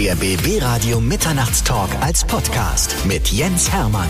[0.00, 4.08] Der BB Radio Mitternachtstalk als Podcast mit Jens Hermann.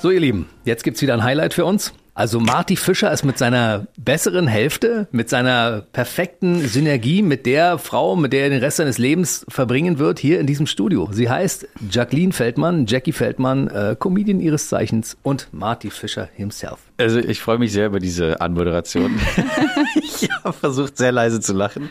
[0.00, 1.92] So, ihr Lieben, jetzt gibt's wieder ein Highlight für uns.
[2.18, 8.16] Also Marty Fischer ist mit seiner besseren Hälfte, mit seiner perfekten Synergie mit der Frau,
[8.16, 11.08] mit der er den Rest seines Lebens verbringen wird, hier in diesem Studio.
[11.12, 16.80] Sie heißt Jacqueline Feldmann, Jackie Feldmann, äh, Comedian ihres Zeichens und Marty Fischer himself.
[16.96, 19.20] Also ich freue mich sehr über diese Anmoderation.
[19.94, 21.88] ich habe versucht, sehr leise zu lachen.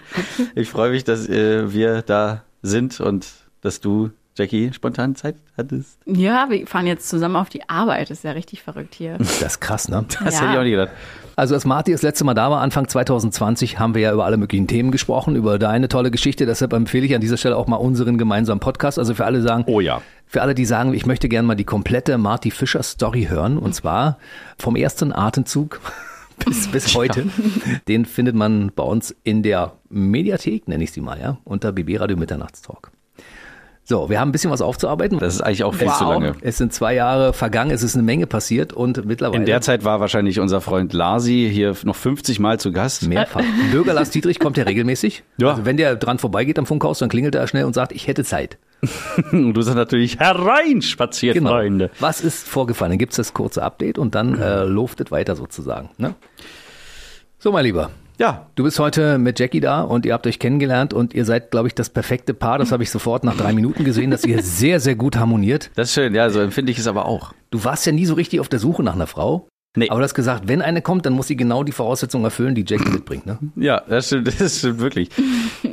[0.55, 3.27] Ich freue mich, dass äh, wir da sind und
[3.61, 5.97] dass du Jackie, spontan Zeit hattest?
[6.05, 8.09] Ja, wir fahren jetzt zusammen auf die Arbeit.
[8.09, 9.17] Das ist ja richtig verrückt hier.
[9.17, 10.05] Das ist krass, ne?
[10.23, 10.41] Das Ja.
[10.41, 10.91] hätte ich auch nicht gedacht.
[11.35, 14.37] Also als Marty das letzte Mal da war, Anfang 2020, haben wir ja über alle
[14.37, 16.45] möglichen Themen gesprochen, über deine tolle Geschichte.
[16.45, 18.97] Deshalb empfehle ich an dieser Stelle auch mal unseren gemeinsamen Podcast.
[18.99, 20.01] Also für alle sagen, Oh ja.
[20.25, 23.73] Für alle, die sagen, ich möchte gerne mal die komplette Marty Fischer Story hören, und
[23.73, 24.17] zwar
[24.57, 25.79] vom ersten Atemzug
[26.45, 27.25] bis, bis heute.
[27.87, 31.99] Den findet man bei uns in der Mediathek, nenne ich sie mal, ja, unter BB
[31.99, 32.91] Radio Mitternachtstalk.
[33.89, 35.17] So, wir haben ein bisschen was aufzuarbeiten.
[35.17, 36.09] Das ist eigentlich auch viel zu Wow.
[36.15, 36.35] lange.
[36.41, 39.85] Es sind zwei Jahre vergangen, es ist eine Menge passiert und mittlerweile In der Zeit
[39.85, 43.07] war wahrscheinlich unser Freund Larsi hier noch 50 Mal zu Gast.
[43.07, 43.41] mehrfach.
[43.71, 45.23] Bürger Lars Dietrich kommt ja regelmäßig.
[45.37, 45.51] Ja.
[45.51, 48.25] Also wenn der dran vorbeigeht am Funkhaus, dann klingelt er schnell und sagt, ich hätte
[48.25, 48.57] Zeit.
[49.31, 51.51] Und du sagst natürlich hereinspaziert, Genau.
[51.51, 51.89] Freunde.
[52.01, 52.91] Was ist vorgefallen?
[52.91, 55.91] Dann gibt's das kurze Update und dann äh, loftet weiter sozusagen.
[55.97, 56.13] Ne?
[57.39, 57.91] So, mein Lieber.
[58.19, 61.51] Ja, Du bist heute mit Jackie da und ihr habt euch kennengelernt und ihr seid,
[61.51, 62.57] glaube ich, das perfekte Paar.
[62.57, 65.69] Das habe ich sofort nach drei Minuten gesehen, dass ihr sehr, sehr gut harmoniert.
[65.75, 66.15] das ist schön.
[66.15, 67.33] Ja, so empfinde ich es aber auch.
[67.51, 69.47] Du warst ja nie so richtig auf der Suche nach einer Frau.
[69.75, 69.89] Nee.
[69.89, 72.65] Aber du hast gesagt, wenn eine kommt, dann muss sie genau die Voraussetzungen erfüllen, die
[72.67, 73.27] Jackie mitbringt.
[73.27, 73.37] Ne?
[73.55, 75.09] Ja, das stimmt, das stimmt wirklich.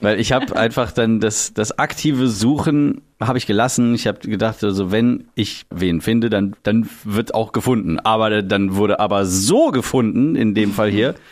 [0.02, 3.94] Weil ich habe einfach dann das, das aktive Suchen habe ich gelassen.
[3.94, 7.98] Ich habe gedacht, also wenn ich wen finde, dann, dann wird auch gefunden.
[8.00, 11.14] Aber dann wurde aber so gefunden, in dem Fall hier.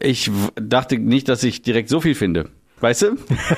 [0.00, 2.50] Ich dachte nicht, dass ich direkt so viel finde.
[2.80, 3.16] Weißt du?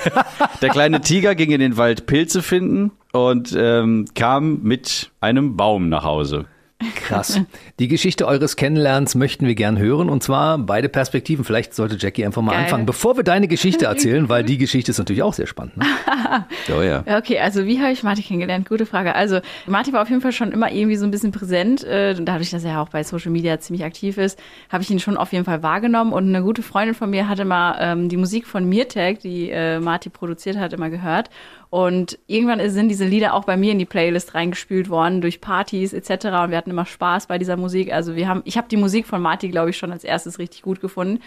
[0.62, 5.88] Der kleine Tiger ging in den Wald Pilze finden und ähm, kam mit einem Baum
[5.88, 6.46] nach Hause.
[6.96, 7.40] Krass.
[7.78, 11.44] Die Geschichte eures Kennenlernens möchten wir gern hören und zwar beide Perspektiven.
[11.44, 12.64] Vielleicht sollte Jackie einfach mal Geil.
[12.64, 15.76] anfangen, bevor wir deine Geschichte erzählen, weil die Geschichte ist natürlich auch sehr spannend.
[15.78, 15.84] Ne?
[16.68, 17.04] Oh ja.
[17.06, 18.68] Ja, Okay, also wie habe ich Martin kennengelernt?
[18.68, 19.14] Gute Frage.
[19.14, 21.84] Also Martin war auf jeden Fall schon immer irgendwie so ein bisschen präsent.
[21.84, 24.38] Äh, dadurch, dass er ja auch bei Social Media ziemlich aktiv ist,
[24.68, 26.12] habe ich ihn schon auf jeden Fall wahrgenommen.
[26.12, 29.78] Und eine gute Freundin von mir hatte mal ähm, die Musik von Mirtag, die äh,
[29.80, 31.30] Martin produziert hat, immer gehört.
[31.70, 35.92] Und irgendwann sind diese Lieder auch bei mir in die Playlist reingespült worden durch Partys
[35.92, 36.26] etc.
[36.26, 37.92] Und wir hatten immer Spaß bei dieser Musik.
[37.92, 40.62] Also wir haben, ich habe die Musik von Marty, glaube ich, schon als erstes richtig
[40.62, 41.20] gut gefunden.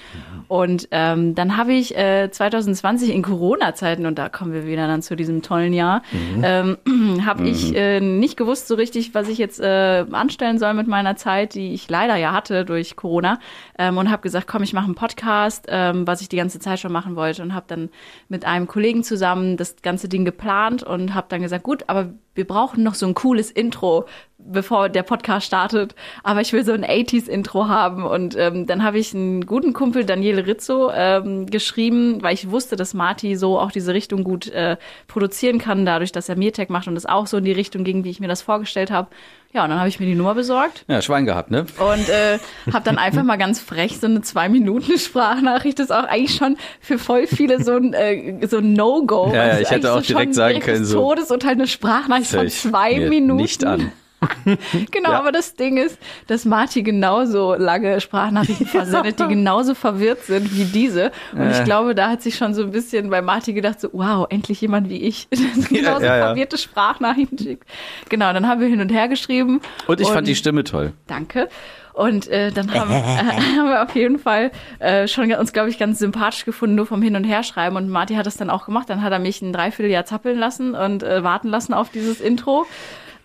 [0.47, 5.01] Und ähm, dann habe ich äh, 2020 in Corona-Zeiten, und da kommen wir wieder dann
[5.01, 6.03] zu diesem tollen Jahr,
[6.41, 6.77] ähm,
[7.25, 11.15] habe ich äh, nicht gewusst so richtig, was ich jetzt äh, anstellen soll mit meiner
[11.15, 13.39] Zeit, die ich leider ja hatte durch Corona.
[13.77, 16.79] Ähm, und habe gesagt, komm, ich mache einen Podcast, ähm, was ich die ganze Zeit
[16.79, 17.41] schon machen wollte.
[17.41, 17.89] Und habe dann
[18.29, 22.45] mit einem Kollegen zusammen das ganze Ding geplant und habe dann gesagt, gut, aber wir
[22.45, 24.05] brauchen noch so ein cooles Intro,
[24.37, 25.95] bevor der Podcast startet.
[26.23, 28.05] Aber ich will so ein 80s-Intro haben.
[28.05, 32.75] Und ähm, dann habe ich einen guten Kumpel, Daniele Rizzo, ähm, geschrieben, weil ich wusste,
[32.75, 36.87] dass Marty so auch diese Richtung gut äh, produzieren kann, dadurch, dass er Mirtech macht
[36.87, 39.09] und es auch so in die Richtung ging, wie ich mir das vorgestellt habe.
[39.51, 41.65] Ja, und dann habe ich mir die Nummer besorgt Ja, Schwein gehabt, ne?
[41.79, 42.37] und äh,
[42.71, 45.79] habe dann einfach mal ganz frech so eine zwei Minuten Sprachnachricht.
[45.79, 49.29] Das ist auch eigentlich schon für voll viele so ein, äh, so ein No-Go.
[49.33, 51.67] Ja, ja, Also ich hätte eigentlich auch direkt schon sagen direkt können, so- Todesurteil eine
[51.67, 53.41] Sprachnachricht von zwei Minuten.
[53.41, 53.91] Nicht an.
[54.91, 55.19] Genau, Ja.
[55.19, 55.97] aber das Ding ist,
[56.27, 61.11] dass Marty genauso lange Sprachnachrichten versendet, die genauso verwirrt sind wie diese.
[61.33, 61.51] Und Äh.
[61.57, 64.61] ich glaube, da hat sich schon so ein bisschen bei Marty gedacht, so, wow, endlich
[64.61, 66.25] jemand wie ich, der genauso ja, ja.
[66.27, 67.67] verwirrte Sprachnachrichten schickt.
[68.09, 69.61] Genau, dann haben wir hin und her geschrieben.
[69.87, 70.93] Und ich fand die Stimme toll.
[71.07, 71.49] Danke.
[71.93, 75.77] Und äh, dann haben, äh, haben wir auf jeden Fall äh, schon uns, glaube ich,
[75.77, 77.75] ganz sympathisch gefunden, nur vom Hin- und Herschreiben.
[77.77, 78.89] Und Marty hat das dann auch gemacht.
[78.89, 82.65] Dann hat er mich ein Dreivierteljahr zappeln lassen und äh, warten lassen auf dieses Intro.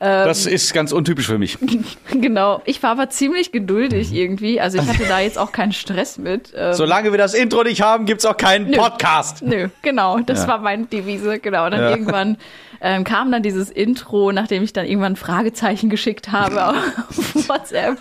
[0.00, 1.58] Das ist ganz untypisch für mich.
[2.10, 2.62] Genau.
[2.64, 4.60] Ich war aber ziemlich geduldig irgendwie.
[4.60, 6.52] Also ich hatte da jetzt auch keinen Stress mit.
[6.56, 9.42] Ähm, Solange wir das Intro nicht haben, gibt's auch keinen Podcast.
[9.42, 10.48] Nö, genau, das Ja.
[10.48, 11.64] war meine Devise, genau.
[11.66, 11.90] Und dann Ja.
[11.90, 12.36] irgendwann
[12.80, 16.68] ähm, kam dann dieses Intro, nachdem ich dann irgendwann ein Fragezeichen geschickt habe
[17.08, 17.98] auf WhatsApp.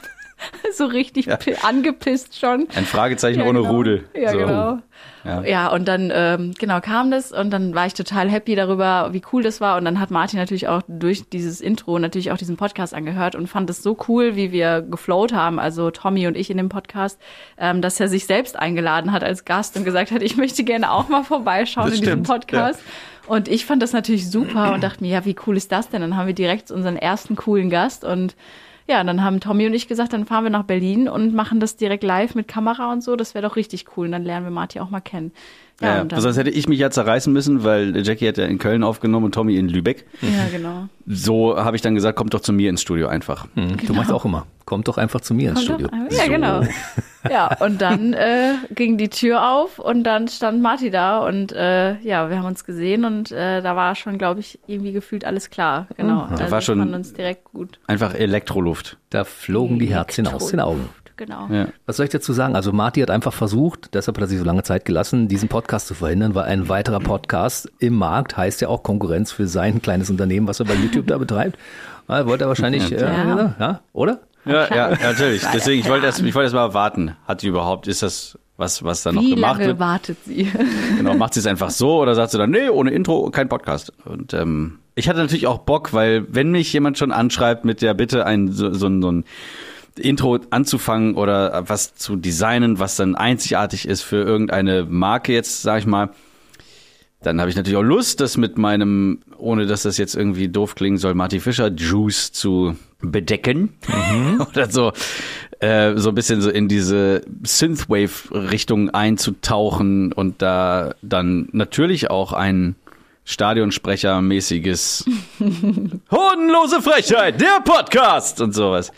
[0.75, 2.67] So richtig pi- angepisst schon.
[2.75, 3.71] Ein Fragezeichen Ja, ohne genau.
[3.71, 4.03] Rudel.
[4.15, 4.37] Ja, So.
[4.39, 4.79] genau.
[5.23, 5.41] Ja.
[5.43, 5.67] Ja.
[5.69, 9.41] und dann, ähm, genau, kam das und dann war ich total happy darüber, wie cool
[9.43, 9.77] das war.
[9.77, 13.47] Und dann hat Martin natürlich auch durch dieses Intro natürlich auch diesen Podcast angehört und
[13.47, 17.19] fand es so cool, wie wir geflowt haben, also Tommy und ich in dem Podcast,
[17.57, 20.91] ähm, dass er sich selbst eingeladen hat als Gast und gesagt hat, ich möchte gerne
[20.91, 22.81] auch mal vorbeischauen Das in diesem stimmt, Podcast.
[23.27, 26.01] Und ich fand das natürlich super und dachte mir, ja, wie cool ist das denn?
[26.01, 28.35] Dann haben wir direkt unseren ersten coolen Gast und
[28.87, 31.77] ja, dann haben Tommy und ich gesagt, dann fahren wir nach Berlin und machen das
[31.77, 33.15] direkt live mit Kamera und so.
[33.15, 34.07] Das wäre doch richtig cool.
[34.07, 35.31] Und dann lernen wir Marty auch mal kennen.
[35.81, 38.57] Ja, und dann- sonst hätte ich mich ja zerreißen müssen, weil Jackie hat ja in
[38.59, 40.05] Köln aufgenommen und Tommy in Lübeck.
[40.21, 40.87] ja, genau.
[41.05, 43.47] So habe ich dann gesagt, kommt doch zu mir ins Studio einfach.
[43.55, 44.45] Hm, Du machst auch immer.
[44.65, 45.87] Kommt doch einfach zu mir ins Kommt Studio.
[46.09, 46.61] doch Ja, genau.
[47.29, 51.99] Ja, und dann äh, ging die Tür auf und dann stand Marty da und äh,
[51.99, 55.49] ja, wir haben uns gesehen und äh, da war schon, glaube ich, irgendwie gefühlt alles
[55.49, 55.87] klar.
[55.97, 56.27] Genau.
[56.29, 57.79] Da also war schon- wir fanden uns direkt gut.
[57.87, 58.97] Einfach Elektroluft.
[59.09, 60.87] Da flogen die Herzchen aus den Augen.
[61.17, 61.47] Genau.
[61.51, 61.67] Ja.
[61.85, 62.55] Was soll ich dazu sagen?
[62.55, 65.87] Also Marty hat einfach versucht, deshalb hat er sich so lange Zeit gelassen, diesen Podcast
[65.87, 70.09] zu verhindern, weil ein weiterer Podcast im Markt heißt ja auch Konkurrenz für sein kleines
[70.09, 71.57] Unternehmen, was er bei YouTube da betreibt.
[72.07, 73.27] Ah, wollte er wahrscheinlich, ja, Ja.
[73.37, 73.55] ja.
[73.59, 74.19] ja oder?
[74.45, 75.41] Ja, ja, natürlich.
[75.53, 77.15] Deswegen, ich wollte erst, ich wollte erst mal warten.
[77.27, 79.79] Hat sie überhaupt, ist das was, was da noch Wie gemacht lange wird?
[79.79, 80.51] wartet sie?
[80.97, 83.91] Genau, macht sie es einfach so oder sagt sie dann, nee, ohne Intro, kein Podcast.
[84.05, 87.93] Und ähm, ich hatte natürlich auch Bock, weil wenn mich jemand schon anschreibt mit der
[87.95, 89.23] Bitte, ein so, so, ein- so ein
[89.97, 95.79] Intro anzufangen oder was zu designen, was dann einzigartig ist für irgendeine Marke jetzt, sag
[95.79, 96.09] ich mal,
[97.23, 100.75] dann habe ich natürlich auch Lust, das mit meinem, ohne dass das jetzt irgendwie doof
[100.75, 103.73] klingen soll, Marty Fischer Juice zu bedecken.
[104.49, 104.91] Oder so,
[105.59, 112.75] äh, so ein bisschen so in diese Synthwave-Richtung einzutauchen und da dann natürlich auch ein
[113.25, 115.05] Stadionsprechermäßiges
[116.11, 118.91] Hodenlose Frechheit, der Podcast und sowas.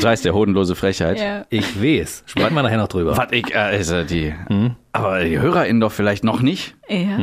[0.00, 1.18] So heißt der Hodenlose Frechheit.
[1.18, 1.46] ja.
[1.50, 2.24] Ich weiß.
[2.26, 3.16] Sprechen wir nachher noch drüber.
[3.16, 4.32] Was ich, äh, also die,
[4.92, 6.74] aber die HörerInnen doch vielleicht noch nicht.
[6.88, 7.18] ja.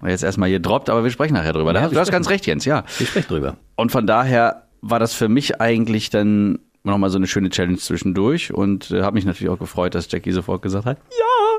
[0.00, 1.74] Weil jetzt erstmal hier droppt, aber wir sprechen nachher drüber.
[1.74, 2.12] Ja, wir du hast sprechen.
[2.12, 2.84] ganz recht, Jens, ja.
[2.98, 3.56] Ich spreche drüber.
[3.76, 8.54] Und von daher war das für mich eigentlich dann nochmal so eine schöne Challenge zwischendurch
[8.54, 11.49] und äh, habe mich natürlich auch gefreut, dass Jackie sofort gesagt hat, ja,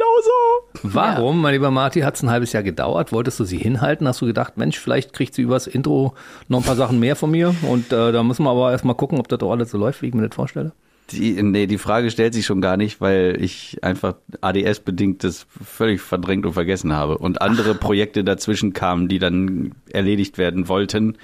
[0.00, 0.88] genau so.
[0.94, 3.12] Warum, mein lieber Marty, hat es ein halbes Jahr gedauert?
[3.12, 4.08] Wolltest du sie hinhalten?
[4.08, 6.14] Hast du gedacht, Mensch, vielleicht kriegt sie übers Intro
[6.48, 7.54] noch ein paar Sachen mehr von mir?
[7.62, 10.08] Und äh, da müssen wir aber erstmal gucken, ob das doch alles so läuft, wie
[10.08, 10.72] ich mir das vorstelle.
[11.10, 16.00] Die, nee, die Frage stellt sich schon gar nicht, weil ich einfach ADS-bedingt das völlig
[16.00, 17.18] verdrängt und vergessen habe.
[17.18, 21.16] Und andere Projekte dazwischen kamen, die dann erledigt werden wollten.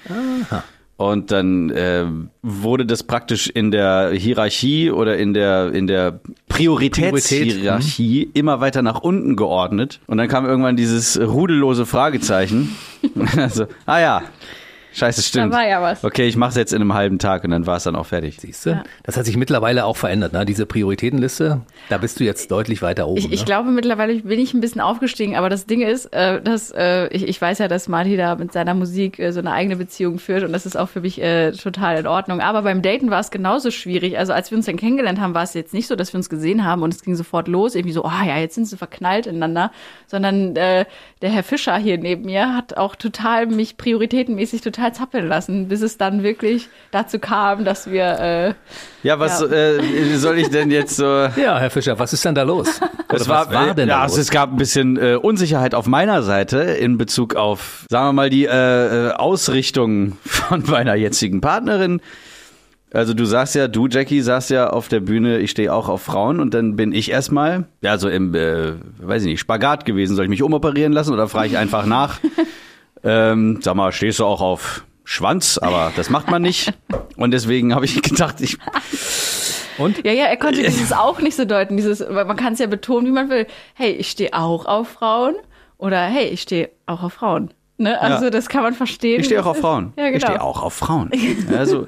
[0.98, 2.06] Und dann äh,
[2.42, 9.00] wurde das praktisch in der Hierarchie oder in der, in der Prioritätshierarchie immer weiter nach
[9.00, 10.00] unten geordnet.
[10.06, 12.74] Und dann kam irgendwann dieses rudellose Fragezeichen.
[13.36, 14.22] also, ah ja,
[14.96, 15.52] scheiße, stimmt.
[15.52, 16.04] Da war ja was.
[16.04, 18.06] Okay, ich mache es jetzt in einem halben Tag und dann war es dann auch
[18.06, 18.38] fertig.
[18.40, 18.82] Siehst du?
[19.02, 20.44] Das hat sich mittlerweile auch verändert, ne?
[20.44, 23.18] Diese Prioritätenliste, da bist du jetzt deutlich weiter oben.
[23.18, 23.46] Ich, ich ne?
[23.46, 27.28] glaube, mittlerweile bin ich ein bisschen aufgestiegen, aber das Ding ist, äh, dass äh, ich,
[27.28, 30.42] ich weiß ja, dass Marty da mit seiner Musik äh, so eine eigene Beziehung führt
[30.44, 32.40] und das ist auch für mich äh, total in Ordnung.
[32.40, 34.18] Aber beim Daten war es genauso schwierig.
[34.18, 36.28] Also als wir uns dann kennengelernt haben, war es jetzt nicht so, dass wir uns
[36.28, 39.26] gesehen haben und es ging sofort los, irgendwie so, ah ja, jetzt sind sie verknallt
[39.26, 39.70] ineinander,
[40.06, 40.86] sondern äh,
[41.22, 45.82] der Herr Fischer hier neben mir hat auch total mich prioritätenmäßig total zappeln lassen, bis
[45.82, 48.54] es dann wirklich dazu kam, dass wir äh,
[49.02, 49.46] Ja, was Ja.
[49.46, 51.04] Äh, soll ich denn jetzt so?
[51.36, 52.80] Ja, Herr Fischer, was ist denn da los?
[53.08, 54.24] Oder Es war, was war denn ja, da also los?
[54.26, 58.30] es gab ein bisschen äh, Unsicherheit auf meiner Seite in Bezug auf, sagen wir mal,
[58.30, 62.00] die äh, äh, Ausrichtung von meiner jetzigen Partnerin.
[62.92, 66.02] Also du sagst ja, du Jackie sagst ja auf der Bühne, ich stehe auch auf
[66.02, 70.16] Frauen und dann bin ich erstmal, ja so im, äh, weiß ich nicht, Spagat gewesen.
[70.16, 72.20] Soll ich mich umoperieren lassen oder frage ich einfach nach?
[73.06, 75.58] ähm, sag mal, stehst du auch auf Schwanz?
[75.58, 76.72] Aber das macht man nicht.
[77.16, 78.58] Und deswegen habe ich gedacht, ich
[79.78, 80.04] Und?
[80.04, 81.76] Ja, ja, er konnte dieses auch nicht so deuten.
[81.76, 83.46] Dieses, weil man kann es ja betonen, wie man will.
[83.74, 85.34] Hey, ich stehe auch auf Frauen
[85.78, 87.52] oder hey, ich stehe auch auf Frauen.
[87.78, 88.00] Ne?
[88.00, 88.30] Also Ja.
[88.30, 89.20] das kann man verstehen.
[89.20, 89.92] Ich stehe auch auf Frauen.
[89.96, 90.16] Ja, genau.
[90.16, 91.10] Ich stehe auch auf Frauen.
[91.56, 91.84] Also,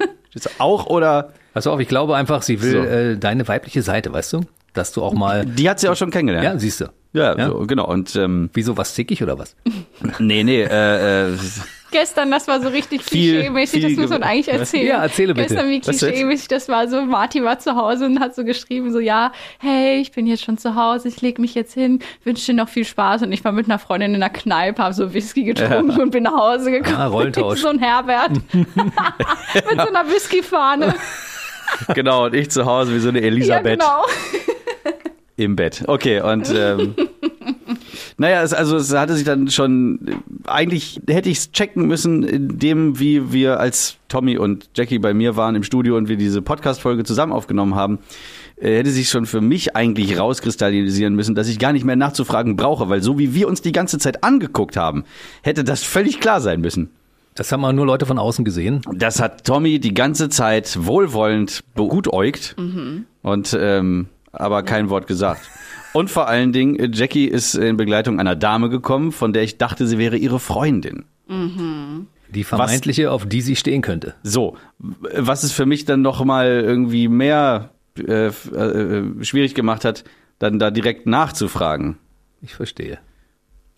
[0.59, 1.33] auch oder.
[1.55, 2.77] Pass auf, ich glaube einfach, sie will So.
[2.83, 4.41] äh, deine weibliche Seite, weißt du?
[4.73, 5.45] Dass du auch mal.
[5.45, 6.61] Die hat sie auch schon Ja, kennengelernt.
[6.61, 6.85] siehst du.
[7.13, 7.47] Ja, Ja?
[7.47, 7.87] So, genau.
[7.87, 9.55] Und ähm, Wieso, was zickig oder was?
[10.19, 11.37] nee, nee, äh, äh,
[11.91, 14.85] Gestern, das war so richtig klischee-mäßig, das muss man ge- eigentlich erzählen.
[14.85, 15.47] Ja, erzähle bitte.
[15.55, 18.99] Gestern wie klischee-mäßig, das war so, Marty war zu Hause und hat so geschrieben, so,
[18.99, 22.53] ja, hey, ich bin jetzt schon zu Hause, ich leg mich jetzt hin, wünsche dir
[22.53, 23.23] noch viel Spaß.
[23.23, 26.21] Und ich war mit einer Freundin in der Kneipe, habe so Whisky getrunken und bin
[26.25, 26.95] nach Hause gekommen.
[26.95, 27.59] Ah, Rollentausch.
[27.63, 28.33] so ein Herbert.
[28.53, 28.67] mit
[29.81, 30.93] so einer Whiskyfahne.
[31.95, 32.25] genau.
[32.25, 34.05] Und ich zu Hause wie so eine Ja, Elisabeth genau.
[35.39, 35.83] Im Bett.
[35.87, 36.95] Okay, und ähm,
[38.17, 39.99] naja, es, also es hatte sich dann schon,
[40.45, 45.13] eigentlich hätte ich es checken müssen, in dem, wie wir als Tommy und Jackie bei
[45.13, 47.99] mir waren im Studio und wir diese Podcast-Folge zusammen aufgenommen haben,
[48.57, 52.57] äh, hätte sich schon für mich eigentlich rauskristallisieren müssen, dass ich gar nicht mehr nachzufragen
[52.57, 55.05] brauche, weil so wie wir uns die ganze Zeit angeguckt haben,
[55.41, 56.89] hätte das völlig klar sein müssen.
[57.35, 58.81] Das haben mal nur Leute von außen gesehen.
[58.93, 62.55] Das hat Tommy die ganze Zeit wohlwollend begutäugt
[63.21, 65.41] und ähm, aber kein Wort gesagt.
[65.93, 69.57] Und vor allen Dingen, äh, Jackie ist in Begleitung einer Dame gekommen, von der ich
[69.57, 71.05] dachte, sie wäre ihre Freundin.
[72.29, 74.15] Die vermeintliche, auf die sie stehen könnte.
[74.23, 79.83] So, was es für mich dann noch mal irgendwie mehr äh, f- äh, schwierig gemacht
[79.85, 80.03] hat,
[80.37, 81.97] dann da direkt nachzufragen.
[82.41, 82.99] Ich verstehe.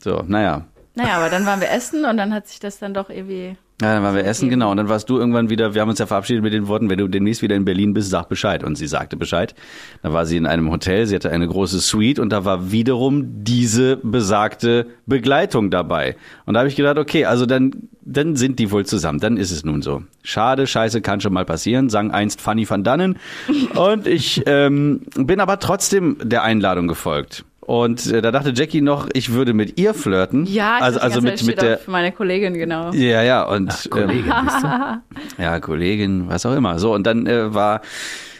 [0.01, 0.65] So, naja.
[0.95, 3.55] Naja, aber dann waren wir essen und dann hat sich das dann doch irgendwie.
[3.81, 4.69] Ja, dann waren wir essen, genau.
[4.69, 6.99] Und dann warst du irgendwann wieder, wir haben uns ja verabschiedet mit den Worten, wenn
[6.99, 8.63] du demnächst wieder in Berlin bist, sag Bescheid.
[8.63, 9.55] Und sie sagte Bescheid.
[10.03, 13.43] Da war sie in einem Hotel, sie hatte eine große Suite und da war wiederum
[13.43, 16.15] diese besagte Begleitung dabei.
[16.45, 17.71] Und da habe ich gedacht, okay, also dann,
[18.01, 19.19] dann sind die wohl zusammen.
[19.19, 20.03] Dann ist es nun so.
[20.21, 23.17] Schade, scheiße, kann schon mal passieren, sang einst Fanny van Dannen.
[23.73, 27.45] Und ich ähm, bin aber trotzdem der Einladung gefolgt.
[27.61, 30.45] Und äh, da dachte Jackie noch, ich würde mit ihr flirten.
[30.45, 32.91] Ja, ich also, also mit, mit der, meine Kollegin, genau.
[32.91, 35.01] ja, ja, und ähm, Kollegin, du?
[35.41, 36.79] ja, Kollegin, was auch immer.
[36.79, 37.81] So, und dann äh, war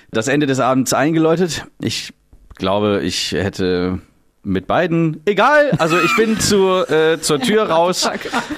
[0.09, 1.65] das Ende des Abends eingeläutet.
[1.79, 2.13] Ich
[2.55, 3.99] glaube, ich hätte
[4.43, 8.09] mit beiden, egal, also ich bin zu, äh, zur Tür raus,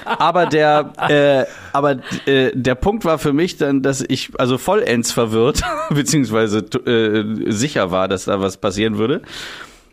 [0.04, 5.12] aber der, äh, aber äh, der Punkt war für mich dann, dass ich also vollends
[5.12, 9.22] verwirrt, beziehungsweise äh, sicher war, dass da was passieren würde,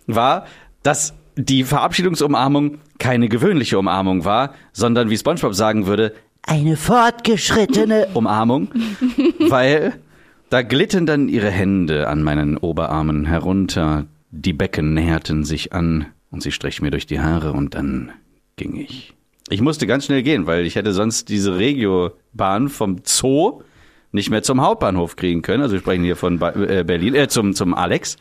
[0.07, 0.45] war,
[0.83, 8.69] dass die Verabschiedungsumarmung keine gewöhnliche Umarmung war, sondern wie SpongeBob sagen würde, eine fortgeschrittene Umarmung,
[9.39, 9.93] weil
[10.49, 16.41] da glitten dann ihre Hände an meinen Oberarmen herunter, die Becken näherten sich an und
[16.41, 18.11] sie strich mir durch die Haare und dann
[18.55, 19.13] ging ich.
[19.49, 23.61] Ich musste ganz schnell gehen, weil ich hätte sonst diese Regiobahn vom Zoo
[24.11, 25.61] nicht mehr zum Hauptbahnhof kriegen können.
[25.61, 28.17] Also wir sprechen hier von äh, Berlin, äh, zum, zum Alex.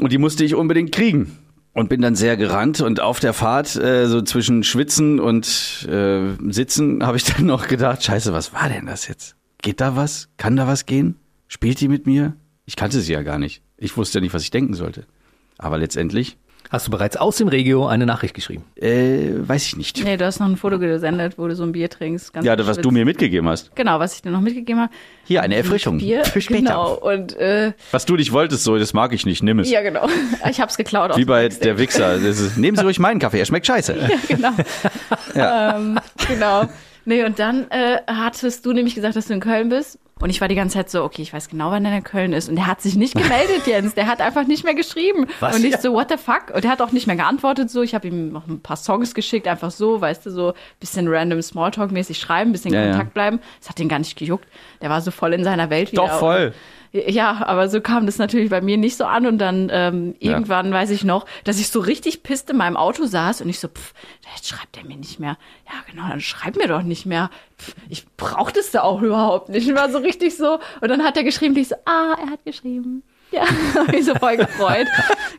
[0.00, 1.38] Und die musste ich unbedingt kriegen.
[1.74, 6.34] Und bin dann sehr gerannt und auf der Fahrt, äh, so zwischen Schwitzen und äh,
[6.50, 9.36] Sitzen, habe ich dann noch gedacht, scheiße, was war denn das jetzt?
[9.62, 10.28] Geht da was?
[10.36, 11.16] Kann da was gehen?
[11.48, 12.36] Spielt die mit mir?
[12.66, 13.62] Ich kannte sie ja gar nicht.
[13.78, 15.06] Ich wusste ja nicht, was ich denken sollte.
[15.56, 16.36] Aber letztendlich,
[16.72, 18.64] Hast du bereits aus dem Regio eine Nachricht geschrieben?
[18.76, 20.02] äh, weiß ich nicht.
[20.02, 22.32] Nee, du hast noch ein Foto gesendet, wo du so ein Bier trinkst.
[22.32, 23.76] Ganz Ja, das, was du mir mitgegeben hast.
[23.76, 24.92] Genau, was ich dir noch mitgegeben habe.
[25.24, 25.98] Hier, eine Erfrischung.
[25.98, 26.60] Bier, Für später.
[26.60, 26.94] genau.
[26.94, 29.70] Und äh, Was du nicht wolltest, so, das mag ich nicht, nimm es.
[29.70, 30.08] ja, genau.
[30.50, 31.14] Ich hab's geklaut.
[31.18, 32.14] Wie bei der Wichser.
[32.14, 33.94] Ist, nehmen Sie ruhig meinen Kaffee, er schmeckt scheiße.
[34.28, 34.52] genau.
[35.34, 36.64] Ähm, genau.
[37.04, 39.98] Nee, und dann äh, hattest du nämlich gesagt, dass du in Köln bist.
[40.20, 42.32] Und ich war die ganze Zeit so, okay, ich weiß genau, wann er in Köln
[42.32, 42.48] ist.
[42.48, 43.94] Und der hat sich nicht gemeldet, Jens.
[43.94, 45.26] Der hat einfach nicht mehr geschrieben.
[45.40, 45.56] Was?
[45.56, 46.54] Und ich so, what the fuck?
[46.54, 47.82] Und der hat auch nicht mehr geantwortet so.
[47.82, 51.40] Ich habe ihm noch ein paar Songs geschickt, einfach so, weißt du, so bisschen random
[51.40, 52.90] Smalltalk-mäßig schreiben, bisschen in Ja, ja.
[52.92, 53.40] Kontakt bleiben.
[53.58, 54.46] Das hat ihn gar nicht gejuckt.
[54.80, 56.06] Der war so voll in seiner Welt wieder.
[56.06, 56.52] Doch, voll.
[56.92, 60.32] Ja, aber so kam das natürlich bei mir nicht so an und dann ähm, Ja.
[60.32, 63.60] irgendwann weiß ich noch, dass ich so richtig pisst in meinem Auto saß und ich
[63.60, 63.94] so, pff,
[64.34, 65.38] jetzt schreibt er mir nicht mehr.
[65.66, 67.30] Ja, genau, dann schreib mir doch nicht mehr.
[67.58, 69.66] Pff, ich brauch das da auch überhaupt nicht.
[69.66, 72.44] Ich war so richtig so und dann hat er geschrieben, ich so, ah, er hat
[72.44, 73.02] geschrieben.
[73.30, 73.44] Ja,
[73.74, 74.86] hab mich so voll gefreut.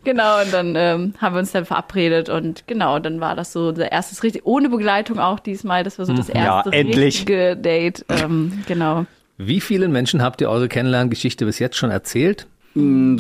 [0.04, 3.68] genau, und dann ähm, haben wir uns dann verabredet und genau, dann war das so
[3.68, 5.84] unser erstes richtig, ohne Begleitung auch diesmal.
[5.84, 7.06] Das war so das erste Ja, endlich.
[7.20, 8.04] richtige Date.
[8.10, 9.06] Ähm, genau.
[9.48, 12.48] Wie vielen Menschen habt ihr eure Kennenlerngeschichte bis jetzt schon erzählt?
[12.76, 12.80] So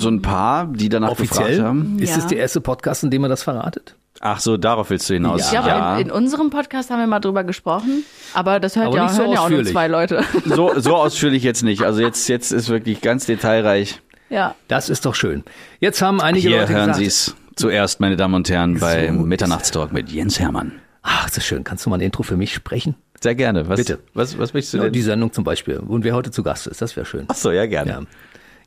[0.09, 1.47] ein paar, die danach Offiziell?
[1.47, 1.99] gefragt haben.
[1.99, 2.17] Ist Ja.
[2.17, 3.95] es der erste Podcast, in dem ihr das verratet?
[4.19, 5.51] Ach so, darauf willst du hinaus.
[5.51, 8.03] Ja, aber in, in unserem Podcast haben wir mal drüber gesprochen,
[8.33, 9.71] aber das hört Aber ja, nicht so hören ja auch nur ausführlich.
[9.73, 10.23] zwei Leute.
[10.45, 11.83] so, so ausführlich jetzt nicht.
[11.83, 14.01] Also jetzt, jetzt ist wirklich ganz detailreich.
[14.29, 14.55] ja.
[14.69, 15.43] Das ist doch schön.
[15.79, 19.07] Jetzt haben einige Hier Leute hören gesagt, Sie es zuerst, meine Damen und Herren, bei
[19.07, 20.71] So ist Mitternachtstalk mit Jens Hermann.
[21.01, 21.63] ach, ist das schön.
[21.63, 22.95] Kannst du mal ein Intro für mich sprechen?
[23.23, 23.67] Sehr gerne.
[23.69, 23.99] Was, Bitte.
[24.13, 24.91] Was, was möchtest du Ja, denn?
[24.93, 25.77] die Sendung zum Beispiel.
[25.77, 27.23] Und wer heute zu Gast ist, das wäre schön.
[27.29, 27.91] Ach so, ja, gerne.
[27.91, 28.01] Ja.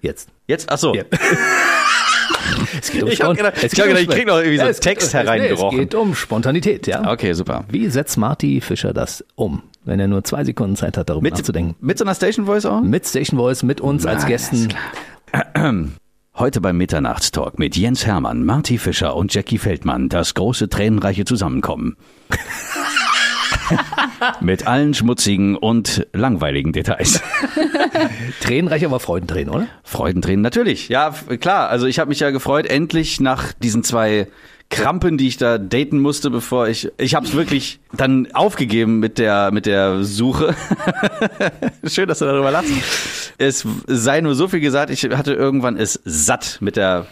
[0.01, 0.31] Jetzt.
[0.47, 0.95] Jetzt, ach so.
[0.95, 1.05] Ja.
[2.81, 4.81] Es geht um Ich hab Spon- gedacht- ich um ich krieg noch irgendwie so es-
[4.81, 5.77] Text hereingerochen.
[5.79, 7.11] Nee, es geht um Spontanität, ja.
[7.13, 7.65] Okay, super.
[7.69, 11.35] Wie setzt Marty Fischer das um, wenn er nur zwei Sekunden Zeit hat, darüber Mit,
[11.35, 11.75] nachzudenken?
[11.81, 12.81] mit so einer Station Voice auch?
[12.83, 14.69] Mit Station Voice, mit uns als Alles Gästen.
[16.39, 21.97] Heute beim Mitternachtstalk mit Jens Hermann, Marty Fischer und Jackie Feldmann das große tränenreiche Zusammenkommen.
[24.41, 27.21] Mit allen schmutzigen und langweiligen Details.
[28.41, 29.67] Tränenreich, aber Freudentränen, oder?
[29.83, 30.89] Freudentränen natürlich.
[30.89, 31.69] Ja, klar.
[31.69, 34.29] Also ich habe mich ja gefreut, endlich nach diesen zwei
[34.69, 39.19] Krampen, die ich da daten musste, bevor ich ich habe es wirklich dann aufgegeben mit
[39.19, 40.57] der mit der Suche.
[41.87, 42.73] Schön, dass du darüber lachst.
[43.39, 47.07] Es sei nur so viel gesagt, ich hatte irgendwann es satt mit der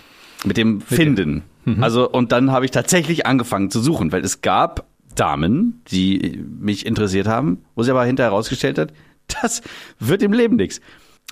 [0.44, 1.44] mit dem Finden.
[1.80, 6.86] Also und dann habe ich tatsächlich angefangen zu suchen, weil es gab Damen, die mich
[6.86, 8.92] interessiert haben, wo sie aber hinterher herausgestellt hat,
[9.42, 9.62] das
[9.98, 10.80] wird im Leben nichts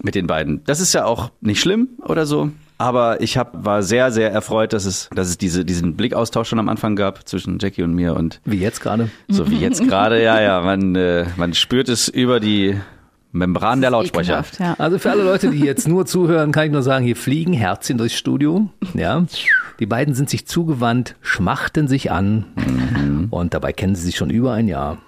[0.03, 0.65] mit den beiden.
[0.65, 4.73] Das ist ja auch nicht schlimm oder so, aber ich hab, war sehr, sehr erfreut,
[4.73, 8.17] dass es, dass es diese, diesen Blickaustausch schon am Anfang gab zwischen Jackie und mir
[8.17, 9.11] und Wie jetzt gerade.
[9.29, 12.77] so wie jetzt gerade, ja, ja, man, äh, man spürt es über die
[13.31, 14.33] Membran der Lautsprecher.
[14.33, 14.75] Ekelhaft, ja.
[14.79, 17.99] Also für alle Leute, die jetzt nur zuhören, kann ich nur sagen, hier fliegen Herzchen
[17.99, 18.69] durchs Studio.
[18.95, 19.25] Ja.
[19.79, 23.27] Die beiden sind sich zugewandt, schmachten sich an Mhm.
[23.31, 24.99] und dabei kennen sie sich schon über ein Jahr.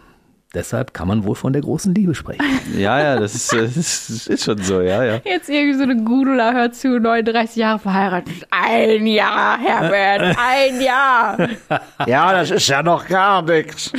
[0.55, 2.45] Deshalb kann man wohl von der großen Liebe sprechen.
[2.79, 5.21] Ja, ja, das ist, das ist, schon so, ja, ja.
[5.25, 8.47] Jetzt irgendwie so eine Gudula hört zu, 39 Jahre verheiratet.
[8.51, 11.49] Ein Jahr, Herbert, ein Jahr.
[12.07, 13.91] Ja, das ist ja noch gar nichts.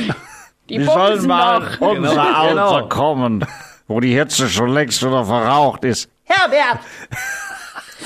[0.70, 1.80] Die Wir sollen mal noch.
[1.80, 2.88] unser Genau, Alter genau.
[2.88, 3.46] kommen,
[3.86, 6.08] wo die Hitze schon längst wieder verraucht ist.
[6.24, 6.80] Herbert!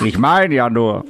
[0.05, 1.05] Ich meine ja nur.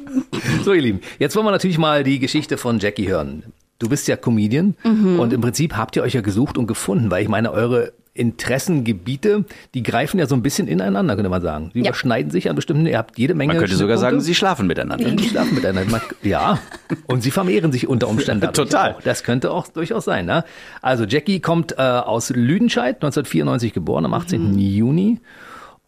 [0.65, 3.45] So, ihr Lieben, jetzt wollen wir natürlich mal die Geschichte von Jackie hören.
[3.79, 4.75] Du bist ja Comedian
[5.19, 9.45] und im Prinzip habt ihr euch ja gesucht und gefunden, weil ich meine, eure Interessengebiete,
[9.75, 11.71] die greifen ja so ein bisschen ineinander, könnte man sagen.
[11.75, 13.53] Die überschneiden sich an bestimmten, ihr habt jede Menge.
[13.55, 15.11] Man könnte sogar sagen, sie schlafen miteinander.
[15.11, 15.91] Die schlafen miteinander.
[15.91, 16.59] Man- Ja.
[17.07, 18.53] Und sie vermehren sich unter Umständen.
[18.53, 18.95] Total.
[18.95, 19.03] Auch.
[19.03, 20.27] Das könnte auch durchaus sein.
[20.27, 20.45] Ne?
[20.83, 24.59] Also Jackie kommt äh, aus Lüdenscheid, 1994 geboren, am 18.
[24.59, 25.21] Juni.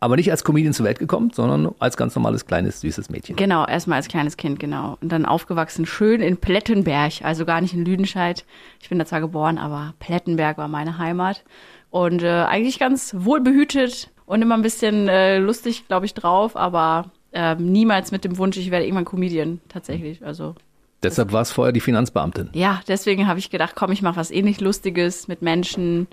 [0.02, 3.36] Aber nicht als Comedian zur Welt gekommen, sondern als ganz normales, kleines, süßes Mädchen.
[3.36, 4.98] Genau, erstmal als kleines Kind, genau.
[5.00, 8.44] Und dann aufgewachsen schön in Plettenberg, also gar nicht in Lüdenscheid.
[8.80, 11.44] Ich bin da zwar geboren, aber Plettenberg war meine Heimat.
[11.90, 17.12] Und äh, eigentlich ganz wohlbehütet und immer ein bisschen äh, lustig, glaube ich, drauf, aber
[17.30, 20.26] äh, niemals mit dem Wunsch, ich werde irgendwann Comedian, tatsächlich.
[20.26, 20.56] Also
[21.04, 22.50] Deshalb war es vorher die Finanzbeamtin.
[22.54, 26.08] ja, deswegen habe ich gedacht, komm, ich mache was ähnlich Lustiges mit Menschen,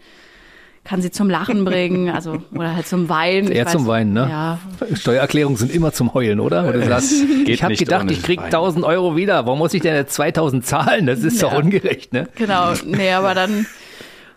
[0.90, 3.52] kann sie zum Lachen bringen, also oder halt zum Weinen.
[3.52, 4.28] Eher zum Weinen, ne?
[4.28, 4.60] Ja,
[4.96, 6.68] Steuererklärungen sind immer zum Heulen, oder?
[6.68, 7.12] Oder du sagst,
[7.46, 8.48] geht ich habe gedacht, ich krieg Weinen.
[8.48, 9.46] 1000 Euro wieder.
[9.46, 11.06] Warum muss ich denn jetzt 2000 zahlen?
[11.06, 12.28] Das ist doch ungerecht, ne?
[12.34, 13.68] Genau, nee, aber dann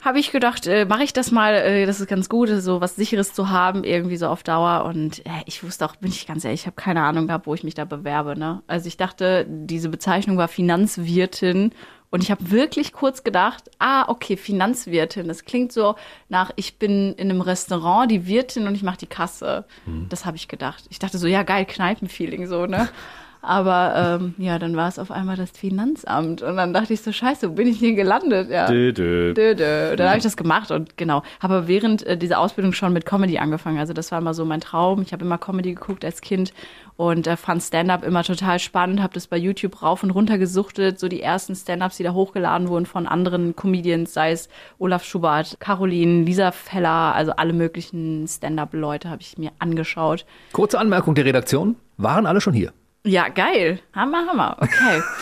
[0.03, 2.97] habe ich gedacht, äh, mache ich das mal, äh, das ist ganz gut, so was
[2.97, 4.85] Sicheres zu haben, irgendwie so auf Dauer.
[4.85, 7.55] Und äh, ich wusste auch, bin ich ganz ehrlich, ich habe keine Ahnung gehabt, wo
[7.55, 8.39] ich mich da bewerbe.
[8.39, 8.63] Ne?
[8.67, 11.73] Also ich dachte, diese Bezeichnung war Finanzwirtin.
[12.13, 15.29] Und ich habe wirklich kurz gedacht, ah, okay, Finanzwirtin.
[15.29, 15.97] Das klingt so
[16.29, 19.65] nach, ich bin in einem Restaurant die Wirtin und ich mache die Kasse.
[20.11, 20.85] Das habe ich gedacht.
[20.91, 22.91] Ich dachte so, ja, geil, Kneipenfeeling so, ne?
[23.43, 26.43] Aber ähm, ja, dann war es auf einmal das Finanzamt.
[26.43, 28.49] Und dann dachte ich so, scheiße, wo bin ich hier gelandet?
[28.49, 28.67] Ja.
[28.67, 29.35] Dö, dö.
[29.35, 29.97] Dö, dö.
[29.97, 31.23] Dann habe ich das gemacht und genau.
[31.41, 33.79] Habe während äh, dieser Ausbildung schon mit Comedy angefangen.
[33.79, 35.03] Also das war immer so mein Traum.
[35.03, 36.55] Ich habe immer Comedy geguckt als Kind
[36.97, 39.03] und äh, fand Stand-up immer total spannend.
[39.03, 41.01] Habe das bei YouTube rauf und runter gesuchtet.
[41.01, 45.57] So die ersten Stand-ups, die da hochgeladen wurden von anderen Comedians, sei es Olaf Schubert,
[45.59, 50.27] Caroline, Lisa Feller, also alle möglichen Stand-up-Leute habe ich mir angeschaut.
[50.53, 51.75] Kurze Anmerkung der Redaktion.
[51.97, 52.73] Waren alle schon hier?
[53.05, 53.81] Ja, geil.
[53.95, 54.57] Hammer, Hammer.
[54.61, 55.03] Okay.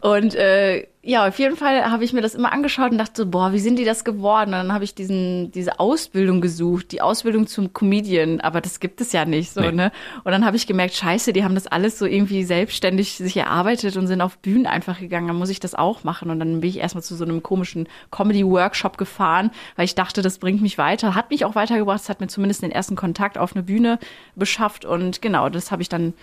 [0.00, 3.26] Und äh, ja, auf jeden Fall habe ich mir das immer angeschaut und dachte so,
[3.26, 4.48] boah, wie sind die das geworden?
[4.50, 9.00] Und dann habe ich diesen, diese Ausbildung gesucht, die Ausbildung zum Comedian, aber das gibt
[9.00, 9.72] es ja nicht so, Nee.
[9.72, 9.92] ne?
[10.22, 13.96] Und dann habe ich gemerkt, scheiße, die haben das alles so irgendwie selbstständig sich erarbeitet
[13.96, 16.30] und sind auf Bühnen einfach gegangen, dann muss ich das auch machen.
[16.30, 20.38] Und dann bin ich erstmal zu so einem komischen Comedy-Workshop gefahren, weil ich dachte, das
[20.38, 21.14] bringt mich weiter.
[21.14, 23.98] Hat mich auch weitergebracht, es hat mir zumindest den ersten Kontakt auf eine Bühne
[24.36, 26.14] beschafft und genau, das habe ich dann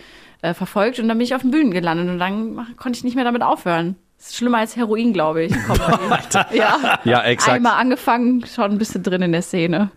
[0.43, 3.15] äh, verfolgt und dann bin ich auf den Bühnen gelandet und dann konnte ich nicht
[3.15, 3.95] mehr damit aufhören.
[4.19, 5.53] Das ist schlimmer als Heroin, glaube ich.
[6.53, 6.99] Ja.
[7.03, 7.57] Ja, exakt.
[7.57, 9.89] Einmal angefangen, schon ein bisschen drin in der Szene.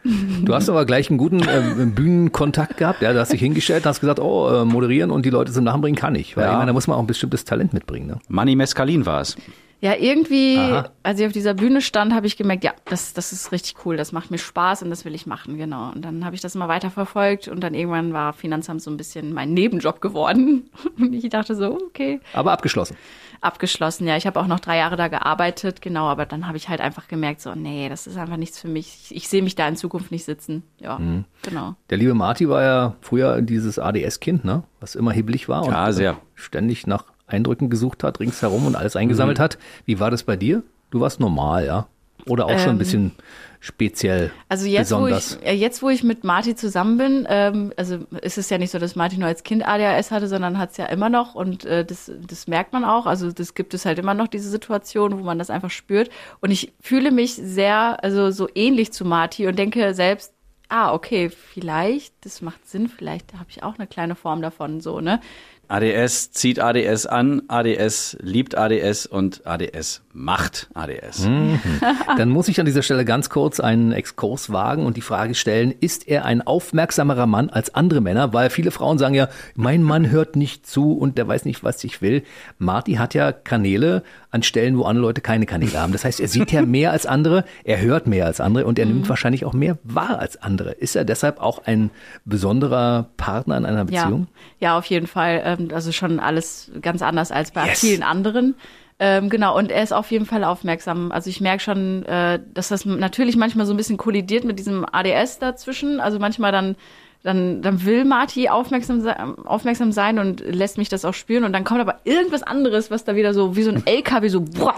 [0.42, 3.02] Du hast aber gleich einen guten äh, Bühnenkontakt gehabt.
[3.02, 5.64] Ja, du hast dich hingestellt und hast gesagt, oh, äh, moderieren und die Leute zum
[5.64, 6.36] Lachen bringen kann ich.
[6.36, 6.50] Weil Ja.
[6.52, 8.06] ich meine, da muss man auch ein bestimmtes Talent mitbringen.
[8.08, 8.18] Ne?
[8.28, 9.36] Manni Mescalin war es.
[9.80, 10.88] Ja, irgendwie, Aha.
[11.02, 13.98] als ich auf dieser Bühne stand, habe ich gemerkt, ja, das, das ist richtig cool,
[13.98, 15.90] das macht mir Spaß und das will ich machen, genau.
[15.94, 18.96] Und dann habe ich das immer weiter verfolgt und dann irgendwann war Finanzamt so ein
[18.96, 20.70] bisschen mein Nebenjob geworden.
[20.98, 22.96] Und ich dachte so, okay, Aber abgeschlossen.
[23.42, 24.06] abgeschlossen.
[24.06, 26.80] Ja, ich habe auch noch drei Jahre da gearbeitet, genau, aber dann habe ich halt
[26.80, 28.98] einfach gemerkt, so, nee, das ist einfach nichts für mich.
[29.10, 30.62] Ich, ich sehe mich da in Zukunft nicht sitzen.
[30.80, 30.98] Ja,
[31.42, 31.74] genau.
[31.90, 34.62] Der liebe Marty war ja früher dieses ADS-Kind, ne?
[34.80, 36.16] was immer hibbelig war und Ja, sehr.
[36.34, 39.58] ständig nach Eindrücken gesucht hat, ringsherum und alles eingesammelt hat.
[39.84, 40.62] Wie war das bei dir?
[40.90, 41.86] Du warst normal, ja?
[42.26, 43.12] Oder auch schon ein bisschen
[43.60, 45.38] speziell Also jetzt wo, besonders?
[45.40, 48.70] ich, äh, jetzt, wo ich mit Marty zusammen bin, ähm, also ist es ja nicht
[48.70, 51.64] so, dass Marty nur als Kind ADHS hatte, sondern hat es ja immer noch und
[51.64, 53.06] äh, das, das merkt man auch.
[53.06, 56.10] Also das gibt es halt immer noch, diese Situation, wo man das einfach spürt.
[56.40, 60.32] Und ich fühle mich sehr, also so ähnlich zu Marty und denke selbst,
[60.68, 65.00] ah, okay, vielleicht, das macht Sinn, vielleicht habe ich auch eine kleine Form davon, so,
[65.00, 65.20] ne?
[65.68, 71.28] ADS zieht ADS an, ADS liebt ADS und ADS macht ADS.
[72.16, 75.74] Dann muss ich an dieser Stelle ganz kurz einen Exkurs wagen und die Frage stellen,
[75.78, 78.32] ist er ein aufmerksamerer Mann als andere Männer?
[78.32, 81.84] Weil viele Frauen sagen ja, mein Mann hört nicht zu und der weiß nicht, was
[81.84, 82.22] ich will.
[82.58, 85.92] Marty hat ja Kanäle an Stellen, wo andere Leute keine Kanäle haben.
[85.92, 88.86] Das heißt, er sieht ja mehr als andere, er hört mehr als andere und er
[88.86, 90.72] nimmt wahrscheinlich auch mehr wahr als andere.
[90.72, 91.90] Ist er deshalb auch ein
[92.24, 94.28] besonderer Partner in einer Beziehung?
[94.60, 95.55] Ja, ja, auf jeden Fall.
[95.58, 97.80] Ähm, also schon alles ganz anders als bei Yes.
[97.80, 98.54] vielen anderen.
[98.98, 101.12] Ähm, genau, und er ist auf jeden Fall aufmerksam.
[101.12, 104.86] Also ich merke schon, äh, dass das natürlich manchmal so ein bisschen kollidiert mit diesem
[104.90, 106.00] ADS dazwischen.
[106.00, 106.76] Also manchmal dann,
[107.22, 109.14] dann, dann will Marty aufmerksam, se-
[109.44, 111.44] aufmerksam sein und lässt mich das auch spüren.
[111.44, 114.40] Und dann kommt aber irgendwas anderes, was da wieder so wie so ein LKW so,
[114.40, 114.74] boah,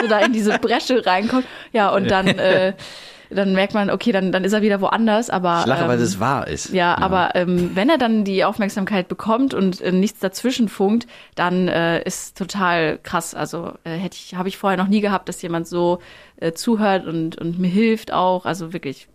[0.00, 1.46] so da in diese Bresche reinkommt.
[1.72, 2.72] Ja, und dann, äh,
[3.30, 5.30] dann merkt man, okay, dann, dann ist er wieder woanders.
[5.30, 6.72] Aber Ich lache, weil ähm, es wahr ist.
[6.72, 11.68] ja, aber ähm, wenn er dann die Aufmerksamkeit bekommt und äh, nichts dazwischen funkt, dann
[11.68, 13.34] äh, ist total krass.
[13.34, 16.00] Also äh, hätte ich, habe ich vorher noch nie gehabt, dass jemand so
[16.36, 18.46] äh, zuhört und, und mir hilft auch.
[18.46, 19.08] Also wirklich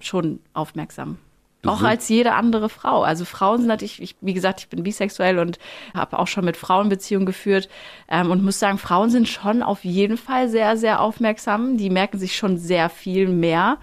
[0.00, 1.18] schon aufmerksam.
[1.66, 3.02] Auch als jede andere Frau.
[3.02, 5.58] Also Frauen sind natürlich, ich, wie gesagt, ich bin bisexuell und
[5.94, 7.68] habe auch schon mit Frauen Beziehungen geführt
[8.08, 11.76] ähm, und muss sagen, Frauen sind schon auf jeden Fall sehr, sehr aufmerksam.
[11.76, 13.78] Die merken sich schon sehr viel mehr.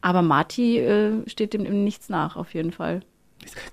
[0.00, 3.02] Aber Marty äh, steht dem nichts nach, auf jeden Fall.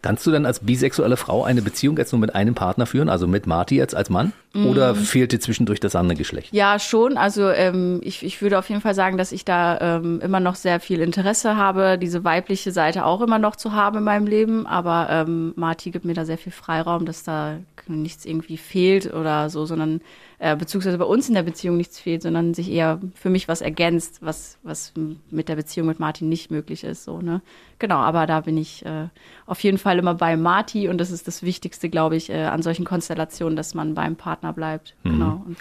[0.02, 3.28] Kannst du dann als bisexuelle Frau eine Beziehung jetzt nur mit einem Partner führen, also
[3.28, 4.34] mit Marty jetzt als Mann?
[4.66, 6.52] Oder fehlt dir zwischendurch das andere Geschlecht?
[6.52, 7.18] Ja, schon.
[7.18, 10.56] Also ähm, ich, ich würde auf jeden Fall sagen, dass ich da ähm, immer noch
[10.56, 14.66] sehr viel Interesse habe, diese weibliche Seite auch immer noch zu haben in meinem Leben.
[14.66, 19.50] Aber ähm, Marty gibt mir da sehr viel Freiraum, dass da nichts irgendwie fehlt oder
[19.50, 20.02] so, sondern
[20.40, 23.62] äh, beziehungsweise bei uns in der Beziehung nichts fehlt, sondern sich eher für mich was
[23.62, 24.94] ergänzt, was, was
[25.32, 27.04] mit der Beziehung mit Martin nicht möglich ist.
[27.04, 27.42] So, ne?
[27.80, 29.08] Genau, aber da bin ich äh,
[29.48, 32.62] auf jeden Fall immer bei Marty und das ist das Wichtigste, glaube ich, äh, an
[32.62, 34.96] solchen Konstellationen, dass man beim Partner bleibt.
[35.04, 35.44] Genau.
[35.46, 35.58] Und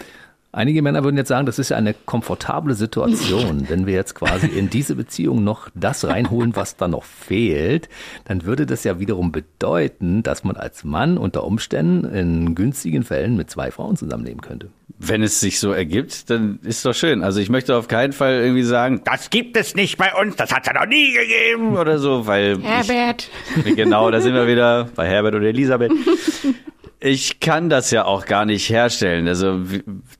[0.53, 3.65] Einige Männer würden jetzt sagen, das ist ja eine komfortable Situation.
[3.69, 7.89] Wenn wir jetzt quasi in diese Beziehung noch das reinholen, was da noch fehlt,
[8.25, 13.35] dann würde das ja wiederum bedeuten, dass man als Mann unter Umständen in günstigen Fällen
[13.35, 14.69] mit zwei Frauen zusammenleben könnte.
[14.99, 17.23] Wenn es sich so ergibt, dann ist doch schön.
[17.23, 20.51] Also ich möchte auf keinen Fall irgendwie sagen, das gibt es nicht bei uns, das
[20.51, 23.29] hat es ja noch nie gegeben oder so, weil Herbert.
[23.63, 25.91] ich, genau, da sind wir wieder bei Herbert und Elisabeth.
[26.99, 29.27] Ich kann das ja auch gar nicht herstellen.
[29.27, 29.61] Also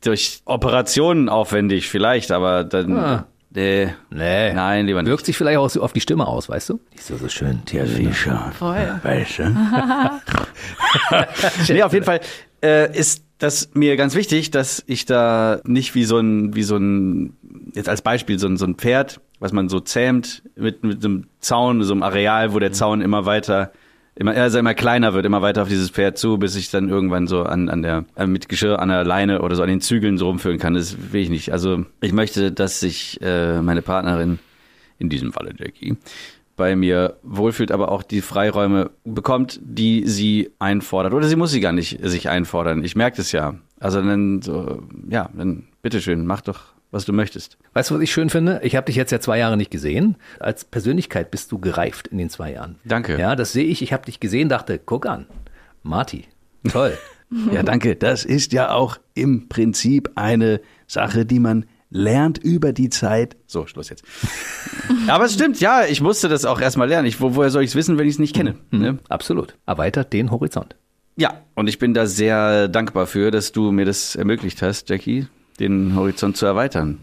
[0.01, 2.97] durch Operationen aufwendig vielleicht, aber dann.
[2.97, 3.27] Ah.
[3.49, 3.93] Nee.
[4.11, 4.53] Nee.
[4.53, 5.09] Nein, lieber nicht.
[5.09, 6.79] Wirkt sich vielleicht auch so auf die Stimme aus, weißt du?
[6.93, 7.63] Die ist so, so schön.
[7.71, 8.51] Der Fischer.
[8.57, 8.99] Voll.
[9.01, 9.43] Weißt du?
[11.69, 12.19] Nee, auf jeden Fall
[12.63, 16.77] äh, ist das mir ganz wichtig, dass ich da nicht wie so ein, wie so
[16.77, 17.33] ein,
[17.73, 21.07] jetzt als Beispiel, so ein, so ein Pferd, was man so zähmt mit, mit so
[21.07, 23.71] einem Zaun, so einem Areal, wo der Zaun immer weiter,
[24.17, 27.27] immer, also immer kleiner wird, immer weiter auf dieses Pferd zu, bis ich dann irgendwann
[27.27, 30.17] so an, an der, äh, mit Geschirr an der Leine oder so an den Zügeln
[30.17, 30.73] so rumführen kann.
[30.73, 31.51] Das will ich nicht.
[31.51, 34.39] Also ich möchte, dass sich äh, meine Partnerin,
[34.99, 35.95] in diesem Falle Jackie,
[36.56, 41.13] bei mir wohlfühlt, aber auch die Freiräume bekommt, die sie einfordert.
[41.13, 42.84] Oder sie muss sie gar nicht sich einfordern.
[42.84, 43.56] Ich merke das ja.
[43.80, 47.58] Also dann so, ja, dann bitteschön, mach doch, was du möchtest.
[47.73, 48.62] Weißt du, was ich schön finde?
[48.63, 50.15] Ich habe dich jetzt ja zwei Jahre nicht gesehen.
[50.39, 52.80] Als Persönlichkeit bist du gereift in den zwei Jahren.
[52.86, 53.19] Danke.
[53.19, 53.82] Ja, das sehe ich.
[53.82, 55.28] Ich habe dich gesehen, dachte, guck an,
[55.84, 56.26] Marty,
[56.69, 56.97] toll.
[57.52, 57.97] Ja, danke.
[57.97, 63.36] Das ist ja auch im Prinzip eine Sache, die man lernt über die Zeit.
[63.47, 64.06] So, Schluss jetzt.
[65.08, 67.06] aber es stimmt, ja, ich musste das auch erstmal lernen.
[67.08, 68.56] Ich, wo, woher soll ich es wissen, wenn ich es nicht kenne?
[68.71, 69.00] Ne?
[69.10, 69.56] Absolut.
[69.65, 70.78] Erweitert den Horizont.
[71.17, 75.28] Ja, und ich bin da sehr dankbar für, dass du mir das ermöglicht hast, Jackie,
[75.59, 76.99] den Horizont zu erweitern.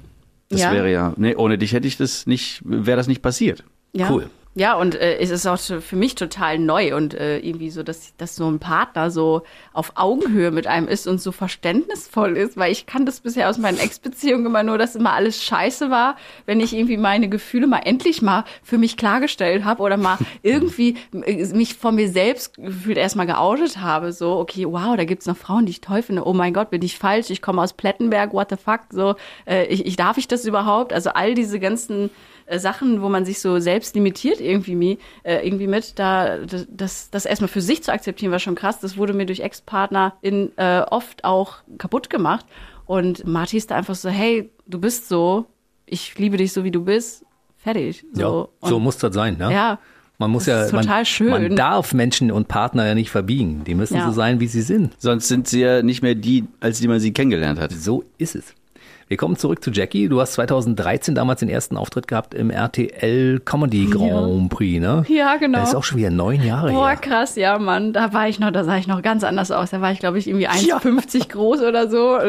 [0.48, 0.72] Das Ja.
[0.72, 3.64] wäre ja, nee, ohne dich hätte ich das nicht, wäre das nicht passiert.
[3.92, 4.10] Ja.
[4.10, 4.28] Cool.
[4.56, 8.16] Ja, und äh, es ist auch für mich total neu und äh, irgendwie so, dass,
[8.18, 12.70] dass so ein Partner so auf Augenhöhe mit einem ist und so verständnisvoll ist, weil
[12.70, 16.14] ich kann das bisher aus meinen Ex-Beziehungen immer nur, dass immer alles scheiße war,
[16.46, 20.98] wenn ich irgendwie meine Gefühle mal endlich mal für mich klargestellt habe oder mal irgendwie
[21.12, 25.36] äh, mich von mir selbst gefühlt erstmal geoutet habe, so, okay, wow, da gibt's noch
[25.36, 28.32] Frauen, die ich toll finde, oh mein Gott, bin ich falsch, ich komme aus Plettenberg,
[28.32, 29.16] what the fuck, so,
[29.48, 30.92] äh, ich, ich darf ich das überhaupt?
[30.92, 32.10] Also all diese ganzen
[32.46, 37.24] äh, Sachen, wo man sich so selbst limitiert irgendwie, äh, irgendwie mit, da das, das,
[37.26, 38.80] erstmal für sich zu akzeptieren, war schon krass.
[38.80, 42.44] Das wurde mir durch Ex-Partner in äh, oft auch kaputt gemacht.
[42.86, 45.46] Und Marty ist da einfach so, hey, du bist so,
[45.86, 47.24] ich liebe dich so wie du bist,
[47.56, 48.04] fertig.
[48.12, 48.20] So,
[48.62, 49.36] ja, so Und- muss das sein.
[49.38, 49.52] Ne?
[49.52, 49.78] Ja.
[50.16, 51.28] Man muss Das ja, man, schön.
[51.30, 53.64] man darf Menschen und Partner ja nicht verbiegen.
[53.64, 54.06] Die müssen Ja.
[54.06, 54.94] so sein, wie sie sind.
[54.98, 57.72] Sonst sind sie ja nicht mehr die, als die man sie kennengelernt hat.
[57.72, 58.54] So ist es.
[59.06, 60.08] Wir kommen zurück zu Jackie.
[60.08, 65.04] Du hast 2013 damals den ersten Auftritt gehabt im RTL Comedy Grand Prix, ne?
[65.08, 65.58] Ja, genau.
[65.58, 66.96] Das ist auch schon wieder neun Jahre Boah, her.
[66.96, 67.92] krass, ja, Mann.
[67.92, 69.70] Da war ich noch, da sah ich noch ganz anders aus.
[69.70, 72.18] Da war ich, glaube ich, irgendwie 1,50 groß oder so.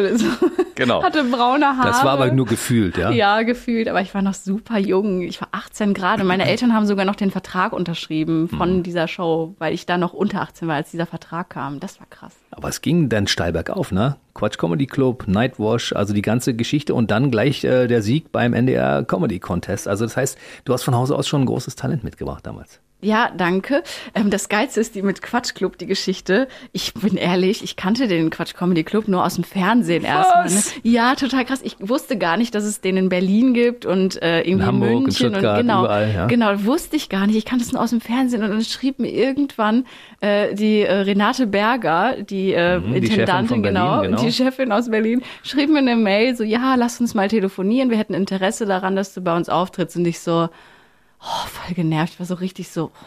[0.75, 1.01] Genau.
[1.01, 1.88] Hatte braune Haare.
[1.88, 3.09] Das war aber nur gefühlt, ja?
[3.09, 5.21] Ja, gefühlt, aber ich war noch super jung.
[5.21, 9.07] Ich war 18 Grad und meine Eltern haben sogar noch den Vertrag unterschrieben von dieser
[9.07, 11.79] Show, weil ich da noch unter 18 war, als dieser Vertrag kam.
[11.79, 12.33] Das war krass.
[12.56, 14.15] Aber es ging dann steil bergauf, ne?
[14.34, 18.54] Quatsch Comedy Club, Nightwash, also die ganze Geschichte und dann gleich äh, der Sieg beim
[18.54, 19.89] NDR Comedy Contest.
[19.89, 22.80] Also das heißt, du hast von Hause aus schon ein großes Talent mitgebracht damals.
[23.06, 23.84] Ja, danke.
[24.13, 26.48] Ähm, das Geilste ist die mit Quatschclub, die Geschichte.
[26.72, 30.50] Ich bin ehrlich, ich kannte den Quatsch Comedy Club nur aus dem Fernsehen erstmal.
[30.50, 30.62] Ne?
[30.84, 31.62] Ja, total krass.
[31.63, 34.89] Ich wusste gar nicht, dass es den in Berlin gibt und äh, irgendwie in Hamburg,
[34.89, 36.26] in München Stuttgart, und genau, überall, ja.
[36.28, 37.36] genau, wusste ich gar nicht.
[37.36, 39.86] Ich kannte es nur aus dem Fernsehen und dann schrieb mir irgendwann
[40.22, 44.22] äh, die äh, Renate Berger, die, äh, Mhm, die Intendantin, Berlin, genau, genau.
[44.22, 47.89] die Chefin aus Berlin, schrieb mir eine Mail so, ja, lass uns mal telefonieren.
[47.89, 50.50] Wir hätten Interesse daran, dass du bei uns auftrittst und ich so,
[51.21, 52.13] oh, voll genervt.
[52.13, 53.06] Ich war so richtig so, oh,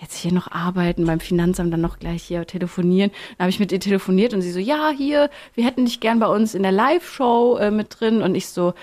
[0.00, 3.10] jetzt hier noch arbeiten, beim Finanzamt dann noch gleich hier telefonieren.
[3.36, 6.18] Dann habe ich mit ihr telefoniert und sie so, ja, hier, wir hätten dich gern
[6.18, 8.22] bei uns in der Live-Show äh, mit drin.
[8.22, 8.74] Und ich so,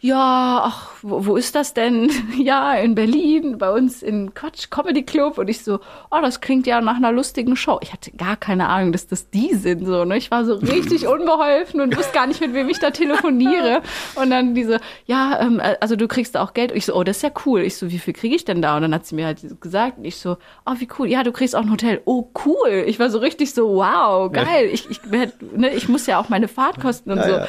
[0.00, 2.10] ja, ach, wo, wo ist das denn?
[2.38, 5.38] Ja, in Berlin, bei uns in Quatsch Comedy Club.
[5.38, 5.80] Und ich so,
[6.10, 7.78] oh, das klingt ja nach einer lustigen Show.
[7.82, 9.84] Ich hatte gar keine Ahnung, dass das die sind.
[9.84, 10.16] So, ne?
[10.16, 13.82] Ich war so richtig unbeholfen und wusste gar nicht, mit wem ich da telefoniere.
[14.14, 16.70] Und dann diese, ja, ähm, also du kriegst da auch Geld.
[16.70, 17.62] Und ich so, oh, das ist ja cool.
[17.62, 18.76] Ich so, wie viel kriege ich denn da?
[18.76, 21.08] Und dann hat sie mir halt gesagt, und ich so, oh, wie cool.
[21.08, 22.00] Ja, du kriegst auch ein Hotel.
[22.04, 22.84] Oh, cool.
[22.86, 24.70] Ich war so richtig so, wow, geil.
[24.72, 27.40] Ich, ich, ne, ich muss ja auch meine Fahrtkosten und so.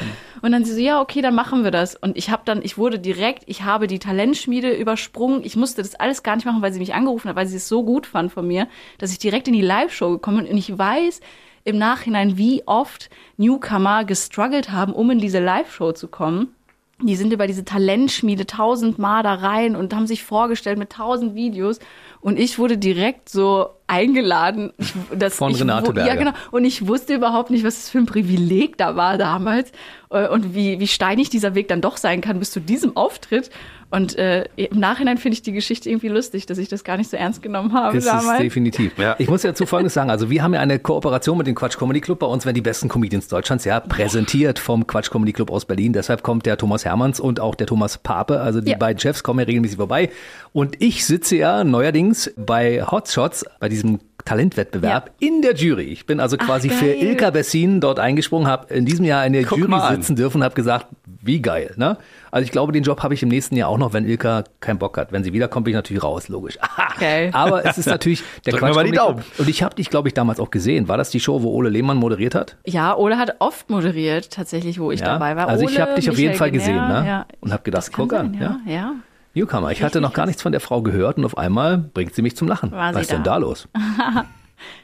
[0.42, 1.94] Und dann sie so, ja, okay, dann machen wir das.
[1.94, 5.42] Und ich habe dann, ich wurde direkt, ich habe die Talentschmiede übersprungen.
[5.44, 7.68] Ich musste das alles gar nicht machen, weil sie mich angerufen hat, weil sie es
[7.68, 10.52] so gut fand von mir, dass ich direkt in die Live-Show gekommen bin.
[10.52, 11.20] Und ich weiß
[11.64, 16.54] im Nachhinein, wie oft Newcomer gestruggelt haben, um in diese Live-Show zu kommen.
[17.02, 21.78] Die sind über diese Talentschmiede tausendmal da rein und haben sich vorgestellt mit tausend Videos.
[22.20, 24.72] Und ich wurde direkt so eingeladen.
[24.78, 26.16] Ich, dass Von ich, Renate wo- Ja, Berger.
[26.18, 26.32] genau.
[26.50, 29.72] Und ich wusste überhaupt nicht, was das für ein Privileg da war damals.
[30.10, 33.50] Äh, Und wie, wie steinig dieser Weg dann doch sein kann bis zu diesem Auftritt.
[33.92, 37.10] Und äh, im Nachhinein finde ich die Geschichte irgendwie lustig, dass ich das gar nicht
[37.10, 38.38] so ernst genommen habe Ist es damals.
[38.38, 38.96] definitiv.
[38.98, 39.16] Ja.
[39.18, 40.10] Ich muss ja dazu Folgendes sagen.
[40.10, 42.20] Also wir haben ja eine Kooperation mit dem Quatsch Comedy Club.
[42.20, 45.92] Bei uns werden die besten Comedians Deutschlands ja präsentiert vom Quatsch Comedy Club aus Berlin.
[45.92, 48.40] Deshalb kommt der Thomas Hermanns und auch der Thomas Pape.
[48.40, 48.76] Also die Ja.
[48.78, 50.10] beiden Chefs kommen ja regelmäßig vorbei.
[50.52, 53.79] Und ich sitze ja neuerdings bei Hotshots, bei diesem
[54.24, 55.84] Talentwettbewerb in der Jury.
[55.84, 57.02] Ich bin also quasi für geil.
[57.02, 59.96] Ilka Bessin dort eingesprungen, habe in diesem Jahr in der Guck Jury an.
[59.96, 60.86] sitzen dürfen und habe gesagt,
[61.22, 61.74] wie geil.
[61.76, 61.96] Ne?
[62.30, 64.78] Also ich glaube, den Job habe ich im nächsten Jahr auch noch, wenn Ilka keinen
[64.78, 65.12] Bock hat.
[65.12, 66.58] Wenn sie wiederkommt, bin ich natürlich raus, logisch.
[67.00, 67.30] Geil.
[67.32, 69.22] Aber es ist natürlich der Quatsch mal die Daumen.
[69.38, 70.88] Und ich habe dich, glaube ich, damals auch gesehen.
[70.88, 72.56] War das die Show, wo Ole Lehmann moderiert hat?
[72.66, 75.06] Ja, Ole hat oft moderiert, tatsächlich, wo ich Ja.
[75.06, 75.48] dabei war.
[75.48, 77.08] Also ich Ole, habe dich auf jeden Fall gesehen, Genner, ne?
[77.08, 77.26] Ja.
[77.40, 78.60] Und habe gedacht, guck an, sein, ja.
[78.66, 78.72] ja.
[78.74, 78.94] ja.
[79.34, 79.70] Newcomer.
[79.70, 82.36] Ich hatte noch gar nichts von der Frau gehört und auf einmal bringt sie mich
[82.36, 82.72] zum Lachen.
[82.72, 83.32] War Was ist denn da?
[83.32, 83.68] da los?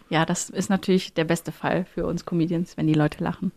[0.08, 3.50] Ja, das ist natürlich der beste Fall für uns Comedians, wenn die Leute lachen.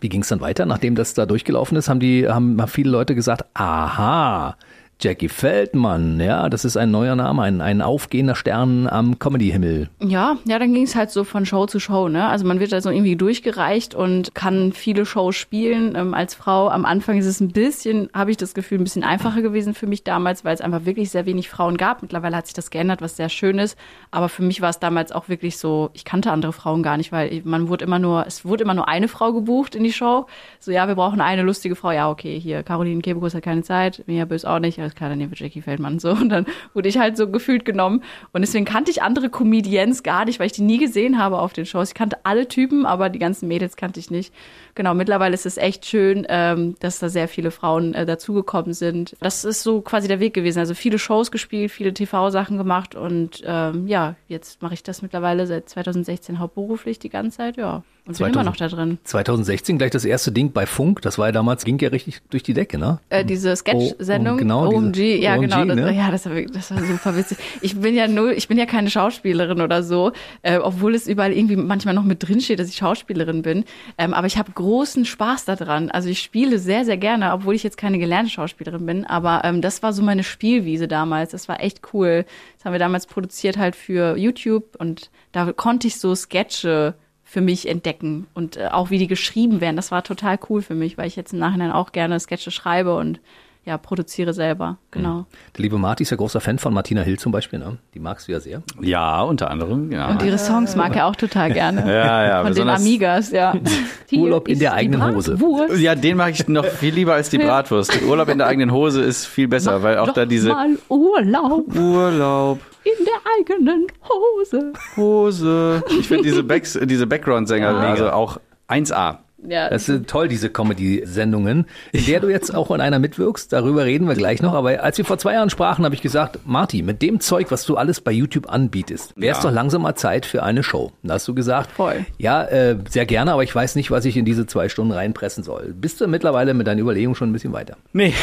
[0.00, 0.64] Wie ging es dann weiter?
[0.64, 4.56] Nachdem das da durchgelaufen ist, haben die haben, haben viele Leute gesagt, aha,
[5.02, 9.90] Jackie Feldmann, ja, das ist ein neuer Name, ein, ein aufgehender Stern am Comedy-Himmel.
[10.00, 12.28] Ja, ja, dann ging es halt so von Show zu Show, ne?
[12.28, 16.68] Also man wird da so irgendwie durchgereicht und kann viele Shows spielen ähm, als Frau.
[16.68, 19.88] Am Anfang ist es ein bisschen, habe ich das Gefühl, ein bisschen einfacher gewesen für
[19.88, 22.02] mich damals, weil es einfach wirklich sehr wenig Frauen gab.
[22.02, 23.76] Mittlerweile hat sich das geändert, was sehr schön ist.
[24.12, 27.10] Aber für mich war es damals auch wirklich so, ich kannte andere Frauen gar nicht,
[27.10, 30.26] weil man wurde immer nur, es wurde immer nur eine Frau gebucht in die Show.
[30.60, 31.90] So, ja, wir brauchen eine lustige Frau.
[31.90, 34.78] Ja, okay, hier, Caroline Kebekus hat keine Zeit, Mia Bös auch nicht.
[34.92, 35.98] Alles klar, dann nehmen wir Jackie Feldmann.
[35.98, 38.02] So, und dann wurde ich halt so gefühlt genommen.
[38.32, 41.54] Und deswegen kannte ich andere Comedians gar nicht, weil ich die nie gesehen habe auf
[41.54, 41.88] den Shows.
[41.88, 44.34] Ich kannte alle Typen, aber die ganzen Mädels kannte ich nicht.
[44.74, 49.16] Genau, mittlerweile ist es echt schön, ähm, dass da sehr viele Frauen äh, dazugekommen sind.
[49.20, 50.58] Das ist so quasi der Weg gewesen.
[50.58, 55.46] Also viele Shows gespielt, viele TV-Sachen gemacht und ähm, ja, jetzt mache ich das mittlerweile
[55.46, 57.82] seit 2016 hauptberuflich die ganze Zeit, ja.
[58.04, 58.34] Und bin 2000.
[58.34, 58.98] immer noch da drin.
[59.04, 62.42] 2016 gleich das erste Ding bei Funk, das war ja damals, ging ja richtig durch
[62.42, 62.98] die Decke, ne?
[63.10, 65.96] Äh, diese Sketch-Sendung, Oh, genau, diese OMG, ja OMG, genau, das, ne?
[65.96, 67.38] ja, das war, das war super witzig.
[67.60, 70.10] Ich bin ja null, ich bin ja keine Schauspielerin oder so,
[70.42, 73.64] äh, obwohl es überall irgendwie manchmal noch mit drin steht, dass ich Schauspielerin bin.
[73.98, 75.88] Ähm, aber ich habe großen Spaß daran.
[75.90, 79.04] Also ich spiele sehr, sehr gerne, obwohl ich jetzt keine gelernte Schauspielerin bin.
[79.06, 81.30] Aber ähm, das war so meine Spielwiese damals.
[81.30, 82.24] Das war echt cool.
[82.56, 86.94] Das haben wir damals produziert halt für YouTube und da konnte ich so Sketche
[87.32, 89.76] für mich entdecken und äh, auch wie die geschrieben werden.
[89.76, 92.94] Das war total cool für mich, weil ich jetzt im Nachhinein auch gerne Sketche schreibe
[92.94, 93.20] und
[93.64, 94.78] ja, produziere selber.
[94.90, 95.26] Genau.
[95.56, 97.78] Der liebe Marty ist ja großer Fan von Martina Hill zum Beispiel, ne?
[97.94, 98.62] Die magst du ja sehr.
[98.80, 100.10] Ja, unter anderem, ja.
[100.10, 101.80] Und ihre Songs mag er auch total gerne.
[101.86, 103.54] Ja, ja, Von den besonders- Amigas, ja.
[104.12, 105.36] Urlaub in der die eigenen Hose.
[105.36, 105.78] Bratwurst.
[105.80, 108.02] ja, den mag ich noch viel lieber als die Bratwurst.
[108.02, 111.74] Urlaub in der eigenen Hose ist viel besser, weil auch Doch da diese mal Urlaub
[111.74, 114.72] Urlaub, in der eigenen Hose.
[114.96, 115.82] Hose.
[116.00, 119.18] Ich finde diese, Backs, diese Background-Sänger, also auch 1A.
[119.48, 123.52] Ja, Das sind toll, diese Comedy-Sendungen, in der du jetzt auch in einer mitwirkst.
[123.52, 124.54] Darüber reden wir gleich noch.
[124.54, 127.64] Aber als wir vor zwei Jahren sprachen, habe ich gesagt, Marty, mit dem Zeug, was
[127.64, 129.48] du alles bei YouTube anbietest, wäre es Ja.
[129.50, 130.92] doch langsam mal Zeit für eine Show.
[131.02, 132.06] Und da hast du gesagt, Voll.
[132.18, 135.42] ja, äh, sehr gerne, aber ich weiß nicht, was ich in diese zwei Stunden reinpressen
[135.42, 135.74] soll.
[135.76, 137.76] Bist du mittlerweile mit deinen Überlegungen schon ein bisschen weiter?
[137.92, 138.14] Nee,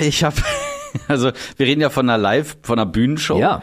[0.00, 0.36] ich habe
[1.08, 3.38] Also wir reden ja von einer Live, von einer Bühnenshow.
[3.38, 3.62] Ja.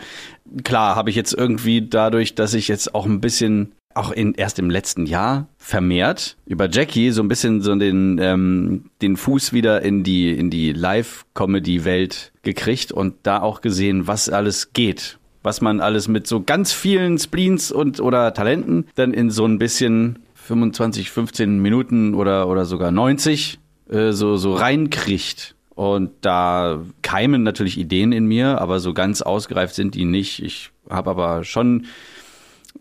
[0.63, 4.59] Klar, habe ich jetzt irgendwie dadurch, dass ich jetzt auch ein bisschen, auch in, erst
[4.59, 9.81] im letzten Jahr vermehrt über Jackie so ein bisschen so den, ähm, den Fuß wieder
[9.81, 15.19] in die, in die Live-Comedy-Welt gekriegt und da auch gesehen, was alles geht.
[15.43, 19.59] Was man alles mit so ganz vielen Spleens und oder Talenten dann in so ein
[19.59, 25.55] bisschen 25, 15 Minuten oder, oder sogar 90 äh, so, so reinkriegt.
[25.75, 30.41] Und da keimen natürlich Ideen in mir, aber so ganz ausgereift sind die nicht.
[30.41, 31.85] Ich habe aber schon,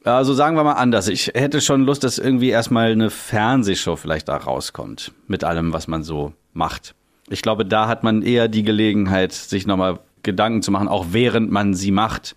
[0.05, 4.29] also sagen wir mal anders, ich hätte schon Lust, dass irgendwie erstmal eine Fernsehshow vielleicht
[4.29, 5.13] da rauskommt.
[5.27, 6.95] Mit allem, was man so macht.
[7.29, 11.51] Ich glaube, da hat man eher die Gelegenheit, sich nochmal Gedanken zu machen, auch während
[11.51, 12.37] man sie macht.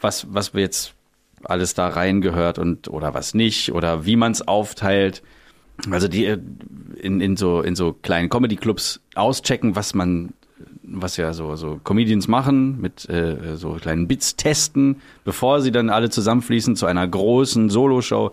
[0.00, 0.94] Was, was jetzt
[1.44, 5.22] alles da reingehört und oder was nicht oder wie man es aufteilt.
[5.90, 6.38] Also die äh,
[7.00, 10.32] in, in so in so kleinen Comedy Clubs auschecken, was man
[10.82, 15.90] was ja so so Comedians machen mit äh, so kleinen Bits testen, bevor sie dann
[15.90, 18.32] alle zusammenfließen zu einer großen Soloshow.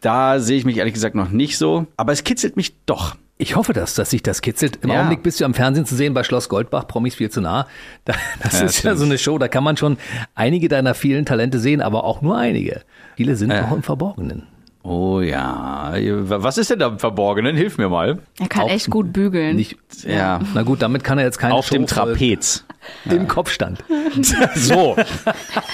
[0.00, 3.16] Da sehe ich mich ehrlich gesagt noch nicht so, aber es kitzelt mich doch.
[3.36, 4.78] Ich hoffe, dass, dass sich das kitzelt.
[4.82, 4.96] Im Ja.
[4.98, 7.66] Augenblick bist du am Fernsehen zu sehen bei Schloss Goldbach, Promis viel zu nah.
[8.04, 8.98] Da, das Ja, ist ja stimmt.
[8.98, 9.96] so eine Show, da kann man schon
[10.36, 12.82] einige deiner vielen Talente sehen, aber auch nur einige.
[13.16, 14.44] Viele sind noch im Verborgenen.
[14.86, 15.94] Oh ja,
[16.24, 17.56] was ist denn da im Verborgenen?
[17.56, 18.18] Hilf mir mal.
[18.38, 19.56] Er kann Auch echt gut bügeln.
[19.56, 22.66] Nicht, Ja, na gut, damit kann er jetzt keine auf Show dem voll- Trapez.
[23.06, 23.82] im Kopfstand.
[24.54, 24.94] So,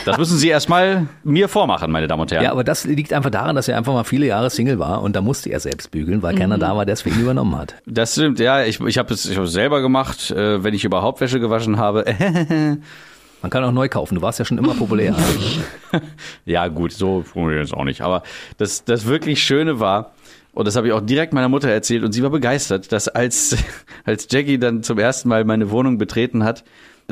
[0.06, 2.44] das müssen Sie erstmal mir vormachen, meine Damen und Herren.
[2.44, 5.14] Ja, aber das liegt einfach daran, dass er einfach mal viele Jahre Single war und
[5.16, 7.74] da musste er selbst bügeln, weil keiner da war, der es für ihn übernommen hat.
[7.86, 8.62] Das stimmt, ja.
[8.64, 11.78] Ich, ich habe es ich hab es selber gemacht, äh, wenn ich überhaupt Wäsche gewaschen
[11.78, 12.04] habe.
[13.42, 14.16] Man kann auch neu kaufen.
[14.16, 15.16] Du warst ja schon immer populär.
[16.44, 18.02] ja, gut, so funktioniert es auch nicht.
[18.02, 18.22] Aber
[18.58, 20.12] das, das wirklich Schöne war,
[20.52, 23.56] und das habe ich auch direkt meiner Mutter erzählt, und sie war begeistert, dass als,
[24.04, 26.64] als Jackie dann zum ersten Mal meine Wohnung betreten hat,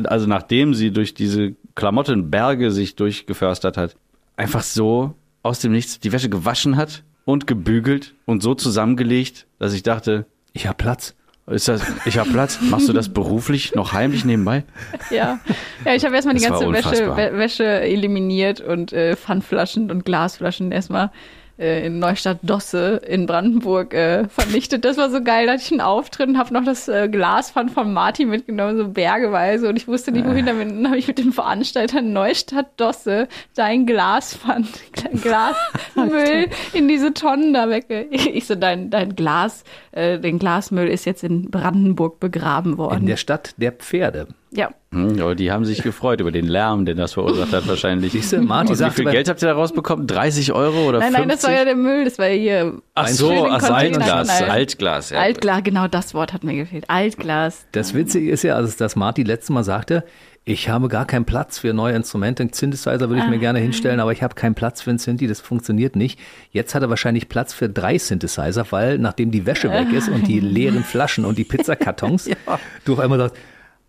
[0.05, 3.97] also nachdem sie durch diese Klamottenberge sich durchgeförstert hat,
[4.37, 9.73] einfach so aus dem Nichts die Wäsche gewaschen hat und gebügelt und so zusammengelegt, dass
[9.73, 11.15] ich dachte, Ich hab Platz.
[11.51, 12.59] Ist das, ich habe Platz.
[12.61, 14.65] Machst du das beruflich noch heimlich nebenbei?
[15.11, 15.39] Ja,
[15.85, 20.73] ja ich habe erstmal die Das ganze Wäsche, Wäsche eliminiert und äh, Pfandflaschen und Glasflaschen
[20.73, 21.11] erstmal
[21.59, 24.85] äh, in Neustadt Dosse in Brandenburg äh, vernichtet.
[24.85, 27.71] Das war so geil, da hatte ich einen Auftritt und habe noch das äh, Glaspfand
[27.71, 30.69] von Martin mitgenommen, so bergeweise und ich wusste nicht, wohin damit.
[30.69, 34.69] Dann habe ich mit dem Veranstalter Neustadt Dosse dein Glaspfand,
[35.23, 38.07] Glasmüll in diese Tonnen da wegge...
[38.29, 43.01] Ich so, dein, dein Glas, äh, den Glasmüll ist jetzt in Brandenburg begraben worden.
[43.01, 44.29] In der Stadt der Pferde.
[44.51, 44.71] Ja.
[44.91, 48.13] Hm, aber die haben sich gefreut über den Lärm, den das verursacht hat wahrscheinlich.
[48.13, 50.07] Siehst du, Martin Und wie viel Geld habt ihr da rausbekommen?
[50.07, 51.19] 30 Euro oder Nein, 50?
[51.19, 52.83] nein, das war ja der Müll, das war ja hier.
[52.95, 55.11] Ach ein so, ach, Altglas, Altglas.
[55.11, 55.19] Ja.
[55.19, 56.85] Altglas, genau das Wort hat mir gefehlt.
[56.89, 57.67] Altglas.
[57.73, 60.05] Das Witzige ist ja, also, dass Martin letztes Mal sagte,
[60.49, 62.43] ich habe gar keinen Platz für neue Instrumente.
[62.43, 65.27] Einen Synthesizer würde ich mir gerne hinstellen, aber ich habe keinen Platz für einen Synthi,
[65.27, 66.19] das funktioniert nicht.
[66.53, 70.27] Jetzt hat er wahrscheinlich Platz für drei Synthesizer, weil nachdem die Wäsche weg ist und
[70.27, 72.31] die leeren Flaschen und die Pizzakartons,
[72.87, 73.37] du auf einmal sagst,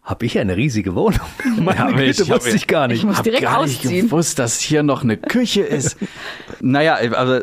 [0.09, 1.19] habe ich eine riesige Wohnung.
[1.59, 2.97] Meine Ja, Güte, ich wusste ich gar nicht.
[2.97, 4.07] Ich muss direkt gar nicht ausziehen.
[4.07, 5.97] gewusst, dass hier noch eine Küche ist.
[6.61, 7.41] naja, also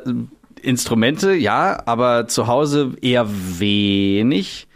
[0.63, 3.29] Instrumente, ja, aber zu Hause eher
[3.61, 4.67] wenig.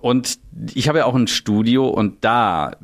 [0.00, 0.38] Und
[0.72, 2.76] ich habe ja auch ein Studio und da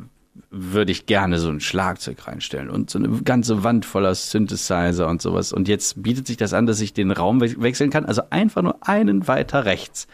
[0.51, 5.21] würde ich gerne so ein Schlagzeug reinstellen und so eine ganze Wand voller Synthesizer und
[5.21, 5.53] sowas.
[5.53, 8.07] Und jetzt bietet sich das an, dass ich den Raum we wechseln kann.
[8.07, 10.07] Also einfach nur einen weiter rechts.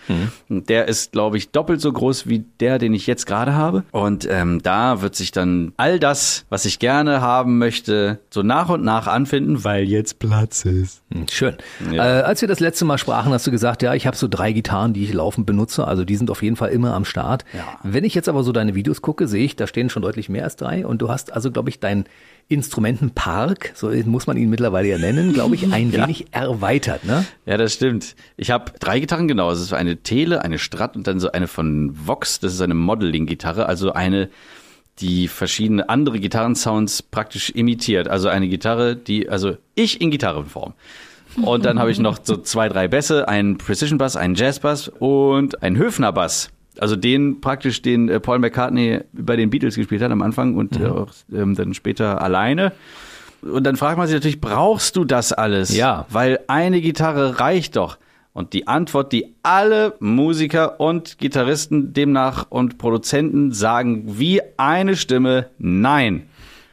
[0.49, 3.85] Und der ist, glaube ich, doppelt so groß wie der, den ich jetzt gerade habe.
[3.93, 8.69] Und ähm, da wird sich dann all das, was ich gerne haben möchte, so nach
[8.71, 11.03] und nach anfinden, weil jetzt Platz ist.
[11.13, 11.57] Hm, Schön.
[11.93, 12.21] Ja.
[12.21, 14.53] Äh, als wir das letzte Mal sprachen, hast du gesagt, ja, ich habe so drei
[14.53, 15.87] Gitarren, die ich laufend benutze.
[15.87, 17.45] Also die sind auf jeden Fall immer am Start.
[17.83, 20.45] Wenn ich jetzt aber so deine Videos gucke, sehe ich, da stehen schon deutlich mehr
[20.45, 20.87] als drei.
[20.87, 22.05] Und du hast also, glaube ich, deinen
[22.49, 27.05] Instrumentenpark, so muss man ihn mittlerweile ja nennen, glaube ich, ein wenig erweitert.
[27.05, 27.25] Ne?
[27.47, 28.15] Ja, das stimmt.
[28.37, 29.51] Ich habe drei Gitarren genau.
[29.51, 32.41] Es ist eine Tele, eine Strat und dann so eine von Vox.
[32.41, 34.29] Das ist eine Modeling-Gitarre, also eine,
[34.99, 38.09] die verschiedene andere Gitarrensounds praktisch imitiert.
[38.09, 40.75] Also eine Gitarre, die, also ich in Gitarrenform.
[41.43, 44.89] Und dann habe ich noch so zwei, drei Bässe, einen Precision Bass, einen Jazz Bass
[44.89, 46.51] und einen Höfner Bass.
[46.79, 50.81] Also den praktisch, den äh, Paul McCartney bei den Beatles gespielt hat am Anfang und
[50.81, 52.73] äh, auch ähm, dann später alleine.
[53.43, 55.77] Und dann fragt man sich natürlich, brauchst du das alles?
[55.77, 56.07] Ja.
[56.11, 57.99] Weil eine Gitarre reicht doch.
[58.33, 65.51] Und die Antwort, die alle Musiker und Gitarristen demnach und Produzenten sagen, wie eine Stimme,
[65.59, 66.25] nein.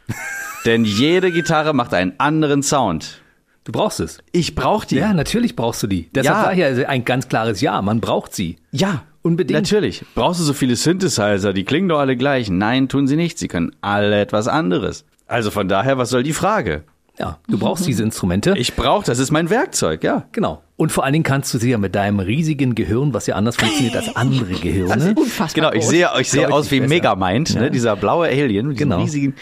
[0.65, 3.21] Denn jede Gitarre macht einen anderen Sound.
[3.63, 4.17] Du brauchst es.
[4.31, 4.95] Ich brauche die.
[4.95, 6.09] Ja, natürlich brauchst du die.
[6.15, 6.43] Deshalb Ja.
[6.45, 8.57] war hier also ein ganz klares Ja, man braucht sie.
[8.71, 9.03] Ja.
[9.23, 9.59] Unbedingt.
[9.59, 10.03] Natürlich.
[10.15, 11.53] Brauchst du so viele Synthesizer?
[11.53, 12.49] Die klingen doch alle gleich.
[12.49, 13.37] Nein, tun sie nicht.
[13.37, 15.05] Sie können alle etwas anderes.
[15.27, 16.83] Also von daher, was soll die Frage?
[17.19, 18.55] Ja, du brauchst diese Instrumente.
[18.57, 20.25] Ich brauche, das ist mein Werkzeug, ja.
[20.31, 20.63] Genau.
[20.75, 23.57] Und vor allen Dingen kannst du sie ja mit deinem riesigen Gehirn, was ja anders
[23.57, 25.13] funktioniert als andere Gehirne.
[25.15, 25.49] Unfassbar.
[25.53, 25.89] Genau, ich groß.
[25.89, 26.89] sehe, ich sehe aus wie besser.
[26.89, 27.69] Megamind, ne?
[27.69, 29.03] dieser blaue Alien mit diesem Genau.
[29.03, 29.35] riesigen.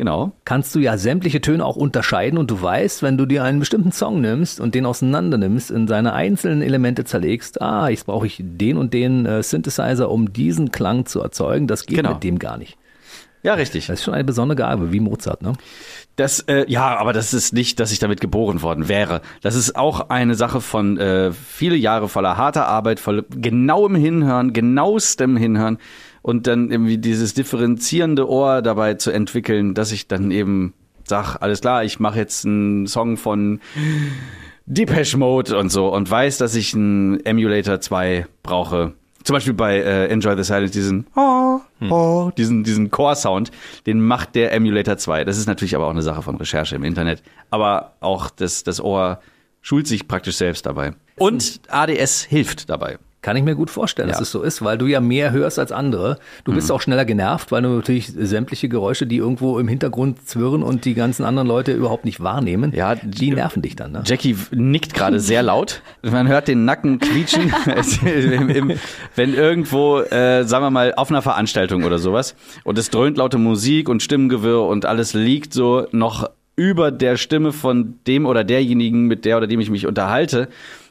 [0.00, 0.32] Genau.
[0.46, 3.92] kannst du ja sämtliche Töne auch unterscheiden und du weißt, wenn du dir einen bestimmten
[3.92, 8.38] Song nimmst und den auseinander nimmst, in seine einzelnen Elemente zerlegst, ah, jetzt brauche ich
[8.42, 12.14] den und den äh, Synthesizer, um diesen Klang zu erzeugen, das geht Genau.
[12.14, 12.78] mit dem gar nicht.
[13.42, 13.88] Ja, richtig.
[13.88, 15.52] Das ist schon eine besondere Gabe, wie Mozart, ne?
[16.16, 19.20] Das, äh, ja, aber das ist nicht, dass ich damit geboren worden wäre.
[19.42, 24.54] Das ist auch eine Sache von äh, viele Jahre voller harter Arbeit, voll genauem Hinhören,
[24.54, 25.76] genauestem Hinhören
[26.22, 31.60] und dann irgendwie dieses differenzierende Ohr dabei zu entwickeln, dass ich dann eben sag, alles
[31.60, 33.60] klar, ich mache jetzt einen Song von
[34.66, 38.92] Depeche Mode und so und weiß, dass ich einen Emulator 2 brauche.
[39.24, 41.60] Zum Beispiel bei äh, Enjoy the Silence diesen oh,
[41.90, 43.50] oh, diesen, diesen Core-Sound,
[43.86, 45.24] den macht der Emulator 2.
[45.24, 47.22] Das ist natürlich aber auch eine Sache von Recherche im Internet.
[47.50, 49.20] Aber auch das, das Ohr
[49.60, 50.94] schult sich praktisch selbst dabei.
[51.16, 52.98] Und ADS hilft dabei.
[53.22, 54.22] Kann ich mir gut vorstellen, dass Ja.
[54.22, 56.18] es so ist, weil du ja mehr hörst als andere.
[56.44, 56.56] Du Mhm.
[56.56, 60.84] bist auch schneller genervt, weil du natürlich sämtliche Geräusche, die irgendwo im Hintergrund zwirren und
[60.86, 63.92] die ganzen anderen Leute überhaupt nicht wahrnehmen, Ja, die nerven dich dann.
[63.92, 64.02] Ne?
[64.06, 65.82] Jackie nickt gerade sehr laut.
[66.02, 67.52] Man hört den Nacken quietschen.
[69.16, 73.38] Wenn irgendwo, äh, sagen wir mal, auf einer Veranstaltung oder sowas und es dröhnt laute
[73.38, 79.06] Musik und Stimmengewirr und alles liegt so noch über der Stimme von dem oder derjenigen,
[79.06, 80.48] mit der oder dem ich mich unterhalte,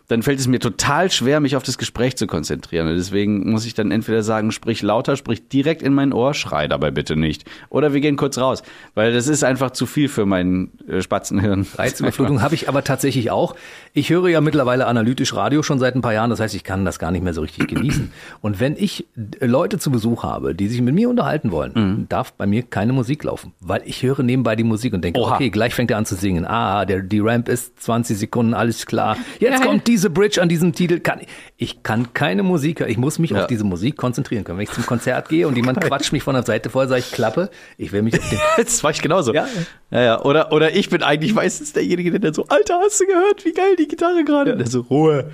[0.09, 2.87] dann fällt es mir total schwer, mich auf das Gespräch zu konzentrieren.
[2.87, 6.67] Und deswegen muss ich dann entweder sagen, sprich lauter, sprich direkt in mein Ohr, schrei
[6.67, 7.45] dabei bitte nicht.
[7.69, 8.63] Oder wir gehen kurz raus,
[8.95, 11.67] weil das ist einfach zu viel für mein äh, Spatzenhirn.
[11.75, 13.55] Reizüberflutung habe ich aber tatsächlich auch.
[13.93, 16.85] Ich höre ja mittlerweile analytisch Radio schon seit ein paar Jahren, das heißt, ich kann
[16.85, 18.11] das gar nicht mehr so richtig genießen.
[18.41, 19.07] Und wenn ich
[19.41, 22.05] Leute zu Besuch habe, die sich mit mir unterhalten wollen, Mhm.
[22.09, 25.35] darf bei mir keine Musik laufen, weil ich höre nebenbei die Musik und denke, Oha.
[25.35, 26.45] okay, gleich fängt er an zu singen.
[26.45, 29.17] Ah, der, die Ramp ist 20 Sekunden, alles klar.
[29.39, 29.67] Jetzt Geil.
[29.67, 30.99] kommt diese Bridge an diesem Titel.
[30.99, 31.21] Kann,
[31.57, 32.89] ich kann keine Musik hören.
[32.91, 33.41] Ich muss mich Ja.
[33.41, 34.57] auf diese Musik konzentrieren können.
[34.59, 37.11] Wenn ich zum Konzert gehe und jemand quatscht mich von der Seite voll, sage ich
[37.11, 37.49] Klappe.
[37.77, 39.33] Ich will mich auf den Das war ich genauso.
[39.33, 39.47] Ja.
[39.91, 40.21] ja, ja.
[40.23, 43.53] Oder, oder ich bin eigentlich meistens derjenige, der dann so, Alter, hast du gehört, wie
[43.53, 44.53] geil die Gitarre gerade?
[44.53, 45.31] Und der so, Ruhe.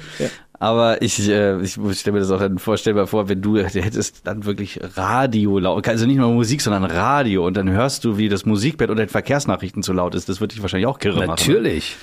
[0.59, 3.41] Aber ich, äh, ich stelle mir das auch dann vor, stell dir mal vor, wenn
[3.41, 8.05] du hättest dann wirklich Radio laut, also nicht nur Musik, sondern Radio und dann hörst
[8.05, 10.29] du, wie das Musikbett oder den Verkehrsnachrichten zu laut ist.
[10.29, 11.27] Das würde dich wahrscheinlich auch kirre machen.
[11.27, 11.97] Natürlich.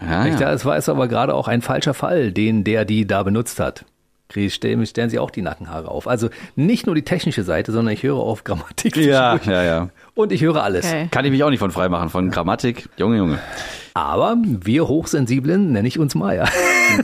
[0.00, 0.38] Ja, ja.
[0.38, 3.84] Das war es aber gerade auch ein falscher Fall, den der die da benutzt hat.
[4.48, 6.08] Stellen, stellen sie auch die Nackenhaare auf.
[6.08, 8.96] Also nicht nur die technische Seite, sondern ich höre auf Grammatik.
[8.96, 9.88] ja, ja, ja.
[10.14, 10.86] Und ich höre alles.
[10.86, 11.08] Okay.
[11.10, 12.88] Kann ich mich auch nicht von frei machen, von Grammatik.
[12.96, 13.38] Junge, Junge.
[13.94, 16.48] Aber wir Hochsensiblen, nenne ich uns Maya,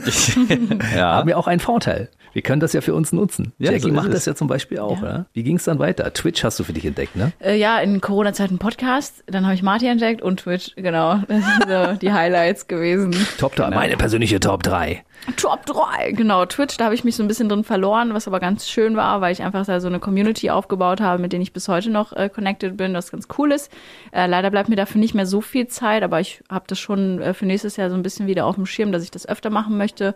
[0.95, 1.13] Ja.
[1.15, 2.09] haben ja auch einen Vorteil.
[2.33, 3.53] Wir können das ja für uns nutzen.
[3.57, 4.13] Ja, Jackie so macht es.
[4.13, 5.01] das ja zum Beispiel auch.
[5.01, 5.25] Ja.
[5.33, 6.13] Wie ging es dann weiter?
[6.13, 7.31] Twitch hast du für dich entdeckt, ne?
[7.39, 11.21] Äh, ja, in Corona-Zeiten Podcast, dann habe ich Marty entdeckt und Twitch, genau.
[11.27, 13.15] Das sind so die Highlights gewesen.
[13.39, 15.03] Top 3, meine persönliche Top 3.
[15.37, 16.45] Top 3, genau.
[16.45, 19.21] Twitch, da habe ich mich so ein bisschen drin verloren, was aber ganz schön war,
[19.21, 22.13] weil ich einfach da so eine Community aufgebaut habe, mit denen ich bis heute noch
[22.13, 23.71] äh, connected bin, was ganz cool ist.
[24.11, 27.21] Äh, leider bleibt mir dafür nicht mehr so viel Zeit, aber ich habe das schon
[27.21, 29.49] äh, für nächstes Jahr so ein bisschen wieder auf dem Schirm, dass ich das öfter
[29.49, 30.15] machen möchte.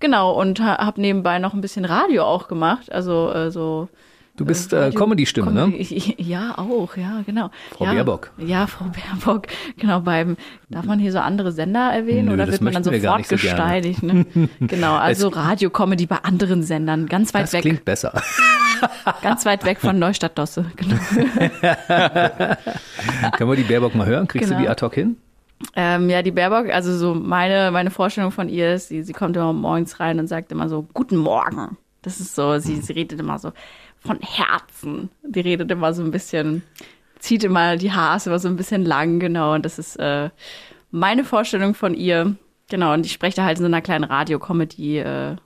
[0.00, 3.88] Genau, und ha habe nebenbei noch ein bisschen Radio auch gemacht, also äh, so
[4.34, 5.64] Du bist äh, Comedy-Stimme, ne?
[5.64, 7.50] Comedy- Ja, auch, ja, genau.
[7.70, 8.30] Frau ja, Baerbock.
[8.38, 10.38] Ja, Frau Baerbock, genau, beim,
[10.70, 13.36] darf man hier so andere Sender erwähnen Nö, oder das wird man dann sofort so
[13.36, 14.02] gesteinigt?
[14.02, 14.24] Ne?
[14.60, 18.22] Genau, also Radio-Comedy bei anderen Sendern, ganz weit Das weg, klingt besser.
[19.20, 20.64] ganz weit weg von Neustadt-Dosse.
[20.76, 20.96] Genau.
[23.36, 24.26] Können wir die Baerbock mal hören?
[24.26, 24.60] Kriegst Genau.
[24.60, 25.16] du die ad hoc hin?
[25.74, 29.36] Ähm, ja, die Baerbock, also so meine, meine Vorstellung von ihr ist, sie, sie kommt
[29.36, 31.76] immer morgens rein und sagt immer so, guten Morgen.
[32.02, 33.52] Das ist so, sie, sie redet immer so
[34.00, 35.10] von Herzen.
[35.22, 36.62] Die redet immer so ein bisschen,
[37.18, 39.54] zieht immer die Haare immer so ein bisschen lang, genau.
[39.54, 40.30] Und das ist äh,
[40.90, 42.36] meine Vorstellung von ihr.
[42.68, 45.36] Genau, und ich spreche da halt in so einer kleinen Radiocomedy, äh,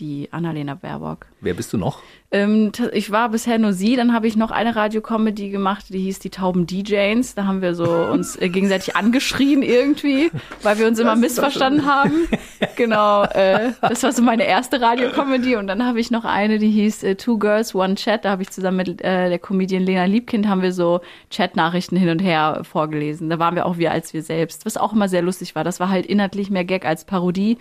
[0.00, 1.26] die Annalena Baerbock.
[1.40, 2.00] Wer bist du noch?
[2.30, 6.18] Ähm, ich war bisher nur sie, dann habe ich noch eine Radiocomedy gemacht, die hieß
[6.18, 7.34] die Tauben DJs.
[7.34, 10.30] Da haben wir so uns äh, gegenseitig angeschrien irgendwie,
[10.62, 12.28] weil wir uns immer missverstanden haben.
[12.76, 16.70] Genau, äh, das war so meine erste Radiocomedy und dann habe ich noch eine, die
[16.70, 18.24] hieß äh, Two Girls One Chat.
[18.24, 22.08] Da habe ich zusammen mit äh, der Comedian Lena Liebkind haben wir so Chatnachrichten hin
[22.08, 23.28] und her vorgelesen.
[23.30, 25.64] Da waren wir auch wir als wir selbst, was auch immer sehr lustig war.
[25.64, 27.58] Das war halt inhaltlich mehr Gag als Parodie.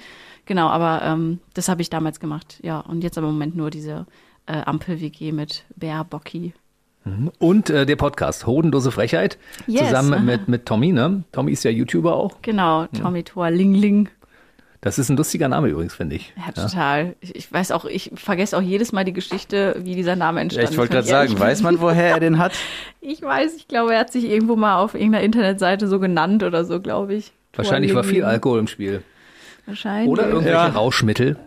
[0.51, 2.59] Genau, aber ähm, das habe ich damals gemacht.
[2.61, 4.05] Ja, und jetzt aber im Moment nur diese
[4.47, 6.51] äh, Ampel-WG mit Bär Bocki.
[7.39, 11.23] Und äh, der Podcast Hodendose Frechheit Yes, zusammen mit, mit Tommy, ne?
[11.31, 12.41] Tommy ist ja YouTuber auch.
[12.41, 14.09] Genau, Tommy Tor Ling Ling.
[14.81, 16.33] Das ist ein lustiger Name übrigens, finde ich.
[16.35, 17.15] Ja, total.
[17.21, 20.41] Ich, ich weiß auch, ich vergesse auch jedes Mal die Geschichte, wie dieser Name Ja,
[20.41, 22.51] entstanden ich wollte ist, gerade sagen, weiß man, woher er den hat?
[22.99, 26.65] Ich weiß, ich glaube, er hat sich irgendwo mal auf irgendeiner Internetseite so genannt oder
[26.65, 27.31] so, glaube ich.
[27.53, 28.25] Wahrscheinlich war viel.
[28.25, 29.01] Alkohol im Spiel.
[29.65, 30.09] Wahrscheinlich.
[30.09, 30.67] Oder irgendwelche Ja.
[30.67, 31.37] Rauschmittel.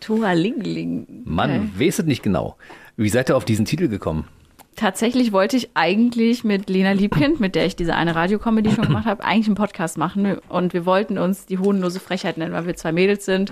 [0.00, 1.22] Tualingling.
[1.24, 1.86] Mann, Okay.
[1.86, 2.56] weiß es nicht genau.
[2.96, 4.24] Wie seid ihr auf diesen Titel gekommen?
[4.76, 9.06] Tatsächlich wollte ich eigentlich mit Lena Liebkind, mit der ich diese eine Radiocomedy schon gemacht
[9.06, 10.38] habe, eigentlich einen Podcast machen.
[10.48, 13.50] Und wir wollten uns die hodenlose Frechheit nennen, weil wir zwei Mädels sind.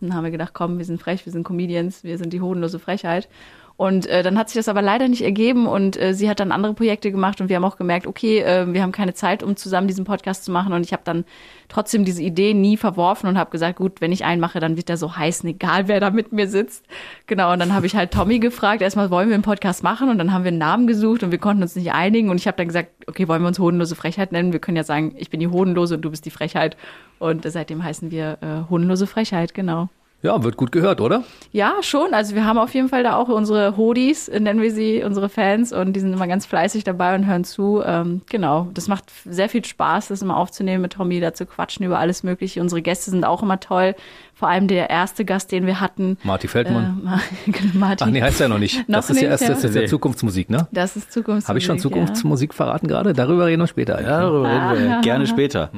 [0.00, 2.40] Und dann haben wir gedacht, komm, wir sind frech, wir sind Comedians, wir sind die
[2.40, 3.28] hodenlose Frechheit.
[3.76, 6.52] Und äh, dann hat sich das aber leider nicht ergeben und äh, sie hat dann
[6.52, 9.56] andere Projekte gemacht und wir haben auch gemerkt, okay, äh, wir haben keine Zeit, um
[9.56, 11.24] zusammen diesen Podcast zu machen und ich habe dann
[11.68, 14.88] trotzdem diese Idee nie verworfen und habe gesagt, gut, wenn ich einen mache, dann wird
[14.88, 16.84] der so heißen, egal wer da mit mir sitzt.
[17.26, 20.18] Genau, und dann habe ich halt Tommy gefragt, erstmal wollen wir einen Podcast machen und
[20.18, 22.56] dann haben wir einen Namen gesucht und wir konnten uns nicht einigen und ich habe
[22.56, 24.52] dann gesagt, okay, wollen wir uns hodenlose Frechheit nennen?
[24.52, 26.76] Wir können ja sagen, ich bin die hodenlose und du bist die Frechheit
[27.18, 29.88] und seitdem heißen wir äh, hodenlose Frechheit, genau.
[30.22, 31.24] Ja, wird gut gehört, oder?
[31.50, 32.14] Ja, schon.
[32.14, 35.72] Also wir haben auf jeden Fall da auch unsere Hodis, nennen wir sie, unsere Fans
[35.72, 37.82] und die sind immer ganz fleißig dabei und hören zu.
[37.84, 41.84] Ähm, genau, das macht sehr viel Spaß, das immer aufzunehmen, mit Tommy da zu quatschen
[41.84, 42.60] über alles Mögliche.
[42.60, 43.96] Unsere Gäste sind auch immer toll.
[44.32, 46.18] Vor allem der erste Gast, den wir hatten.
[46.22, 47.02] Marty Feldmann.
[47.46, 48.06] Äh, genau, Martin.
[48.06, 48.76] Ach nee, heißt ja noch nicht.
[48.88, 49.48] Noch das ist ja nicht, erst ja.
[49.50, 49.86] das ist ja.
[49.86, 50.68] Zukunftsmusik, ne?
[50.70, 51.48] Das ist Zukunftsmusik.
[51.48, 51.82] Habe ich schon Ja.
[51.82, 53.12] Zukunftsmusik verraten gerade?
[53.12, 54.00] Darüber reden wir später.
[54.00, 55.70] Ja, darüber reden wir gerne später.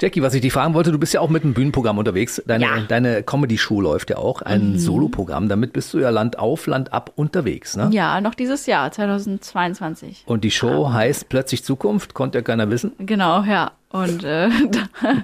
[0.00, 2.42] Jackie, was ich dich fragen wollte, du bist ja auch mit einem Bühnenprogramm unterwegs.
[2.46, 2.80] Deine, Ja.
[2.88, 5.48] deine Comedy-Show läuft ja auch, ein Soloprogramm.
[5.48, 7.90] Damit bist du ja Land auf, Land ab unterwegs, ne?
[7.92, 10.22] Ja, noch dieses Jahr, 2022.
[10.26, 12.92] Und die Show heißt Plötzlich Zukunft, konnte ja keiner wissen.
[12.98, 13.72] Genau, ja.
[13.90, 15.14] Und äh, da,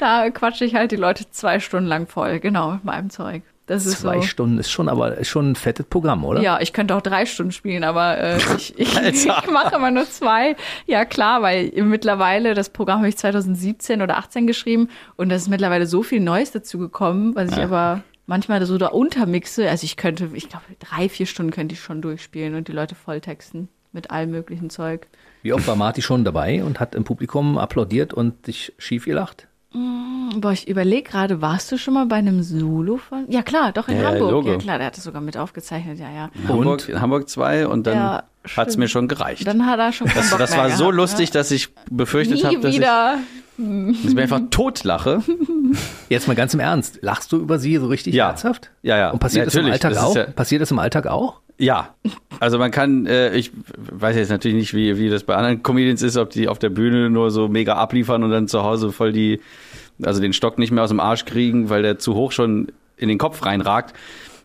[0.00, 3.42] da quatsche ich halt die Leute zwei Stunden lang voll, genau, mit meinem Zeug.
[3.68, 4.22] Das ist Zwei so.
[4.22, 6.40] Stunden ist schon, aber ist schon ein fettes Programm, oder?
[6.40, 10.08] Ja, ich könnte auch drei Stunden spielen, aber äh, ich, ich, ich mache immer nur
[10.08, 10.56] zwei.
[10.86, 15.48] Ja, klar, weil mittlerweile, das Programm habe ich 2017 oder 18 geschrieben und da ist
[15.48, 19.68] mittlerweile so viel Neues dazu gekommen, was ich aber manchmal so da untermixe.
[19.68, 22.94] Also ich könnte, ich glaube, drei, vier Stunden könnte ich schon durchspielen und die Leute
[22.94, 25.08] volltexten mit allem möglichen Zeug.
[25.42, 29.47] Wie oft war Marty schon dabei und hat im Publikum applaudiert und dich schief gelacht?
[29.72, 33.26] Boah, ich überlege gerade, warst du schon mal bei einem Solo von?
[33.28, 34.30] Ja, klar, doch in Ja, Hamburg.
[34.30, 34.50] Logo.
[34.52, 36.30] Ja, klar, der hat es sogar mit aufgezeichnet, ja, ja.
[36.48, 38.78] Hamburg, Hamburg 2 und dann Ja, hat's stimmt.
[38.78, 39.46] mir schon gereicht.
[39.46, 42.38] Dann hat er schon das Bock das mehr war so gehabt, lustig, dass ich befürchtet
[42.42, 42.48] Ne?
[42.48, 43.18] habe, dass ich, wieder.
[43.58, 45.22] dass ich mir einfach totlache.
[46.08, 47.00] Jetzt mal ganz im Ernst.
[47.02, 48.28] Lachst du über sie so richtig Ja.
[48.28, 48.70] herzhaft?
[48.82, 49.10] Ja, ja.
[49.10, 50.16] Und passiert das im Natürlich, Alltag das auch?
[50.16, 51.40] ja- Passiert das im Alltag auch?
[51.58, 51.94] Ja,
[52.38, 56.02] also man kann, äh, ich weiß jetzt natürlich nicht, wie, wie das bei anderen Comedians
[56.02, 59.12] ist, ob die auf der Bühne nur so mega abliefern und dann zu Hause voll
[59.12, 59.40] die,
[60.02, 63.08] also den Stock nicht mehr aus dem Arsch kriegen, weil der zu hoch schon in
[63.08, 63.92] den Kopf reinragt.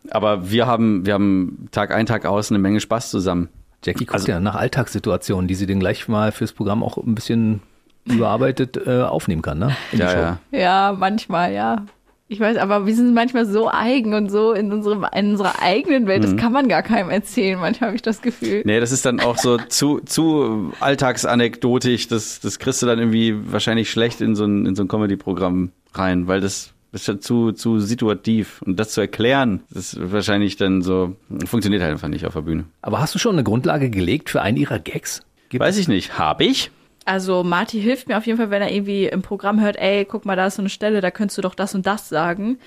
[0.10, 3.50] Aber wir haben, wir haben Tag ein, Tag aus eine Menge Spaß zusammen.
[3.86, 7.14] Jackie guckt Also- ja nach Alltagssituationen, die sie dann gleich mal fürs Programm auch ein
[7.16, 7.62] bisschen
[8.06, 9.76] überarbeitet äh, aufnehmen kann, ne?
[9.92, 10.18] In die Ja, Show.
[10.18, 10.40] ja.
[10.52, 11.86] Ja, manchmal, ja.
[12.34, 16.08] Ich weiß, aber wir sind manchmal so eigen und so in, unserem, in unserer eigenen
[16.08, 16.32] Welt, Mhm.
[16.34, 17.60] das kann man gar keinem erzählen.
[17.60, 18.64] Manchmal habe ich das Gefühl.
[18.66, 22.08] Nee, das ist dann auch so zu, zu alltagsanekdotisch.
[22.08, 25.72] Das, das kriegst du dann irgendwie wahrscheinlich schlecht in so ein, in so ein Comedy-Programm
[25.94, 28.62] rein, weil das ist schon zu, zu situativ.
[28.66, 31.16] Und das zu erklären, das ist wahrscheinlich dann so,
[31.46, 32.66] funktioniert halt einfach nicht auf der Bühne.
[32.82, 35.22] Aber hast du schon eine Grundlage gelegt für einen ihrer Gags?
[35.50, 36.18] Gibt Weiß ich nicht.
[36.18, 36.72] Hab ich?
[37.06, 40.26] Also Marty hilft mir auf jeden Fall, wenn er irgendwie im Programm hört, ey, guck
[40.26, 42.60] mal, da ist so eine Stelle, da könntest du doch das und das sagen.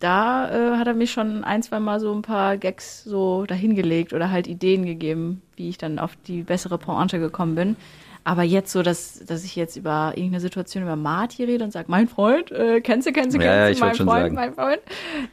[0.00, 4.12] Da äh, hat er mir schon ein, zwei Mal so ein paar Gags so dahingelegt
[4.12, 7.76] oder halt Ideen gegeben, wie ich dann auf die bessere Pointe gekommen bin.
[8.24, 11.86] Aber jetzt so, dass, dass ich jetzt über irgendeine Situation über Marty rede und sage,
[11.90, 14.06] mein Freund, äh, kennst du, kennst du, Ja, kennst ja, du, ich mein wollte schon
[14.06, 14.34] Freund, sagen.
[14.34, 14.80] mein Freund?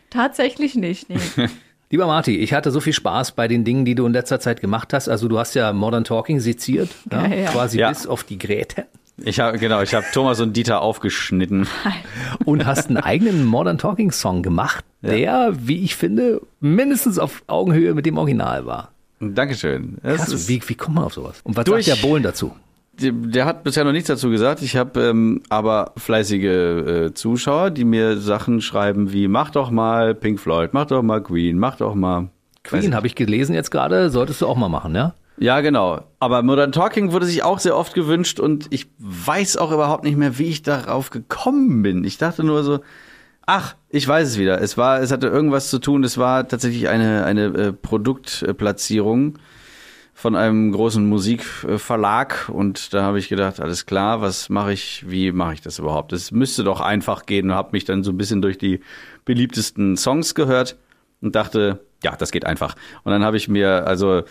[0.10, 1.18] Tatsächlich nicht, nee.
[1.92, 4.62] Lieber Marty, ich hatte so viel Spaß bei den Dingen, die du in letzter Zeit
[4.62, 5.10] gemacht hast.
[5.10, 7.52] Also du hast ja Modern Talking seziert, ja, Ja, ja.
[7.52, 7.90] quasi Ja.
[7.90, 8.86] bis auf die Gräte.
[9.24, 11.68] Ich habe genau, ich habe Thomas und Dieter aufgeschnitten.
[12.46, 17.94] Und hast einen eigenen Modern Talking Song gemacht, der, wie ich finde, mindestens auf Augenhöhe
[17.94, 18.92] mit dem Original war.
[19.20, 19.98] Dankeschön.
[20.02, 21.42] Das Krass, ist- wie, wie kommt man auf sowas?
[21.44, 22.52] Und was Durch- sagt der Bohlen dazu?
[22.94, 24.62] Der, hat bisher noch nichts dazu gesagt.
[24.62, 30.14] Ich habe ähm, aber fleißige äh, Zuschauer, die mir Sachen schreiben wie mach doch mal
[30.14, 32.30] Pink Floyd, mach doch mal Queen, mach doch mal
[32.64, 35.16] Queen habe ich gelesen jetzt gerade, solltest du auch mal machen, ja?
[35.38, 36.02] Ja, genau.
[36.20, 40.18] Aber Modern Talking wurde sich auch sehr oft gewünscht und ich weiß auch überhaupt nicht
[40.18, 42.04] mehr, wie ich darauf gekommen bin.
[42.04, 42.82] Ich dachte nur so,
[43.48, 44.62] ach, ich weiß es wieder.
[44.62, 46.04] Es war, es hatte irgendwas zu tun.
[46.04, 49.40] Es war tatsächlich eine eine äh, Produktplatzierung
[50.22, 55.32] von einem großen Musikverlag und da habe ich gedacht, alles klar, was mache ich, wie
[55.32, 56.14] mache ich das überhaupt?
[56.14, 58.82] Es müsste doch einfach gehen und habe mich dann so ein bisschen durch die
[59.26, 60.78] beliebtesten Songs gehört
[61.22, 62.76] und dachte, ja, das geht einfach.
[63.04, 64.22] Und dann habe ich mir also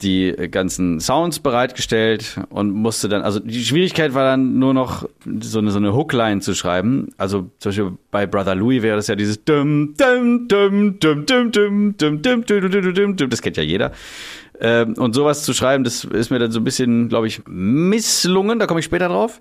[0.00, 5.08] die ganzen Sounds bereitgestellt und musste dann, also die Schwierigkeit war dann nur noch
[5.40, 7.08] so eine, so eine Hookline zu schreiben.
[7.16, 9.44] Also zum Beispiel bei Brother Louis wäre das ja dieses
[13.26, 13.92] das kennt ja jeder.
[14.60, 18.58] Ähm, und sowas zu schreiben, das ist mir dann so ein bisschen, glaube ich, misslungen,
[18.58, 19.40] da komme ich später drauf.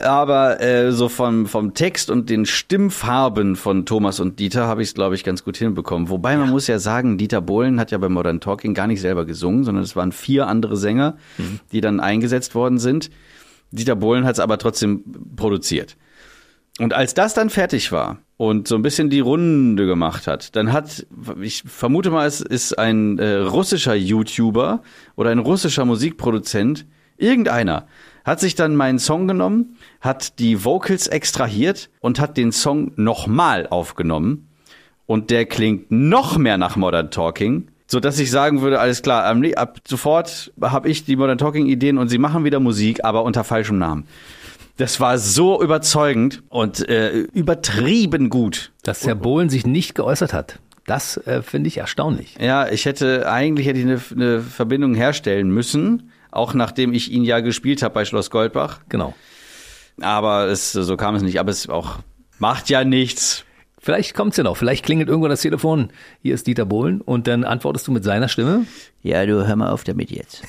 [0.00, 4.88] Aber äh, so vom, vom Text und den Stimmfarben von Thomas und Dieter habe ich
[4.88, 6.10] es, glaube ich, ganz gut hinbekommen.
[6.10, 9.24] Wobei man muss ja sagen, Dieter Bohlen hat ja bei Modern Talking gar nicht selber
[9.24, 11.16] gesungen, sondern es waren vier andere Sänger,
[11.72, 13.10] die dann eingesetzt worden sind.
[13.72, 15.02] Dieter Bohlen hat es aber trotzdem
[15.34, 15.96] produziert.
[16.80, 20.72] Und als das dann fertig war und so ein bisschen die Runde gemacht hat, dann
[20.72, 21.06] hat,
[21.42, 24.82] ich vermute mal, es ist ein äh, russischer YouTuber
[25.14, 26.86] oder ein russischer Musikproduzent,
[27.18, 27.86] irgendeiner,
[28.24, 33.66] hat sich dann meinen Song genommen, hat die Vocals extrahiert und hat den Song nochmal
[33.66, 34.48] aufgenommen.
[35.04, 39.30] Und der klingt noch mehr nach Modern Talking, so dass ich sagen würde, alles klar,
[39.56, 43.44] ab sofort habe ich die Modern Talking Ideen und sie machen wieder Musik, aber unter
[43.44, 44.06] falschem Namen.
[44.80, 48.72] Das war so überzeugend und äh, übertrieben gut.
[48.82, 50.58] Dass Herr Bohlen sich nicht geäußert hat.
[50.86, 52.36] Das äh, finde ich erstaunlich.
[52.40, 57.24] Ja, ich hätte eigentlich hätte ich eine, eine Verbindung herstellen müssen, auch nachdem ich ihn
[57.24, 58.80] ja gespielt habe bei Schloss Goldbach.
[58.88, 59.14] Genau.
[60.00, 61.38] Aber es, so kam es nicht.
[61.40, 61.98] Aber es auch
[62.38, 63.44] macht ja nichts.
[63.82, 64.56] Vielleicht kommt's ja noch.
[64.56, 65.90] Vielleicht klingelt irgendwann das Telefon.
[66.22, 68.64] Hier ist Dieter Bohlen und dann antwortest du mit seiner Stimme.
[69.02, 70.42] Ja, du hör mal auf damit jetzt.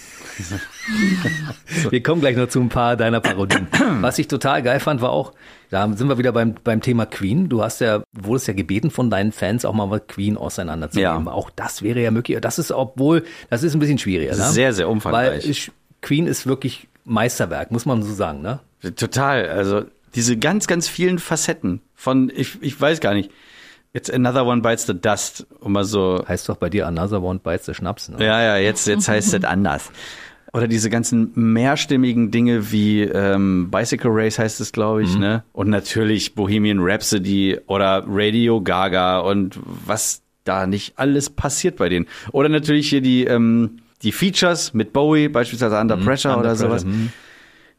[1.90, 3.68] Wir kommen gleich noch zu ein paar deiner Parodien.
[4.02, 5.34] Was ich total geil fand, war auch,
[5.70, 7.50] da sind wir wieder beim, beim Thema Queen.
[7.50, 11.26] Du hast ja, wurdest ja gebeten von deinen Fans, auch mal mit Queen auseinanderzunehmen.
[11.26, 11.32] Ja.
[11.32, 12.38] Auch das wäre ja möglich.
[12.42, 14.36] Das ist, obwohl, das ist ein bisschen schwieriger.
[14.36, 14.50] Ne?
[14.50, 15.46] Sehr, sehr umfangreich.
[15.48, 15.56] Weil
[16.02, 18.60] Queen ist wirklich Meisterwerk, muss man so sagen, ne?
[18.96, 19.50] Total.
[19.50, 19.84] Also
[20.16, 23.32] diese ganz, ganz vielen Facetten von, ich, ich weiß gar nicht.
[23.94, 26.24] It's another one bites the dust, um mal so.
[26.28, 28.24] Heißt doch bei dir Another One Bites the Schnaps, ne?
[28.24, 29.92] Ja, ja, jetzt, jetzt heißt es anders.
[30.54, 35.44] Oder diese ganzen mehrstimmigen Dinge wie ähm, Bicycle Race heißt es, glaube ich, ne?
[35.54, 42.08] Und natürlich Bohemian Rhapsody oder Radio Gaga und was da nicht alles passiert bei denen.
[42.32, 46.70] Oder natürlich hier die, ähm, die Features mit Bowie, beispielsweise Under Pressure Under oder Pressure,
[46.70, 46.84] sowas.
[46.84, 47.12] hm.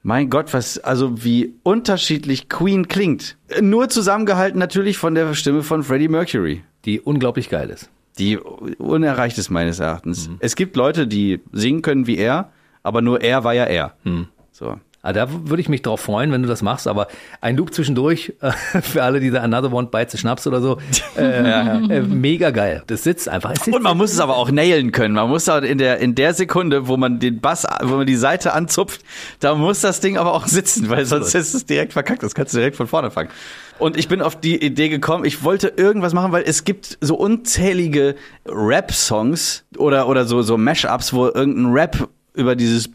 [0.02, 3.36] Mein Gott, was, also wie unterschiedlich Queen klingt.
[3.60, 6.64] Nur zusammengehalten natürlich von der Stimme von Freddie Mercury.
[6.84, 7.88] Die unglaublich geil ist.
[8.18, 10.28] Die unerreicht ist meines Erachtens.
[10.40, 12.50] Es gibt Leute, die singen können wie er,
[12.82, 13.94] aber nur er war ja er.
[14.50, 14.78] So.
[15.04, 17.08] Ah, da würde ich mich drauf freuen, wenn du das machst, aber
[17.40, 20.78] ein Loop zwischendurch, äh, für alle, die da Another One Bites the Schnaps oder so,
[21.16, 22.84] äh, äh, mega geil.
[22.86, 23.50] Das sitzt einfach.
[23.56, 25.14] Sitzt Und man muss es aber auch nailen können.
[25.14, 28.16] Man muss da in der, in der Sekunde, wo man den Bass, wo man die
[28.16, 29.02] Seite anzupft,
[29.40, 32.22] da muss das Ding aber auch sitzen, weil sonst ist es direkt verkackt.
[32.22, 33.30] Das kannst du direkt von vorne fangen.
[33.80, 37.16] Und ich bin auf die Idee gekommen, ich wollte irgendwas machen, weil es gibt so
[37.16, 38.14] unzählige
[38.46, 42.88] Rap-Songs oder, oder so, so Mashups, wo irgendein Rap über dieses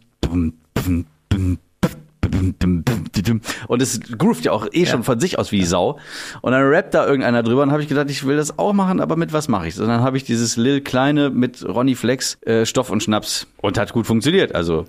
[3.68, 6.00] und es groovt ja auch eh schon von sich aus wie Sau.
[6.42, 9.00] Und dann rappt da irgendeiner drüber und habe ich gedacht, ich will das auch machen,
[9.00, 12.38] aber mit was mache ich Und dann habe ich dieses Lil Kleine mit Ronny Flex,
[12.44, 13.48] äh, Stoff und Schnaps.
[13.62, 14.54] Und hat gut funktioniert.
[14.56, 14.86] Also.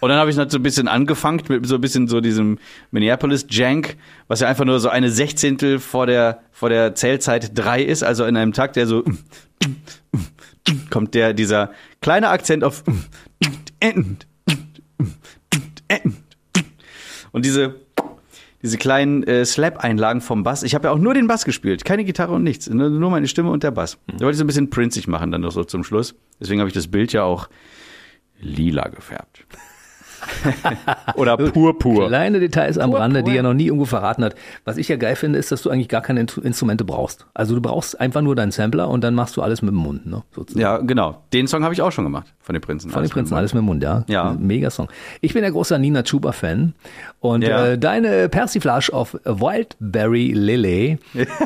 [0.00, 2.58] Und dann habe ich noch so ein bisschen angefangen mit so ein bisschen so diesem
[2.90, 3.96] Minneapolis Jank,
[4.28, 8.24] was ja einfach nur so eine Sechzehntel vor der, vor der Zählzeit drei ist, also
[8.24, 9.04] in einem Takt, der so
[10.90, 12.84] kommt der, dieser kleine Akzent auf
[17.32, 17.74] und diese,
[18.62, 20.62] diese kleinen äh, Slap-Einlagen vom Bass.
[20.62, 22.68] Ich habe ja auch nur den Bass gespielt, keine Gitarre und nichts.
[22.68, 23.98] Nur, nur meine Stimme und der Bass.
[24.06, 26.14] Da wollte ich so ein bisschen prinzig machen dann noch so zum Schluss.
[26.40, 27.48] Deswegen habe ich das Bild ja auch
[28.40, 29.44] lila gefärbt.
[31.16, 32.08] Oder purpur.
[32.08, 34.34] Kleine Details am Pur, Rande, die er noch nie irgendwo verraten hat.
[34.64, 37.26] Was ich ja geil finde, ist, dass du eigentlich gar keine Instrumente brauchst.
[37.34, 40.06] Also du brauchst einfach nur deinen Sampler und dann machst du alles mit dem Mund,
[40.06, 40.22] ne?
[40.34, 40.60] Sozusagen.
[40.60, 41.22] Ja, genau.
[41.32, 42.90] Den Song habe ich auch schon gemacht von den Prinzen.
[42.90, 44.04] Von den Prinzen, alles mit dem Mund, ja.
[44.08, 44.36] Ja.
[44.38, 44.88] Mega Song.
[45.20, 46.74] Ich bin der großer Nina Chuba-Fan
[47.20, 47.66] und Ja.
[47.66, 50.98] äh, deine Persiflage auf Wildberry Lily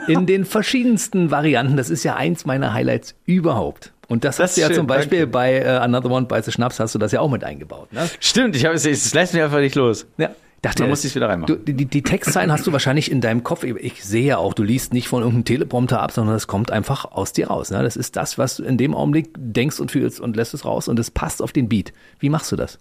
[0.08, 3.92] in den verschiedensten Varianten, das ist ja eins meiner Highlights überhaupt.
[4.08, 5.32] Und das, Das hast du ja schön, zum Beispiel danke.
[5.32, 7.92] bei äh, Another One Bites the Schnaps hast du das ja auch mit eingebaut.
[7.92, 8.08] Ne?
[8.20, 10.06] Stimmt, ich habe es, es lässt mich einfach nicht los.
[10.16, 10.30] Ja.
[10.62, 11.64] Dachte, Man muss sich's wieder reinmachen.
[11.64, 13.62] Du, die, die Textzeilen hast du wahrscheinlich in deinem Kopf.
[13.62, 17.04] Ich sehe ja auch, du liest nicht von irgendeinem Teleprompter ab, sondern das kommt einfach
[17.04, 17.70] aus dir raus.
[17.70, 17.82] Ne?
[17.82, 20.88] Das ist das, was du in dem Augenblick denkst und fühlst und lässt es raus
[20.88, 21.92] und es passt auf den Beat.
[22.18, 22.78] Wie machst du das?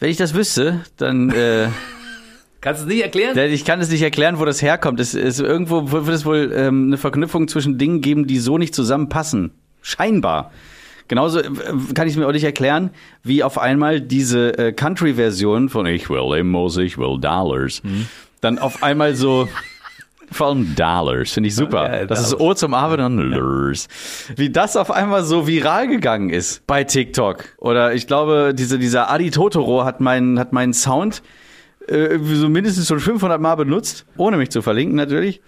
[0.00, 1.68] Wenn ich das wüsste, dann äh,
[2.60, 3.38] Kannst du es nicht erklären?
[3.52, 4.98] Ich kann es nicht erklären, wo das herkommt.
[4.98, 8.74] Es ist irgendwo wird es wohl ähm, eine Verknüpfung zwischen Dingen geben, die so nicht
[8.74, 9.52] zusammenpassen.
[9.84, 10.50] Scheinbar.
[11.08, 11.50] Genauso äh,
[11.94, 12.90] kann ich es mir auch nicht erklären,
[13.22, 17.82] wie auf einmal diese äh, Country-Version von Ich will Limos, ich will Dollars,
[18.40, 19.46] dann auf einmal so
[20.32, 22.00] Vor allem Dollars, finde ich super.
[22.00, 22.40] Ja, das ist.
[22.40, 23.88] O zum A wird dann Lurs.
[24.36, 27.44] Wie das auf einmal so viral gegangen ist bei TikTok.
[27.58, 31.22] Oder ich glaube, diese, dieser Adi Totoro hat meinen, hat meinen Sound
[31.86, 35.42] äh, so mindestens schon 500 Mal benutzt, ohne mich zu verlinken natürlich.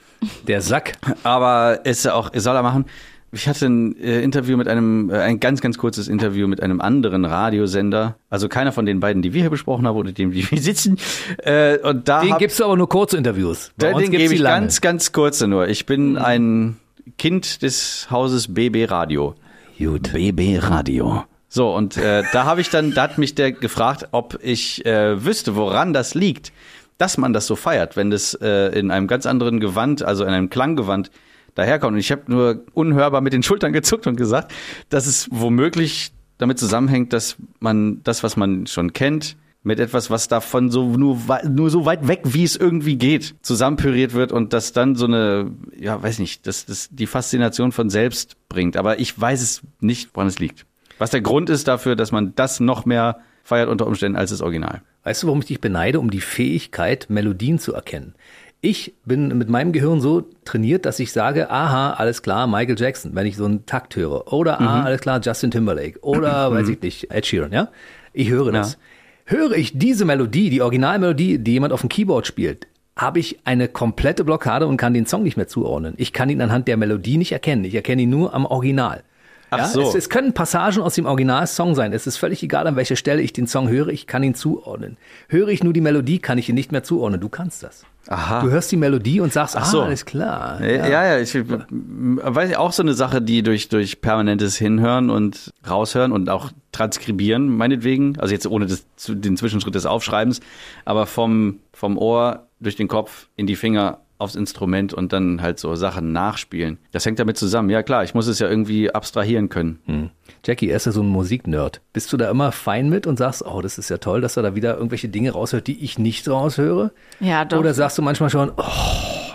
[0.46, 0.92] Der Sack.
[1.22, 2.84] Aber es auch, soll er machen.
[3.32, 6.80] Ich hatte ein äh, Interview mit einem, äh, ein ganz, ganz kurzes Interview mit einem
[6.80, 8.16] anderen Radiosender.
[8.30, 10.98] Also keiner von den beiden, die wir hier besprochen haben oder dem, die wir sitzen.
[11.38, 13.72] Äh, und da Den gibst du aber nur kurze Interviews.
[13.76, 14.60] Bei den gebe ich lange.
[14.60, 15.68] ganz, ganz kurze nur.
[15.68, 16.76] Ich bin ein
[17.18, 19.34] Kind des Hauses BB Radio.
[19.78, 20.12] Gut.
[20.12, 21.24] BB Radio.
[21.48, 25.24] So, und äh, da habe ich dann, da hat mich der gefragt, ob ich äh,
[25.24, 26.52] wüsste, woran das liegt,
[26.98, 30.30] dass man das so feiert, wenn das äh, in einem ganz anderen Gewand, also in
[30.30, 31.10] einem Klanggewand
[31.56, 31.94] daherkommt.
[31.94, 34.52] Und ich habe nur unhörbar mit den Schultern gezuckt und gesagt,
[34.88, 40.28] dass es womöglich damit zusammenhängt, dass man das, was man schon kennt, mit etwas, was
[40.28, 44.72] davon so nur, nur so weit weg, wie es irgendwie geht, zusammenpüriert wird und das
[44.72, 48.76] dann so eine, ja, weiß nicht, dass das die Faszination von selbst bringt.
[48.76, 50.66] Aber ich weiß es nicht, woran es liegt.
[50.98, 54.40] Was der Grund ist dafür, dass man das noch mehr feiert unter Umständen als das
[54.40, 54.82] Original.
[55.02, 55.98] Weißt du, warum ich dich beneide?
[55.98, 58.14] Um die Fähigkeit, Melodien zu erkennen.
[58.60, 63.14] Ich bin mit meinem Gehirn so trainiert, dass ich sage, aha, alles klar, Michael Jackson,
[63.14, 64.32] wenn ich so einen Takt höre.
[64.32, 65.98] Oder, aha, alles klar, Justin Timberlake.
[66.02, 67.68] Oder, weiß ich nicht, Ed Sheeran, ja?
[68.12, 68.78] Ich höre das.
[69.26, 73.68] Höre ich diese Melodie, die Originalmelodie, die jemand auf dem Keyboard spielt, habe ich eine
[73.68, 75.94] komplette Blockade und kann den Song nicht mehr zuordnen.
[75.98, 77.64] Ich kann ihn anhand der Melodie nicht erkennen.
[77.64, 79.02] Ich erkenne ihn nur am Original.
[79.50, 79.82] Ach ja, so.
[79.82, 81.92] Es, es können Passagen aus dem Originalsong sein.
[81.92, 83.88] Es ist völlig egal, an welcher Stelle ich den Song höre.
[83.88, 84.96] Ich kann ihn zuordnen.
[85.28, 87.20] Höre ich nur die Melodie, kann ich ihn nicht mehr zuordnen.
[87.20, 87.84] Du kannst das.
[88.08, 88.40] Aha.
[88.40, 89.80] Du hörst die Melodie und sagst, so.
[89.82, 90.60] ah, alles klar.
[90.62, 95.10] Ja, ja, ja ich m- weiß auch so eine Sache, die durch, durch permanentes Hinhören
[95.10, 100.40] und Raushören und auch transkribieren, meinetwegen, also jetzt ohne das, den Zwischenschritt des Aufschreibens,
[100.84, 105.58] aber vom, vom Ohr durch den Kopf in die Finger aufs Instrument und dann halt
[105.58, 106.78] so Sachen nachspielen.
[106.92, 107.70] Das hängt damit zusammen.
[107.70, 109.78] Ja klar, ich muss es ja irgendwie abstrahieren können.
[109.86, 110.10] Hm.
[110.44, 111.80] Jackie, er ist ja so ein Musiknerd.
[111.92, 114.42] Bist du da immer fein mit und sagst, oh, das ist ja toll, dass er
[114.42, 116.92] da wieder irgendwelche Dinge raushört, die ich nicht raushöre?
[117.20, 117.58] Ja, doch.
[117.58, 118.62] Oder sagst du manchmal schon, oh,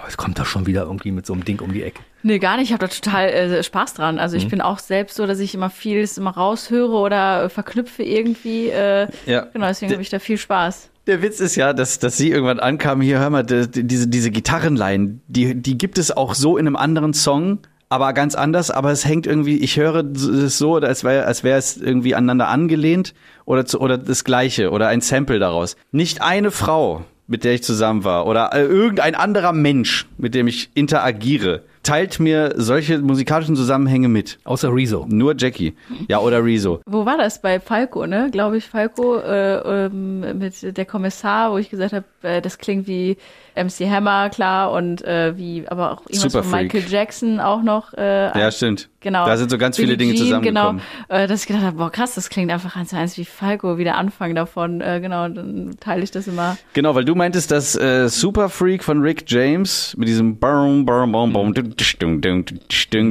[0.06, 2.02] jetzt kommt er schon wieder irgendwie mit so einem Ding um die Ecke?
[2.24, 2.66] Nee, gar nicht.
[2.70, 4.20] Ich habe da total äh, Spaß dran.
[4.20, 4.44] Also Mhm.
[4.44, 8.70] ich bin auch selbst so, dass ich immer vieles immer raushöre oder verknüpfe irgendwie.
[8.70, 9.48] Äh, Ja.
[9.54, 10.90] Genau, deswegen habe ich da viel Spaß.
[11.08, 14.08] Der Witz ist ja, dass, dass sie irgendwann ankam, hier, hör mal, die, die- diese,
[14.08, 18.70] diese Gitarrenleihen, die, die gibt es auch so in einem anderen Song, aber ganz anders,
[18.72, 22.48] aber es hängt irgendwie, ich höre es so, als wäre als wäre es irgendwie aneinander
[22.48, 23.14] angelehnt
[23.46, 25.76] oder, zu, oder das Gleiche oder ein Sample daraus.
[25.92, 30.48] Nicht eine Frau, mit der ich zusammen war oder äh, irgendein anderer Mensch, mit dem
[30.48, 34.40] ich interagiere, teilt mir solche musikalischen Zusammenhänge mit.
[34.44, 35.06] Außer Rezo.
[35.10, 35.74] Nur Jackie.
[36.08, 36.82] Ja, oder Rezo.
[36.86, 37.42] Wo war das?
[37.42, 38.30] Bei Falco, ne?
[38.32, 42.88] Glaube ich, Falco äh, ähm, mit der Kommissar, wo ich gesagt habe, äh, das klingt
[42.88, 43.18] wie
[43.56, 46.74] MC Hammer, klar, und äh, wie, aber auch irgendwas Super von Freak.
[46.74, 47.94] Michael Jackson auch noch.
[47.94, 48.88] Äh, Ja, stimmt.
[49.02, 49.26] Genau.
[49.26, 50.82] Da sind so ganz viele Billie Dinge Jean, zusammengekommen.
[51.10, 53.26] Genau, äh, dass ich gedacht habe, boah, krass, das klingt einfach eins zu eins wie
[53.26, 54.80] Falco, wie der Anfang davon.
[54.80, 56.56] Äh, genau, und dann teile ich das immer.
[56.74, 61.12] Genau, weil du meintest, dass äh, Super Freak von Rick James mit diesem Bum, Bum,
[61.12, 61.54] Bum, Bum,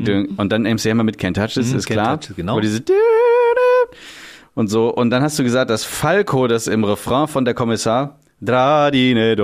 [0.05, 2.21] ding, und dann MC Hammer mit Can't Touch This, Mhm, ist Can't klar.
[2.21, 2.53] Touch genau.
[2.53, 2.83] Aber diese
[4.55, 4.89] und so.
[4.93, 9.37] Und dann hast du gesagt, dass Falco das im Refrain von der Kommissar Dradine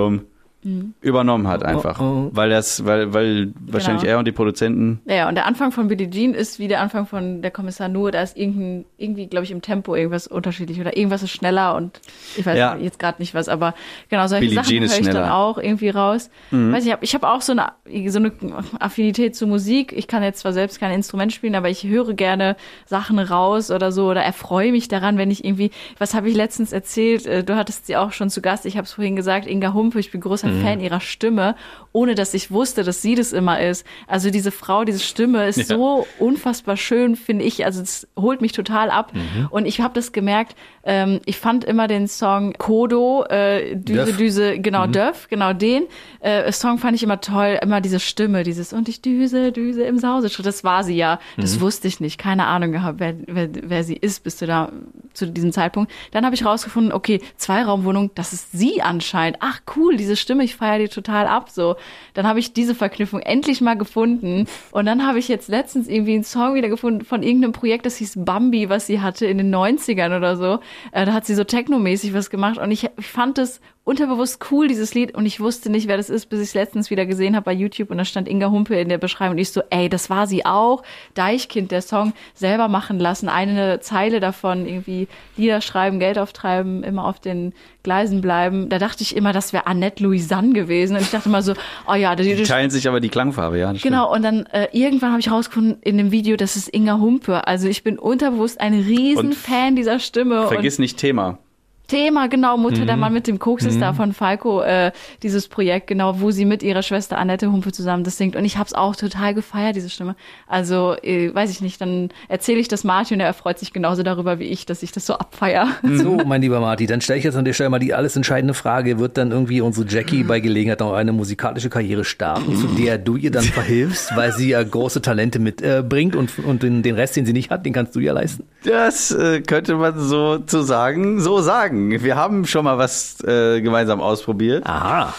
[0.67, 1.99] dumm übernommen hat einfach.
[1.99, 2.29] oh, oh.
[2.33, 4.13] Weil das, weil, weil wahrscheinlich Genau.
[4.13, 4.99] er und die Produzenten.
[5.05, 8.11] Ja, und der Anfang von Billie Jean ist wie der Anfang von der Kommissar Nur.
[8.11, 11.99] Da ist irgendein, irgendwie, glaube ich, im Tempo irgendwas unterschiedlich oder irgendwas ist schneller und
[12.35, 12.75] ich weiß Ja.
[12.75, 13.73] jetzt gerade nicht was, aber
[14.09, 15.25] genau solche Billie Sachen höre ich dann.
[15.25, 15.31] Mhm.
[15.31, 16.29] auch irgendwie raus.
[16.51, 17.67] Weiß ich, hab- ich habe auch so eine,
[18.09, 18.31] so eine
[18.79, 19.93] Affinität zu Musik.
[19.95, 22.55] Ich kann jetzt zwar selbst kein Instrument spielen, aber ich höre gerne
[22.85, 26.71] Sachen raus oder so oder erfreue mich daran, wenn ich irgendwie, was habe ich letztens
[26.73, 27.25] erzählt?
[27.25, 28.65] Äh, Du hattest sie auch schon zu Gast.
[28.65, 30.56] Ich habe es vorhin gesagt, Inga Humpe, ich bin großer Mhm.
[30.61, 31.55] Fan ihrer Stimme,
[31.91, 33.85] ohne dass ich wusste, dass sie das immer ist.
[34.07, 35.63] Also diese Frau, diese Stimme ist Ja.
[35.65, 37.65] so unfassbar schön, finde ich.
[37.65, 39.13] Also es holt mich total ab.
[39.13, 39.47] Mhm.
[39.49, 40.55] Und ich habe das gemerkt,
[40.87, 44.17] ähm, ich fand immer den Song Kodo, äh, Düse, Döff.
[44.17, 44.91] Düse, genau, Mhm.
[44.93, 45.83] Döff, genau den.
[46.21, 49.99] Äh, Song fand ich immer toll, immer diese Stimme, dieses und ich düse, düse im
[49.99, 50.45] Sauseschritt.
[50.45, 51.19] Das war sie ja.
[51.35, 51.61] Das Mhm.
[51.61, 52.17] wusste ich nicht.
[52.17, 54.71] Keine Ahnung gehabt, wer, wer, wer sie ist bis zu, da,
[55.13, 55.91] zu diesem Zeitpunkt.
[56.11, 59.39] Dann habe ich rausgefunden, okay, Zweiraumwohnung, das ist sie anscheinend.
[59.41, 61.49] Ach cool, diese Stimme, ich feiere die total ab.
[61.49, 61.75] So,
[62.13, 64.45] dann habe ich diese Verknüpfung endlich mal gefunden.
[64.71, 67.97] Und dann habe ich jetzt letztens irgendwie einen Song wieder gefunden von irgendeinem Projekt, das
[67.97, 70.59] hieß Bambi, was sie hatte in den 90ern oder so.
[70.91, 74.67] Äh, da hat sie so technomäßig was gemacht und ich, ich fand es unterbewusst cool,
[74.67, 77.37] dieses Lied, und ich wusste nicht, wer das ist, bis ich es letztens wieder gesehen
[77.37, 79.87] habe bei YouTube und da stand Inga Humpe in der Beschreibung und ich so, ey,
[79.87, 80.83] das war sie auch.
[81.13, 85.07] Deichkind, der Song selber machen lassen, eine Zeile davon irgendwie
[85.37, 88.67] Lieder schreiben, Geld auftreiben, immer auf den Gleisen bleiben.
[88.67, 90.97] Da dachte ich immer, das wäre Annette Louisanne gewesen.
[90.97, 91.53] Und ich dachte immer so,
[91.89, 93.71] oh ja, die, Die teilen sich aber die Klangfarbe, ja.
[93.71, 97.47] Genau, und dann äh, irgendwann habe ich rausgefunden in dem Video, das ist Inga Humpe.
[97.47, 100.49] Also ich bin unterbewusst ein riesen Und Fan dieser Stimme.
[100.49, 101.39] Vergiss nicht Thema.
[101.87, 102.87] Thema, genau, Mutter, Mhm.
[102.87, 104.91] der Mann mit dem Koks ist da von Falco, äh,
[105.23, 108.35] dieses Projekt, genau, wo sie mit ihrer Schwester Annette Humpe zusammen das singt.
[108.35, 110.15] Und ich habe es auch total gefeiert, diese Stimme.
[110.47, 114.03] Also, äh, weiß ich nicht, dann erzähle ich das Martin und er freut sich genauso
[114.03, 115.67] darüber wie ich, dass ich das so abfeier.
[115.97, 118.53] So, mein lieber Marty, dann stelle ich jetzt an der Stelle mal die alles entscheidende
[118.53, 118.99] Frage.
[118.99, 123.15] Wird dann irgendwie unsere Jackie bei Gelegenheit noch eine musikalische Karriere starten, zu der du
[123.15, 127.15] ihr dann verhilfst, weil sie ja große Talente mitbringt äh, und, und den, den Rest,
[127.15, 128.43] den sie nicht hat, den kannst du ja leisten?
[128.67, 132.03] Das äh, könnte man so zu sagen, so sagen.
[132.03, 134.65] Wir haben schon mal was äh, gemeinsam ausprobiert.
[134.65, 135.13] Aha.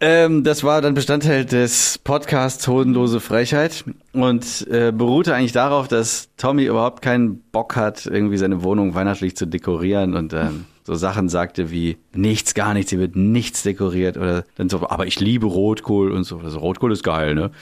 [0.00, 6.28] Ähm, das war dann Bestandteil des Podcasts Hodenlose Frechheit und äh, beruhte eigentlich darauf, dass
[6.36, 11.28] Tommy überhaupt keinen Bock hat, irgendwie seine Wohnung weihnachtlich zu dekorieren und dann so Sachen
[11.28, 15.46] sagte wie nichts, gar nichts, hier wird nichts dekoriert oder dann so, aber ich liebe
[15.46, 16.38] Rotkohl und so.
[16.38, 17.52] Also Rotkohl ist geil, ne?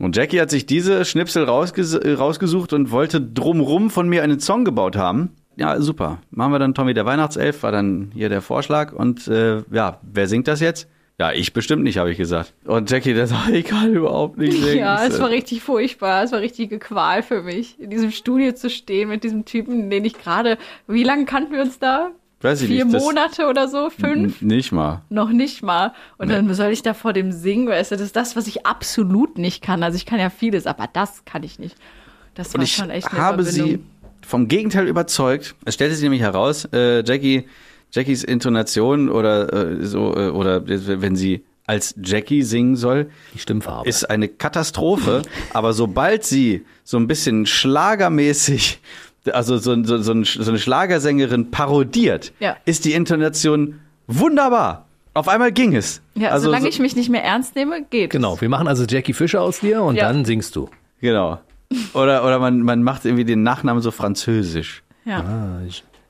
[0.00, 4.40] Und Jackie hat sich diese Schnipsel rausges äh, rausgesucht und wollte drumrum von mir einen
[4.40, 5.36] Song gebaut haben.
[5.56, 6.22] Ja, super.
[6.30, 8.94] Machen wir dann Tommy der Weihnachtself, war dann hier der Vorschlag.
[8.94, 10.88] Und äh, ja, wer singt das jetzt?
[11.18, 12.54] Ja, ich bestimmt nicht, habe ich gesagt.
[12.64, 14.78] Und Jackie, das war, ich kann überhaupt nicht singen.
[14.78, 16.24] Ja, es war richtig furchtbar.
[16.24, 20.06] Es war richtige Qual für mich, in diesem Studio zu stehen mit diesem Typen, den
[20.06, 20.56] ich gerade,
[20.88, 22.10] wie lange kannten wir uns da?
[22.42, 22.98] Weiß ich Vier nicht.
[23.00, 23.90] Monate oder so?
[23.90, 24.40] Fünf?
[24.40, 25.02] Nicht mal.
[25.10, 25.92] Noch nicht mal.
[26.16, 28.64] Und dann soll ich da vor dem singen, weißt du, das ist das, was ich
[28.66, 29.82] absolut nicht kann.
[29.82, 31.76] Also ich kann ja vieles, aber das kann ich nicht.
[32.34, 33.80] Das war Und ich schon echt eine habe sie
[34.26, 35.54] vom Gegenteil überzeugt.
[35.64, 37.46] Es stellte sich nämlich heraus, äh, Jackie,
[37.92, 43.88] Jackies Intonation oder äh, so, äh, oder wenn sie als Jackie singen soll, Die Stimmfarbe.
[43.88, 45.22] ist eine Katastrophe.
[45.52, 48.80] aber sobald sie so ein bisschen schlagermäßig,
[49.32, 52.56] also so, so, so, ein- so eine Schlagersängerin parodiert, Ja.
[52.64, 54.86] ist die Intonation wunderbar.
[55.12, 56.02] Auf einmal ging es.
[56.14, 58.10] Ja, also solange so, ich mich nicht mehr ernst nehme, geht.
[58.10, 60.06] genau, wir machen also Jackie Fischer aus dir und Ja.
[60.12, 60.68] dann singst du.
[61.00, 61.40] Genau.
[61.94, 64.82] Oder, oder man, man macht irgendwie den Nachnamen so französisch.
[65.04, 65.20] Ja.
[65.20, 65.60] Ah,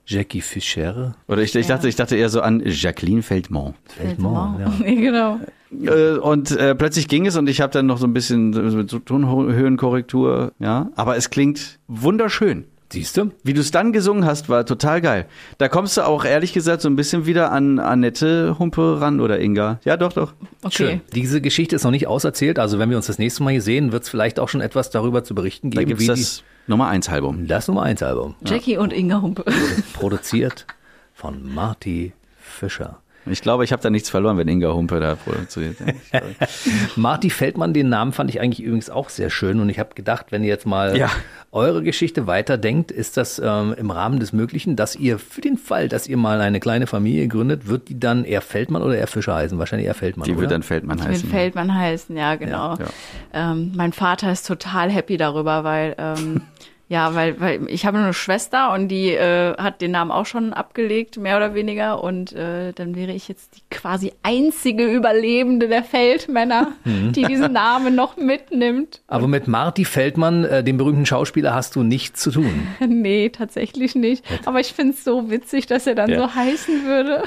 [0.06, 1.14] Jackie Fischer.
[1.28, 3.76] Oder ich, ich, dachte, ich dachte eher so an Jacqueline Feldmont.
[3.86, 4.72] Feldmont, ja.
[4.80, 5.38] Nee, genau.
[5.82, 8.60] Äh, und äh, plötzlich ging es und ich habe dann noch so ein bisschen so
[8.76, 10.90] mit so Tonhöhenkorrektur, ja.
[10.96, 12.64] Aber es klingt wunderschön.
[12.92, 13.30] Siehst du?
[13.44, 15.26] Wie du es dann gesungen hast, war total geil.
[15.58, 19.38] Da kommst du auch ehrlich gesagt so ein bisschen wieder an Annette Humpe ran oder
[19.38, 19.78] Inga.
[19.84, 20.32] Ja, doch, doch.
[20.62, 20.74] Okay.
[20.74, 21.00] Schön.
[21.14, 22.58] Diese Geschichte ist noch nicht auserzählt.
[22.58, 24.90] Also wenn wir uns das nächste Mal hier sehen, wird es vielleicht auch schon etwas
[24.90, 27.46] darüber zu berichten Da geben, gibt's wie das Nummer 1 Album.
[27.46, 28.34] das Nummer 1 Album.
[28.44, 29.44] Jackie und Inga Humpe.
[29.92, 30.66] Produziert
[31.14, 32.99] von Marty Fischer.
[33.26, 35.76] Ich glaube, ich habe da nichts verloren, wenn Inga Humpe da produziert.
[36.96, 40.26] Marty Feldmann, den Namen fand ich eigentlich übrigens auch sehr schön und ich habe gedacht,
[40.30, 41.10] wenn ihr jetzt mal Ja.
[41.52, 45.88] eure Geschichte weiterdenkt, ist das ähm, im Rahmen des Möglichen, dass ihr für den Fall,
[45.88, 49.34] dass ihr mal eine kleine Familie gründet, wird die dann eher Feldmann oder eher Fischer
[49.34, 49.58] heißen?
[49.58, 50.40] Wahrscheinlich eher Feldmann, Die oder?
[50.42, 51.30] wird dann Feldmann Ich will heißen.
[51.30, 52.76] Feldmann heißen, ja, genau.
[52.76, 52.86] Ja,
[53.32, 56.42] Ähm, mein Vater ist total happy darüber, weil, ähm,
[56.92, 60.26] ja, weil, weil ich habe nur eine Schwester und die äh, hat den Namen auch
[60.26, 62.02] schon abgelegt, mehr oder weniger.
[62.02, 67.12] Und äh, dann wäre ich jetzt die quasi einzige Überlebende der Feldmänner, Mhm.
[67.12, 69.02] die diesen Namen noch mitnimmt.
[69.06, 72.66] Aber mit Marty Feldmann, äh, dem berühmten Schauspieler, hast du nichts zu tun.
[72.88, 74.24] nee, tatsächlich nicht.
[74.44, 76.18] Aber ich finde es so witzig, dass er dann Ja.
[76.18, 77.22] so heißen würde.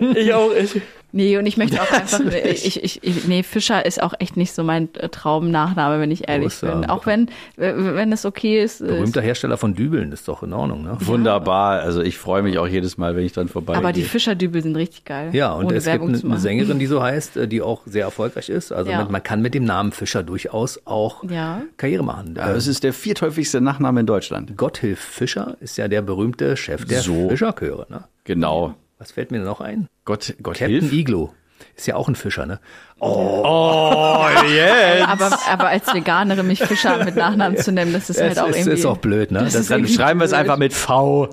[0.16, 0.52] Ich auch.
[0.54, 0.80] Ich.
[1.16, 4.52] Nee, und ich möchte auch einfach, ich, ich, ich, nee, Fischer ist auch echt nicht
[4.52, 6.90] so mein äh, Traumnachname, wenn ich ehrlich Großer- bin.
[6.90, 8.80] Auch wenn, äh, wenn es okay ist.
[8.82, 10.96] äh, Berühmter Hersteller von Dübeln, ist doch in Ordnung, ne?
[11.00, 11.80] Wunderbar.
[11.80, 14.76] Also ich freue mich auch jedes Mal, wenn ich dann vorbei Aber die Fischerdübel sind
[14.76, 15.30] richtig geil.
[15.32, 16.38] Ja, und es gibt Werbung eine, zu eine.
[16.38, 18.70] Sängerin, die so heißt, äh, die auch sehr erfolgreich ist.
[18.72, 19.06] Also Ja.
[19.10, 21.62] man kann mit dem Namen Fischer durchaus auch Ja.
[21.78, 22.34] Karriere machen.
[22.36, 24.56] Ja, Äh, es ist der vierthäufigste Nachname in Deutschland.
[24.56, 27.30] Gotthilf Fischer ist ja der berühmte Chef der So.
[27.30, 27.86] Fischerchöre.
[27.88, 28.04] Ne?
[28.24, 28.74] Genau.
[28.98, 29.88] Was fällt mir noch ein?
[30.04, 30.92] Gott, Gott Captain hilf.
[30.92, 31.34] Iglo.
[31.74, 32.60] Ist ja auch ein Fischer, ne?
[33.00, 35.06] Oh, yeah.
[35.08, 38.48] Aber, aber als Veganerin mich Fischer mit Nachnamen zu nennen, das ist halt Das auch
[38.48, 38.72] ist, irgendwie.
[38.78, 39.40] ist auch blöd, ne?
[39.40, 41.30] Das Das ist Dann schreiben wir es einfach mit V.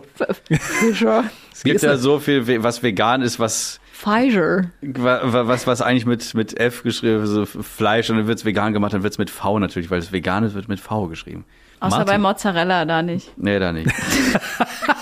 [0.80, 1.26] Fischer.
[1.52, 2.02] Es gibt ist ja das?
[2.02, 4.66] so viel, was vegan ist, was Pfizer.
[4.82, 8.40] wa- wa- was, was eigentlich mit, mit F geschrieben wird, so Fleisch und dann wird
[8.40, 10.80] es vegan gemacht, dann wird es mit V natürlich, weil es vegan ist, wird mit
[10.80, 11.46] V geschrieben.
[11.80, 12.06] Außer Martin.
[12.14, 13.32] bei Mozzarella da nicht.
[13.38, 13.90] Nee, da nicht.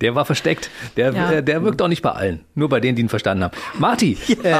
[0.00, 0.70] Der war versteckt.
[0.96, 1.30] Der, Ja.
[1.32, 2.40] äh, der wirkt auch nicht bei allen.
[2.54, 3.56] Nur bei denen, die ihn verstanden haben.
[3.78, 4.54] Marti, äh,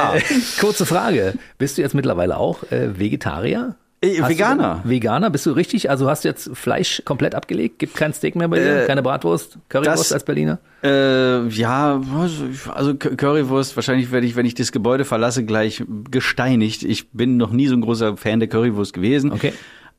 [0.59, 1.33] kurze Frage.
[1.57, 3.75] Bist du jetzt mittlerweile auch äh, Vegetarier?
[4.01, 4.81] Äh, Hast Veganer.
[4.83, 5.89] Du, Veganer, bist du richtig?
[5.89, 7.79] Also hast du jetzt Fleisch komplett abgelegt?
[7.79, 8.83] Gibt kein Steak mehr bei dir?
[8.83, 9.57] Äh, Keine Bratwurst?
[9.69, 10.59] Currywurst das- als Berliner?
[10.83, 12.01] Äh, ja,
[12.73, 16.83] also Cu- Currywurst, wahrscheinlich werde ich, wenn ich das Gebäude verlasse, gleich gesteinigt.
[16.83, 19.31] Ich bin noch nie so ein großer Fan der Currywurst gewesen.
[19.31, 19.53] Okay.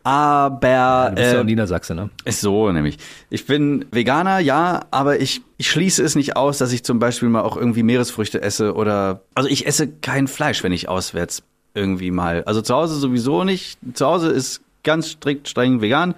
[0.05, 2.11] Aber Du bist ja äh, auch Niedersachse, ne?
[2.27, 2.99] ist so nämlich.
[3.31, 7.31] Ich bin Veganer, ja, aber ich, ich schließe es nicht aus, dass ich zum Beispiel
[7.31, 11.43] mal auch irgendwie Meeresfrüchte esse oder also ich esse kein Fleisch, wenn ich auswärts
[11.73, 12.45] irgendwie mal.
[12.45, 13.79] Also zu Hause sowieso nicht.
[13.95, 16.15] Zu Hause ist ganz strikt streng vegan.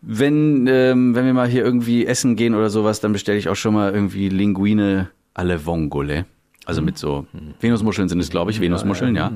[0.00, 3.56] Wenn, ähm, wenn wir mal hier irgendwie essen gehen oder sowas, dann bestelle ich auch
[3.56, 6.24] schon mal irgendwie Linguine alle Vongole.
[6.66, 7.26] Also mit so
[7.60, 9.30] Venusmuscheln sind es, glaube ich, Venusmuscheln, ja.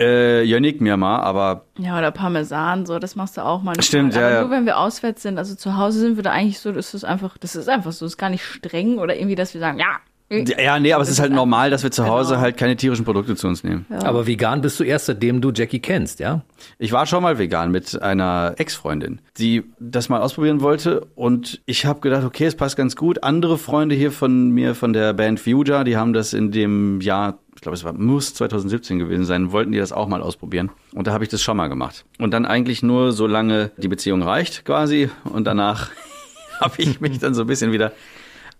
[0.00, 3.84] Äh, Jönik mir mal, aber Ja, oder Parmesan, so, das machst du auch manchmal.
[3.84, 6.58] Stimmt, ja, Aber nur wenn wir auswärts sind, also zu Hause sind wir da eigentlich
[6.58, 9.34] so, das ist einfach, das ist einfach so, das ist gar nicht streng oder irgendwie,
[9.34, 9.98] dass wir sagen, ja.
[10.30, 12.42] Ja, nee, aber es ist halt normal, dass wir zu Hause Genau.
[12.42, 13.84] halt keine tierischen Produkte zu uns nehmen.
[14.04, 16.42] Aber vegan bist du erst, seitdem du Jackie kennst, ja?
[16.78, 21.84] Ich war schon mal vegan mit einer Ex-Freundin, die das mal ausprobieren wollte und ich
[21.84, 23.24] habe gedacht, okay, es passt ganz gut.
[23.24, 27.38] Andere Freunde hier von mir von der Band Fuja, die haben das in dem Jahr,
[27.56, 31.06] ich glaube, es war muss 2017 gewesen sein, wollten die das auch mal ausprobieren und
[31.08, 32.04] da habe ich das schon mal gemacht.
[32.18, 35.90] Und dann eigentlich nur solange die Beziehung reicht quasi und danach
[36.60, 37.90] habe ich mich dann so ein bisschen wieder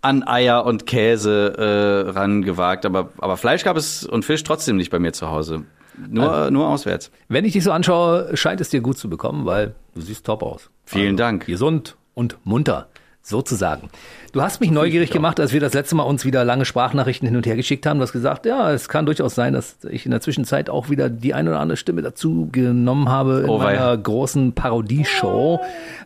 [0.01, 4.89] an Eier und Käse äh, rangewagt, aber aber Fleisch gab es und Fisch trotzdem nicht
[4.89, 5.63] bei mir zu Hause.
[6.09, 7.11] Nur, nur auswärts.
[7.27, 10.41] Wenn ich dich so anschaue, scheint es dir gut zu bekommen, weil du siehst top
[10.41, 10.69] aus.
[10.85, 11.45] Vielen Dank.
[11.45, 12.87] Gesund und munter,
[13.23, 13.89] sozusagen.
[14.31, 17.37] Du hast mich neugierig gemacht, als wir das letzte Mal uns wieder lange Sprachnachrichten hin
[17.37, 17.97] und her geschickt haben.
[17.97, 21.09] Du hast gesagt, ja, es kann durchaus sein, dass ich in der Zwischenzeit auch wieder
[21.09, 25.59] die eine oder andere Stimme dazu genommen habe in Oh, meiner großen Parodieshow.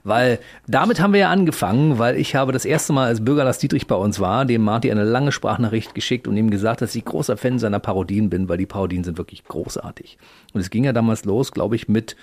[0.03, 3.59] Weil damit haben wir ja angefangen, weil ich habe das erste Mal, als Bürger Lars
[3.59, 7.05] Dietrich bei uns war, dem Marty eine lange Sprachnachricht geschickt und ihm gesagt, dass ich
[7.05, 10.17] großer Fan seiner Parodien bin, weil die Parodien sind wirklich großartig.
[10.53, 12.15] Und es ging ja damals los, glaube ich, mit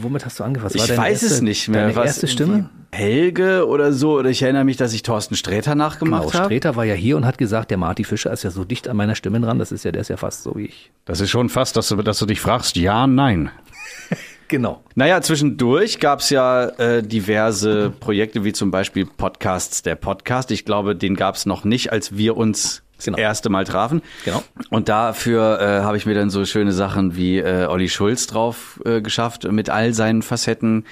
[0.00, 1.82] Womit hast du war Ich weiß erste, es nicht mehr.
[1.82, 2.70] Deine Was- erste Stimme?
[2.94, 6.44] Helge oder so, oder ich erinnere mich, dass ich Thorsten Sträter Genau, nachgemacht habe.
[6.46, 8.98] Streter war ja hier und hat gesagt, der Marty Fischer ist ja so dicht an
[8.98, 10.90] meiner Stimme dran, das ist ja, der ist ja fast so wie ich.
[11.06, 13.50] Das ist schon fast, dass du, dass du dich fragst, ja, nein.
[14.48, 14.84] Genau.
[14.94, 20.50] Naja, zwischendurch gab's ja äh, diverse Projekte, wie zum Beispiel Podcasts der Podcast.
[20.50, 23.18] Ich glaube, den gab's noch nicht, als wir uns Genau.
[23.18, 24.02] erste Mal trafen.
[24.24, 24.42] Genau.
[24.70, 28.80] Und dafür äh, habe ich mir dann so schöne Sachen wie äh, Olli Schulz drauf
[28.84, 30.84] äh, geschafft, mit all seinen Facetten.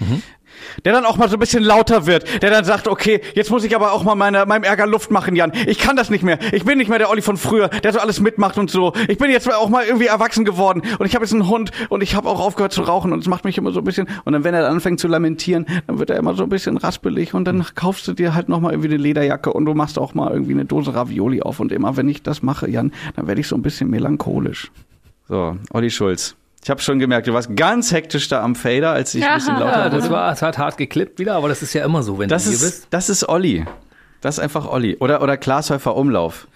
[0.85, 2.43] Der dann auch mal so ein bisschen lauter wird.
[2.43, 5.37] Der dann sagt, okay, jetzt muss ich aber auch mal meine, meinem Ärger Luft machen,
[5.37, 5.53] Jan.
[5.67, 6.39] Ich kann das nicht mehr.
[6.53, 8.93] Ich bin nicht mehr der Olli von früher, der so alles mitmacht und so.
[9.09, 10.83] Ich bin jetzt auch mal irgendwie erwachsen geworden.
[10.99, 13.29] Und ich habe jetzt einen Hund und ich habe auch aufgehört zu rauchen und es
[13.29, 14.09] macht mich immer so ein bisschen.
[14.25, 16.77] Und dann, wenn er dann anfängt zu lamentieren, dann wird er immer so ein bisschen
[16.77, 20.15] raspelig und dann kaufst du dir halt nochmal irgendwie eine Lederjacke und du machst auch
[20.15, 21.61] mal irgendwie eine Dose Ravioli auf.
[21.61, 24.71] Und immer, wenn ich das mache, Jan, dann werde ich so ein bisschen melancholisch.
[25.29, 26.37] So, Olli Schulz.
[26.63, 29.55] Ich habe schon gemerkt, du warst ganz hektisch da am Fader, als ich ein bisschen
[29.59, 29.97] lauter Ja, wurde.
[29.97, 32.45] das war, es hat hart geklippt wieder, aber das ist ja immer so, wenn Das
[32.45, 32.87] du hier ist, bist.
[32.91, 33.65] das ist Olli.
[34.21, 34.97] Das ist einfach Olli.
[35.01, 36.47] Oder, oder Glashäufer Umlauf.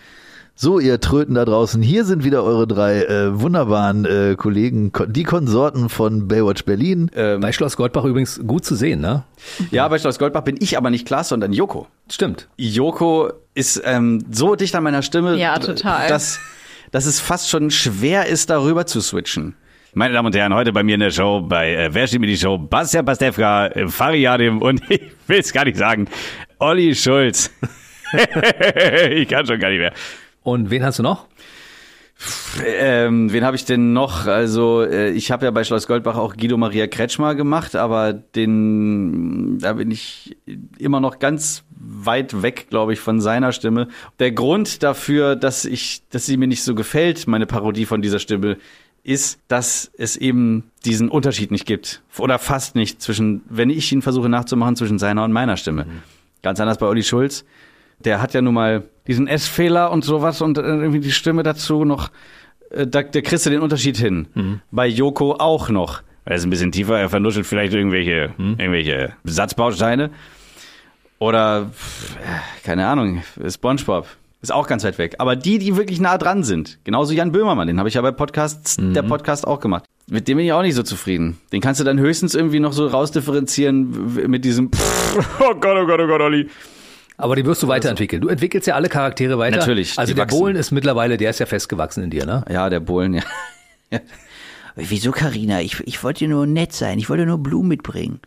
[0.57, 5.07] So, ihr Tröten da draußen, hier sind wieder eure drei äh, wunderbaren äh, Kollegen, ko-
[5.07, 7.11] die Konsorten von Baywatch Berlin.
[7.14, 9.24] Bei Schloss Goldbach übrigens gut zu sehen, ne?
[9.72, 11.88] Ja, bei Schloss Goldbach bin ich aber nicht Klaas, sondern Joko.
[12.09, 12.46] Stimmt.
[12.57, 16.07] Joko ist ähm, so dicht an meiner Stimme, Ja, total.
[16.09, 16.38] dass,
[16.92, 19.57] dass es fast schon schwer ist, darüber zu switchen.
[19.97, 22.26] Meine Damen und Herren, heute bei mir in der Show, bei äh, Wer steht mir
[22.26, 22.59] die Show?
[22.59, 26.09] Bastian Pastewka, äh, Fariadim und ich will es gar nicht sagen,
[26.59, 27.55] Olli Schulz.
[28.12, 29.92] ich kann schon gar nicht mehr.
[30.42, 31.28] Und wen hast du noch?
[32.66, 34.26] Ähm, wen habe ich denn noch?
[34.26, 39.59] Also äh, ich habe ja bei Schloss Goldbach auch Guido Maria Kretschmer gemacht, aber den
[39.61, 40.36] da bin ich
[40.76, 43.88] immer noch ganz weit weg, glaube ich, von seiner Stimme.
[44.18, 48.18] Der Grund dafür, dass ich, dass sie mir nicht so gefällt, meine Parodie von dieser
[48.18, 48.57] Stimme,
[49.05, 54.02] ist, dass es eben diesen Unterschied nicht gibt oder fast nicht zwischen, wenn ich ihn
[54.02, 55.86] versuche nachzumachen, zwischen seiner und meiner Stimme.
[56.42, 57.44] Ganz anders bei Olli Schulz.
[58.00, 61.84] Der hat ja nun mal diesen S-Fehler und sowas und äh, irgendwie die Stimme dazu
[61.84, 62.11] noch.
[62.70, 64.61] Äh, Da, da kriegst du den Unterschied hin.
[64.70, 66.02] Bei Joko auch noch.
[66.24, 70.11] Er ist ein bisschen tiefer, er vernuschelt vielleicht irgendwelche, irgendwelche Satzbausteine.
[71.18, 71.70] Oder,
[72.22, 74.07] äh, keine Ahnung, Spongebob.
[74.45, 75.14] Ist auch ganz weit weg.
[75.20, 78.11] Aber die, die wirklich nah dran sind, genauso Jan Böhmermann, den habe ich ja bei
[78.11, 79.84] Podcasts, der Podcast auch gemacht.
[80.07, 81.38] Mit dem bin ich auch nicht so zufrieden.
[81.51, 84.70] Den kannst du dann höchstens irgendwie noch so rausdifferenzieren mit diesem
[85.40, 86.51] Oh Gott, oh Gott, oh Gott, Olli.
[87.16, 88.20] Aber die wirst du weiterentwickeln.
[88.20, 89.57] Du entwickelst ja alle Charaktere weiter.
[89.57, 90.38] Natürlich, Also der wachsen.
[90.38, 92.45] Bohlen ist mittlerweile, der ist ja festgewachsen in dir, ne?
[92.51, 93.22] Ja, der Bohlen, ja.
[94.76, 95.62] Wieso, Karina?
[95.62, 96.99] Ich, ich wollte nur nett sein.
[96.99, 98.20] Ich wollte nur Blumen mitbringen.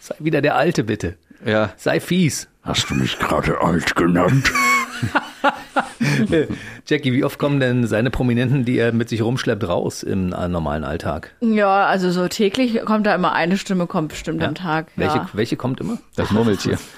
[0.00, 1.16] Sei wieder der Alte, bitte.
[1.46, 1.72] Ja.
[1.78, 2.48] Sei fies.
[2.62, 4.52] Hast du mich gerade alt genannt?
[6.86, 10.48] Jackie, wie oft kommen denn seine Prominenten, die er mit sich rumschleppt, raus im äh,
[10.48, 11.34] normalen Alltag?
[11.40, 14.86] Ja, also so täglich kommt da immer eine Stimme, kommt bestimmt am Tag.
[14.96, 15.28] Welche, Ja.
[15.32, 15.98] welche kommt immer?
[16.16, 16.78] Das Murmeltier.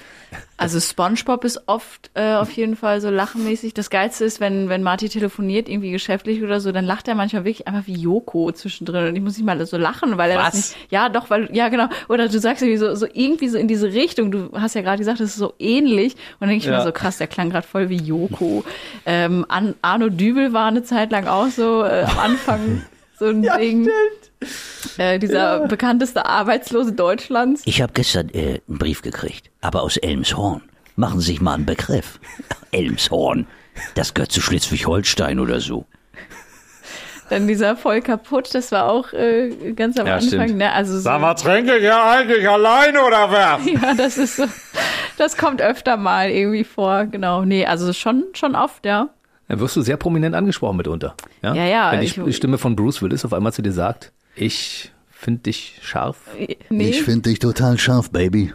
[0.57, 3.73] Also SpongeBob ist oft äh, auf jeden Fall so lachenmäßig.
[3.73, 7.43] Das Geilste ist, wenn, wenn Marty telefoniert, irgendwie geschäftlich oder so, dann lacht er manchmal
[7.43, 9.07] wirklich einfach wie Joko zwischendrin.
[9.09, 10.45] Und ich muss nicht mal so lachen, weil er Was?
[10.45, 10.75] das nicht.
[10.91, 11.87] Ja, doch, weil, ja, genau.
[12.07, 14.31] Oder du sagst irgendwie so, so irgendwie so in diese Richtung.
[14.31, 16.13] Du hast ja gerade gesagt, das ist so ähnlich.
[16.13, 16.77] Und dann denke ich Ja.
[16.77, 18.63] mir so, krass, der klang gerade voll wie Joko.
[19.05, 22.81] ähm, An Arno Dübel war eine Zeit lang auch so äh, am Anfang
[23.17, 23.87] so ein Ding.
[24.97, 27.61] Äh, dieser bekannteste Arbeitslose Deutschlands.
[27.65, 30.61] Ich habe gestern äh, einen Brief gekriegt, aber aus Elmshorn.
[30.95, 32.19] Machen Sie sich mal einen Begriff.
[32.71, 33.47] Elmshorn.
[33.95, 35.85] Das gehört zu Schleswig-Holstein oder so.
[37.29, 40.27] Dann dieser voll kaputt, das war auch äh, ganz am Ja, Anfang.
[40.43, 40.57] stimmt.
[40.57, 40.71] Ne?
[40.71, 43.59] Also so, Sag mal, trinke ich ja eigentlich alleine oder wer?
[43.73, 44.45] ja, das ist so,
[45.17, 47.43] das kommt öfter mal irgendwie vor, genau.
[47.43, 49.09] Nee, also schon, schon oft, ja.
[49.47, 51.15] Dann wirst du sehr prominent angesprochen mitunter.
[51.43, 54.11] Ja, Ja, ja, Wenn die ich- Stimme von Bruce Willis auf einmal zu dir sagt,
[54.35, 56.17] ich finde dich scharf.
[56.69, 56.89] Nee.
[56.89, 58.53] Ich finde dich total scharf, Baby.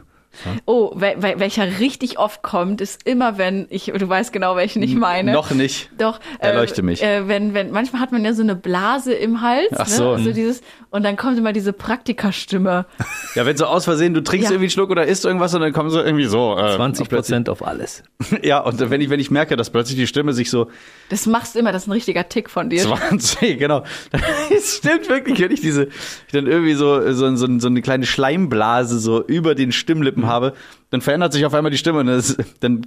[0.67, 4.83] Oh, wel, wel, welcher richtig oft kommt, ist immer, wenn ich, du weißt genau, welchen
[4.83, 5.33] ich meine.
[5.33, 5.91] Noch nicht.
[5.99, 6.21] Doch.
[6.39, 7.03] Erleuchte mich.
[7.03, 9.73] Äh, wenn, wenn, manchmal hat man ja so eine Blase im Hals.
[9.77, 10.05] Ach so.
[10.05, 10.11] Ne?
[10.17, 12.87] Also dieses, und dann kommt immer diese Praktikerstimme.
[13.37, 14.51] Ja, wenn so aus Versehen, du trinkst Ja.
[14.55, 16.57] irgendwie einen Schluck oder isst irgendwas und dann kommen so irgendwie so.
[16.59, 18.03] Äh, 20 plötzlich- Prozent auf alles.
[18.43, 20.69] Ja, und wenn ich, wenn ich merke, dass plötzlich die Stimme sich so
[21.11, 22.81] Das machst du immer, das ist ein richtiger Tick von dir.
[22.83, 23.85] 20, genau.
[24.57, 28.05] Es stimmt wirklich, wenn ich diese, ich dann irgendwie so, so, so, so eine kleine
[28.07, 30.55] Schleimblase so über den Stimmlippen habe,
[30.91, 32.83] dann verändert sich auf einmal die Stimme und das, dann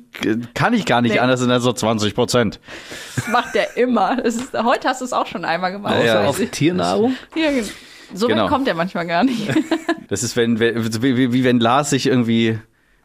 [0.53, 1.19] kann ich gar nicht Nee.
[1.19, 2.59] anders als so 20 Prozent.
[3.15, 4.17] Das macht der immer.
[4.17, 5.95] Das ist, heute hast du es auch schon einmal gemacht.
[5.99, 6.25] Ja, ja.
[6.25, 6.51] Auf ich.
[6.51, 7.15] Tiernahrung.
[7.35, 7.67] Ja, genau.
[8.15, 8.43] So Genau.
[8.43, 9.47] weit kommt er manchmal gar nicht.
[10.09, 12.59] Das ist, wenn, wie, wie- wie wenn Lars sich irgendwie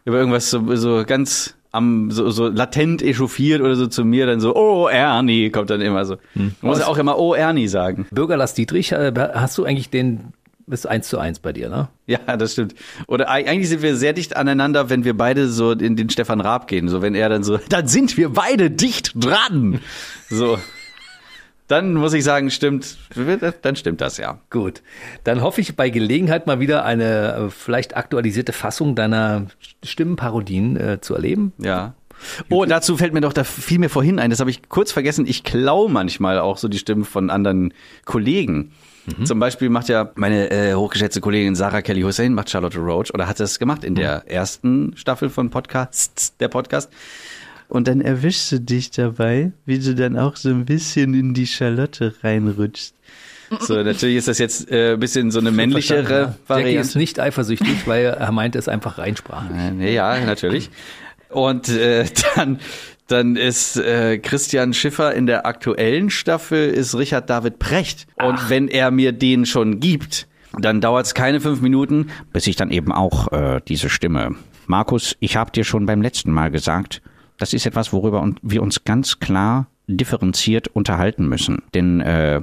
[0.05, 4.41] über irgendwas so, so ganz am, so, so latent echauffiert oder so zu mir, dann
[4.41, 6.17] so, oh Ernie, kommt dann immer so.
[6.35, 8.07] Man muss ja auch immer, oh Ernie sagen.
[8.11, 10.33] Bürgerlass Dietrich, äh, hast du eigentlich den,
[10.71, 11.89] ist eins zu eins bei dir, ne?
[12.07, 12.75] Ja, das stimmt.
[13.07, 16.41] Oder eig- eigentlich sind wir sehr dicht aneinander, wenn wir beide so in den Stefan
[16.41, 16.89] Raab gehen.
[16.89, 19.81] So, wenn er dann so, dann sind wir beide dicht dran.
[20.31, 20.59] So.
[21.67, 22.97] Dann muss ich sagen, stimmt,
[23.61, 24.39] dann stimmt das ja.
[24.49, 24.81] Gut.
[25.25, 29.47] Dann hoffe ich bei Gelegenheit mal wieder eine äh, vielleicht aktualisierte Fassung deiner
[29.85, 31.53] Stimmenparodien äh, zu erleben.
[31.59, 31.93] Ja.
[32.49, 35.27] Oh, dazu fällt mir doch, da fiel mir vorhin ein, das habe ich kurz vergessen,
[35.27, 37.73] ich klau manchmal auch so die Stimmen von anderen
[38.07, 38.73] Kollegen.
[39.25, 43.27] Zum Beispiel macht ja meine äh, hochgeschätzte Kollegin Sarah Kelly Hussein, macht Charlotte Roach oder
[43.29, 46.91] hat das gemacht in der ersten Staffel von Podcasts, der Podcast.
[47.69, 51.47] Und dann erwischst du dich dabei, wie du dann auch so ein bisschen in die
[51.47, 52.95] Charlotte reinrutschst.
[53.61, 56.21] So, natürlich ist das jetzt äh, ein bisschen so eine männlichere ja.
[56.21, 56.81] Jackie Variante.
[56.81, 59.57] ist nicht eifersüchtig, weil er meint es einfach reinsprachlich.
[59.81, 60.71] Äh, Ja, natürlich.
[61.29, 62.59] Und äh, dann,
[63.09, 68.07] dann ist äh, Christian Schiffer in der aktuellen Staffel ist Richard David Precht.
[68.23, 70.29] Und wenn er mir den schon gibt,
[70.59, 74.37] dann dauert es keine fünf Minuten, bis ich dann eben auch äh, diese Stimme.
[74.67, 77.03] Markus, ich habe dir schon beim letzten Mal gesagt,
[77.39, 81.63] das ist etwas, worüber wir uns ganz klar differenziert unterhalten müssen.
[81.75, 82.43] Denn äh,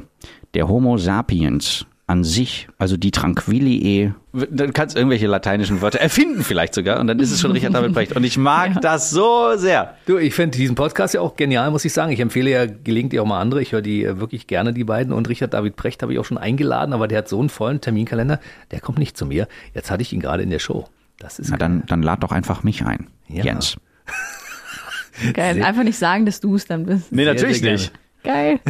[0.56, 4.14] der Homo sapiens an sich, also die Tranquilliae,
[4.52, 7.74] dann kannst du irgendwelche lateinischen Wörter erfinden vielleicht sogar und dann ist es schon Richard
[7.74, 8.16] David Brecht.
[8.16, 9.96] Und ich mag das so sehr.
[10.06, 12.12] Du, ich finde diesen Podcast ja auch genial, muss ich sagen.
[12.12, 13.60] Ich empfehle ja gelegentlich auch mal andere.
[13.62, 15.14] Ich höre die äh, wirklich gerne, die beiden.
[15.14, 17.82] Und Richard David Precht habe ich auch schon eingeladen, aber der hat so einen vollen
[17.82, 18.40] Terminkalender,
[18.70, 19.48] der kommt nicht zu mir.
[19.74, 20.88] Jetzt hatte ich ihn gerade in der Show.
[21.18, 23.44] Das ist Na dann, dann lad doch einfach mich ein, Ja.
[23.44, 23.78] Jens.
[25.34, 25.64] Geil.
[25.64, 27.12] Einfach nicht sagen, dass du es dann bist.
[27.12, 27.92] Nee, natürlich nicht.
[28.26, 28.60] Geil.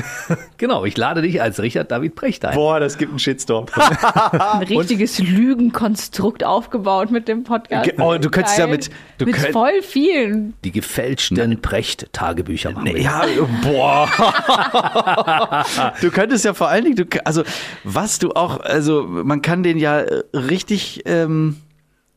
[0.58, 2.56] Genau, ich lade dich als Richard David Precht ein.
[2.56, 3.66] Boah, das gibt einen Shitstorm.
[3.76, 7.92] Ein richtiges Lügenkonstrukt aufgebaut mit dem Podcast.
[8.00, 8.76] Oh, du könntest ja Geil.
[8.76, 10.54] mit- du mit könnt- voll vielen.
[10.64, 13.00] Die gefälschten Precht-Tagebücher machen wir.
[13.02, 13.24] Ja,
[13.64, 14.08] boah.
[16.02, 17.44] du könntest ja vor allen Dingen, du, also
[17.84, 21.58] was du auch, also man kann den ja äh, richtig ähm,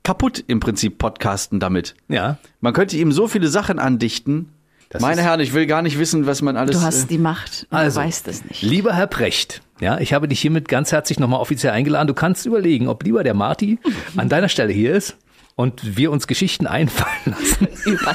[0.04, 1.94] kaputt im Prinzip podcasten damit.
[2.08, 2.38] ja.
[2.60, 4.52] Man könnte ihm so viele Sachen andichten.
[4.90, 6.78] Das Meine Herren, ich will gar nicht wissen, was man alles.
[6.78, 7.66] Du hast äh, die Macht.
[7.70, 8.62] und Also, du weißt es nicht.
[8.62, 12.08] Lieber Herr Precht, ja, ich habe dich hiermit ganz herzlich nochmal offiziell eingeladen.
[12.08, 13.78] Du kannst überlegen, ob lieber der Marty
[14.16, 15.16] an deiner Stelle hier ist
[15.56, 17.68] und wir uns Geschichten einfallen lassen.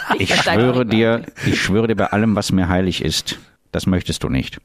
[0.17, 3.37] ich schwöre dir, ich schwöre dir bei allem, was mir heilig ist.
[3.71, 4.59] Das möchtest du nicht.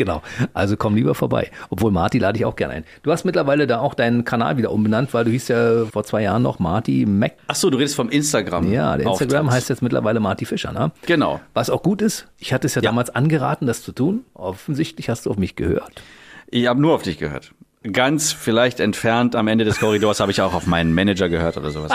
[0.00, 0.22] Genau.
[0.54, 1.50] Also komm lieber vorbei.
[1.68, 2.84] Obwohl Marty lade ich auch gerne ein.
[3.02, 6.22] Du hast mittlerweile da auch deinen Kanal wieder umbenannt, weil du hieß ja vor zwei
[6.22, 7.34] Jahren noch Marty Mac.
[7.48, 8.72] Ach so, du redest vom Instagram.
[8.72, 9.56] Ja, der Instagram Auftritt.
[9.56, 10.90] heißt jetzt mittlerweile Marty Fischer, ne?
[11.04, 11.42] Genau.
[11.52, 14.24] Was auch gut ist, ich hatte es ja, damals angeraten, das zu tun.
[14.32, 16.00] Offensichtlich hast du auf mich gehört.
[16.46, 17.52] Ich habe nur auf dich gehört.
[17.92, 21.70] Ganz vielleicht entfernt am Ende des Korridors habe ich auch auf meinen Manager gehört oder
[21.72, 21.92] sowas.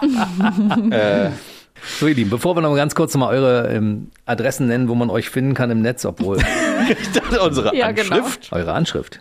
[1.82, 4.88] So, ihr Lieben, bevor wir noch mal ganz kurz noch mal eure ähm, Adressen nennen,
[4.88, 6.38] wo man euch finden kann im Netz, obwohl
[6.88, 8.16] ich dachte, unsere Ja, genau.
[8.16, 8.52] Anschrift.
[8.52, 9.20] eure Anschrift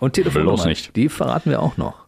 [0.00, 0.94] und Telefonnummer, Bloß nicht.
[0.96, 2.03] die verraten wir auch noch.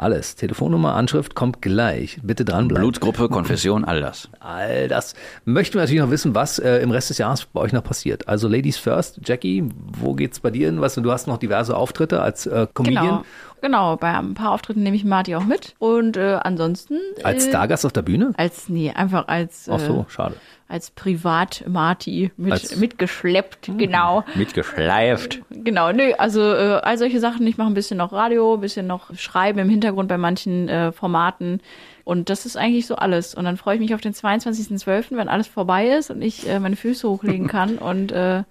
[0.00, 0.36] Alles.
[0.36, 2.20] Telefonnummer, Anschrift kommt gleich.
[2.22, 2.84] Bitte dranbleiben.
[2.84, 4.28] Blutgruppe, Konfession, all das.
[4.38, 5.14] All das.
[5.44, 8.28] Möchten wir natürlich noch wissen, was äh, im Rest des Jahres bei euch noch passiert.
[8.28, 9.68] Also Ladies First, Jackie,
[9.98, 10.80] wo geht's bei dir hin?
[10.80, 13.06] Was, du hast noch diverse Auftritte als äh, Comedian.
[13.06, 13.24] Genau.
[13.60, 15.74] Genau, bei ein paar Auftritten nehme ich Marty auch mit.
[15.80, 16.98] Und äh, ansonsten.
[17.24, 18.32] Als äh, Stargast auf der Bühne?
[18.36, 20.36] Als, nee, einfach als, äh, Ach so, schade.
[20.68, 24.24] Als Privat-Marty mit, Als- mitgeschleppt, genau.
[24.34, 25.40] Mitgeschleift.
[25.50, 27.46] Genau, nö, also äh, all solche Sachen.
[27.46, 30.92] Ich mache ein bisschen noch Radio, ein bisschen noch Schreiben im Hintergrund bei manchen äh,
[30.92, 31.60] Formaten.
[32.04, 33.34] Und das ist eigentlich so alles.
[33.34, 36.60] Und dann freue ich mich auf den 22.12., wenn alles vorbei ist und ich äh,
[36.60, 38.44] meine Füße hochlegen kann und äh,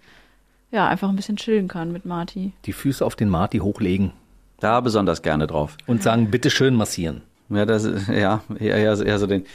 [0.72, 2.52] ja, einfach ein bisschen chillen kann mit Marty.
[2.66, 4.12] Die Füße auf den Marty hochlegen
[4.60, 5.78] Da besonders gerne drauf.
[5.88, 7.22] und sagen, bitte schön massieren.
[7.50, 9.46] Ja, das ist- ja, eher, eher, eher so den,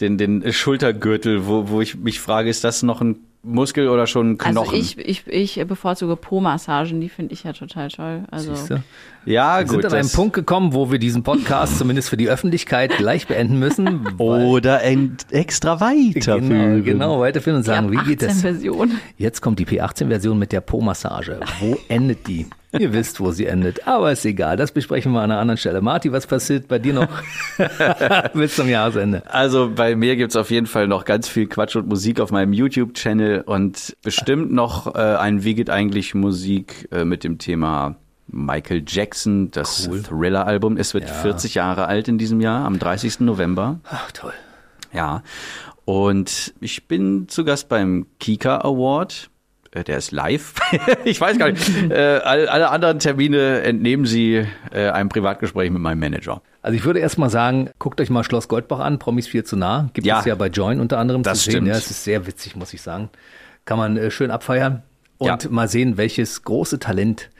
[0.00, 4.32] den, den Schultergürtel, wo, wo ich mich frage, ist das noch ein Muskel oder schon
[4.32, 4.56] ein Knochen?
[4.58, 8.24] Also ich, ich, ich bevorzuge Po-Massagen, die finde ich ja total toll.
[8.30, 8.82] Also Siehste?
[9.24, 9.82] ja, Wir gut.
[9.82, 13.58] sind an einem Punkt gekommen, wo wir diesen Podcast zumindest für die Öffentlichkeit gleich beenden
[13.58, 14.06] müssen.
[14.18, 14.82] Oder
[15.30, 16.48] extra weiterführen.
[16.48, 18.38] Genau, genau, weiterführen und sagen, wie geht das?
[18.38, 18.92] 18-Version.
[19.16, 21.40] Jetzt kommt die P18-Version mit der Po-Massage.
[21.60, 22.46] Wo endet die?
[22.72, 23.86] Ihr wisst, wo sie endet.
[23.86, 25.80] Aber ist egal, das besprechen wir an einer anderen Stelle.
[25.80, 27.08] Marty, was passiert bei dir noch
[28.34, 29.22] bis zum Jahresende?
[29.26, 32.52] Also bei mir gibt's auf jeden Fall noch ganz viel Quatsch und Musik auf meinem
[32.52, 37.96] YouTube-Channel und bestimmt noch äh, ein Wie geht eigentlich Musik äh, mit dem Thema
[38.26, 40.76] Michael Jackson, das Thriller-Album.
[40.76, 43.20] Es wird 40 Jahre alt in diesem Jahr, am 30.
[43.20, 43.80] November.
[43.84, 44.34] Ach, toll.
[44.92, 45.22] Ja.
[45.86, 49.30] Und ich bin zu Gast beim Kika Award.
[49.72, 50.54] Äh, Der ist live.
[51.04, 51.68] ich weiß gar nicht.
[51.90, 56.40] Äh, all- alle anderen Termine entnehmen Sie äh, einem Privatgespräch mit meinem Manager.
[56.62, 59.56] Also ich würde erst mal sagen, guckt euch mal Schloss Goldbach an, Promis 4 zu
[59.56, 59.90] nah.
[59.92, 60.18] Gibt Ja.
[60.20, 61.52] es ja bei Join unter anderem Das zu sehen.
[61.52, 61.68] stimmt.
[61.68, 63.10] Ja, es ist sehr witzig, muss ich sagen.
[63.64, 64.82] Kann man äh, schön abfeiern
[65.18, 65.50] und Ja.
[65.50, 67.30] mal sehen, welches große Talent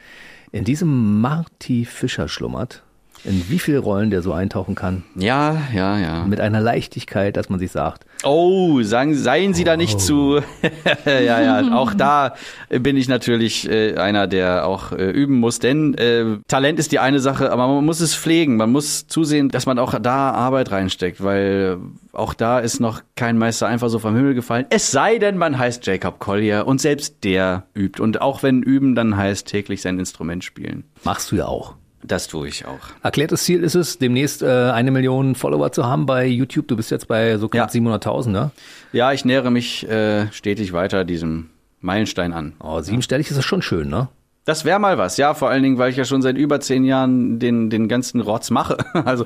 [0.51, 2.83] in diesem Marty Fischer schlummert.
[3.25, 5.03] In wie viele Rollen der so eintauchen kann.
[5.15, 6.25] Ja, ja, ja.
[6.25, 10.41] Mit einer Leichtigkeit, dass man sich sagt, Oh, sagen, seien Sie da nicht zu.
[11.05, 12.35] ja, ja, auch da
[12.69, 16.99] bin ich natürlich äh, einer, der auch äh, üben muss, denn äh, Talent ist die
[16.99, 18.57] eine Sache, aber man muss es pflegen.
[18.57, 21.77] Man muss zusehen, dass man auch da Arbeit reinsteckt, weil
[22.11, 24.65] auch da ist noch kein Meister einfach so vom Himmel gefallen.
[24.69, 28.01] Es sei denn, man heißt Jacob Collier und selbst der übt.
[28.01, 30.83] Und auch wenn üben dann heißt täglich sein Instrument spielen.
[31.03, 31.75] machst du ja auch.
[32.09, 32.79] Das tue ich auch.
[33.03, 36.67] Erklärtes Ziel ist es, demnächst äh, eine Million Follower zu haben bei YouTube.
[36.67, 37.79] Du bist jetzt bei so knapp Ja.
[37.81, 38.51] 700.000, ne?
[38.91, 42.53] Ja, ich nähere mich äh, stetig weiter diesem Meilenstein an.
[42.59, 44.07] Oh, siebenstellig ist das schon schön, ne?
[44.45, 46.83] Das wäre mal was, ja, vor allen Dingen, weil ich ja schon seit über zehn
[46.83, 48.77] Jahren den, den ganzen Rotz mache.
[49.05, 49.23] Also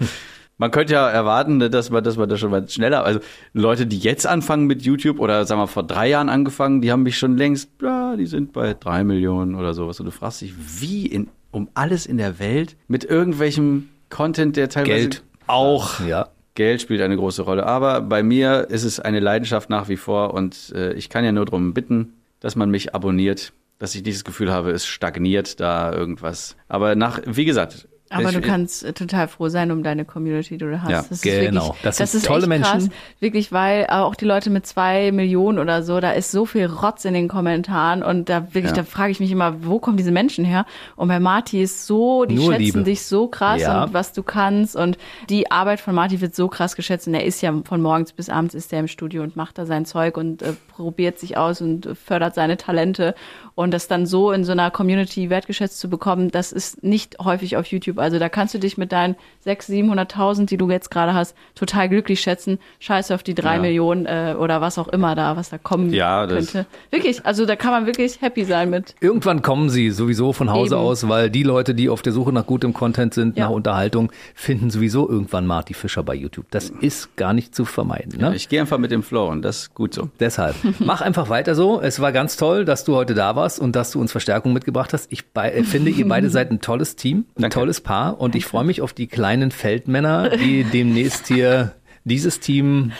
[0.58, 3.22] man könnte ja erwarten, ne, dass man, dass man das schon mal schneller, also
[3.54, 7.04] Leute, die jetzt anfangen mit YouTube oder sagen wir vor drei Jahren angefangen, die haben
[7.04, 10.02] mich schon längst, ja, die sind bei drei Millionen oder sowas.
[10.02, 14.70] Und du fragst dich, wie in, um alles in der Welt mit irgendwelchem Content, der
[14.70, 15.24] teilweise Geld.
[15.48, 16.30] auch Ja.
[16.56, 17.66] Geld spielt eine große Rolle.
[17.66, 21.32] Aber bei mir ist es eine Leidenschaft nach wie vor und äh, ich kann ja
[21.32, 25.92] nur darum bitten, dass man mich abonniert, dass ich dieses Gefühl habe, es stagniert da
[25.94, 26.56] irgendwas.
[26.68, 27.88] Aber nach, wie gesagt.
[28.14, 30.90] Aber ich, du kannst äh, total froh sein um deine Community, die du hast.
[30.90, 31.68] Ja, das ist genau.
[31.68, 32.94] Wirklich, Das das, sind ist tolle echt krass, Menschen.
[33.20, 37.06] Wirklich, weil auch die Leute mit zwei Millionen oder so, da ist so viel Rotz
[37.06, 38.74] in den Kommentaren und da wirklich, Ja.
[38.74, 40.66] da frage ich mich immer, wo kommen diese Menschen her?
[40.96, 42.84] Und bei Marty ist so, die Nur schätzen Liebe.
[42.84, 43.84] dich so krass Ja.
[43.84, 44.98] und was du kannst und
[45.30, 48.30] die Arbeit von Marty wird so krass geschätzt und er ist ja von morgens bis
[48.30, 51.62] abends ist er im Studio und macht da sein Zeug und äh, probiert sich aus
[51.62, 53.16] und äh, fördert seine Talente
[53.56, 57.56] und das dann so in so einer Community wertgeschätzt zu bekommen, das ist nicht häufig
[57.58, 58.00] auf YouTube.
[58.04, 59.16] Also da kannst du dich mit deinen
[59.46, 62.60] 600.000, 700.000, die du jetzt gerade hast, total glücklich schätzen.
[62.80, 63.62] Scheiße auf die drei Ja.
[63.62, 66.66] Millionen äh, oder was auch immer da, was da kommen Ja, das- könnte.
[66.92, 68.96] Wirklich, also da kann man wirklich happy sein mit.
[69.02, 70.84] Irgendwann kommen sie sowieso von Hause Eben.
[70.84, 73.46] aus, weil die Leute, die auf der Suche nach gutem Content sind, Ja.
[73.46, 76.46] nach Unterhaltung, finden sowieso irgendwann Marty Fischer bei YouTube.
[76.52, 78.20] Das ist gar nicht zu vermeiden.
[78.20, 78.36] Ne?
[78.36, 80.10] ich gehe einfach mit dem Flow und das ist gut so.
[80.20, 81.82] Deshalb, mach einfach weiter so.
[81.82, 84.94] Es war ganz toll, dass du heute da warst und dass du uns Verstärkung mitgebracht
[84.94, 85.12] hast.
[85.12, 87.54] Ich bei, äh, finde, ihr beide seid ein tolles Team, ein Danke.
[87.56, 91.74] tolles Paar und ich freue mich auf die kleinen Feldmänner, die demnächst hier
[92.06, 92.92] dieses Team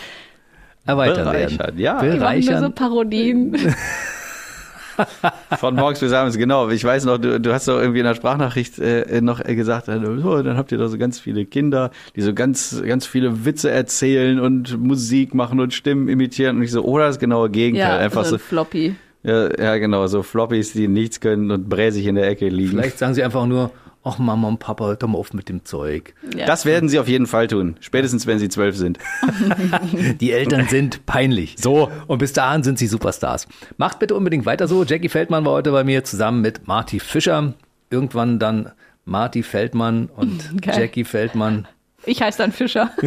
[0.86, 1.56] erweitern werden.
[1.56, 2.00] Bereichern, ja.
[2.00, 2.74] Die machen nur so Bereichern.
[2.74, 3.56] Parodien.
[5.58, 6.68] Von morgens bis abends, genau.
[6.70, 9.88] Ich weiß noch, du, du hast doch irgendwie in der Sprachnachricht äh, noch äh, gesagt,
[9.88, 13.44] äh, so, dann habt ihr da so ganz viele Kinder, die so ganz, ganz viele
[13.44, 16.58] Witze erzählen und Musik machen und Stimmen imitieren.
[16.58, 17.98] Und ich so, oder das genaue Gegenteil.
[17.98, 18.94] Ja, Einfach so so, ein Floppy.
[19.22, 22.70] ja, ja, genau, so Floppies, die nichts können und bräsig in der Ecke liegen.
[22.70, 23.70] Vielleicht sagen sie einfach nur,
[24.04, 26.14] ach Mama und Papa, hört doch mal auf mit dem Zeug.
[26.36, 26.46] Ja.
[26.46, 27.76] Das werden sie auf jeden Fall tun.
[27.80, 28.98] Spätestens, wenn sie zwölf sind.
[30.20, 31.56] Die Eltern sind peinlich.
[31.58, 31.90] So.
[32.06, 33.48] Und bis dahin sind sie Superstars.
[33.78, 34.84] Macht bitte unbedingt weiter so.
[34.84, 37.54] Jackie Feldmann war heute bei mir zusammen mit Marty Fischer.
[37.90, 38.70] Irgendwann dann
[39.06, 40.80] Marty Feldmann und Geil.
[40.80, 41.66] Jackie Feldmann.
[42.06, 42.90] Ich heiße dann Fischer.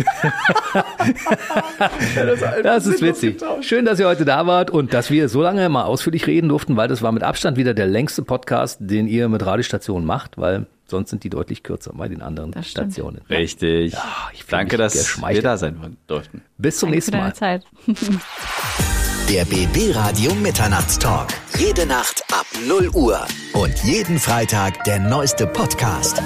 [2.63, 3.39] Das ist witzig.
[3.61, 6.75] Schön, dass ihr heute da wart und dass wir so lange mal ausführlich reden durften,
[6.75, 10.65] weil das war mit Abstand wieder der längste Podcast, den ihr mit Radiostationen macht, weil
[10.89, 12.53] sonst sind die deutlich kürzer bei den anderen.
[12.63, 13.21] Stationen.
[13.29, 13.93] Richtig.
[14.33, 16.41] ich fühl Danke, mich dass wir da sein durften.
[16.57, 17.33] Bis zum Danke für nächsten deine Mal.
[17.35, 17.63] Zeit.
[19.29, 21.27] Der BB Radio Mitternachtstalk.
[21.57, 23.19] Jede Nacht ab 0 Uhr.
[23.53, 26.21] Und jeden Freitag der neueste Podcast.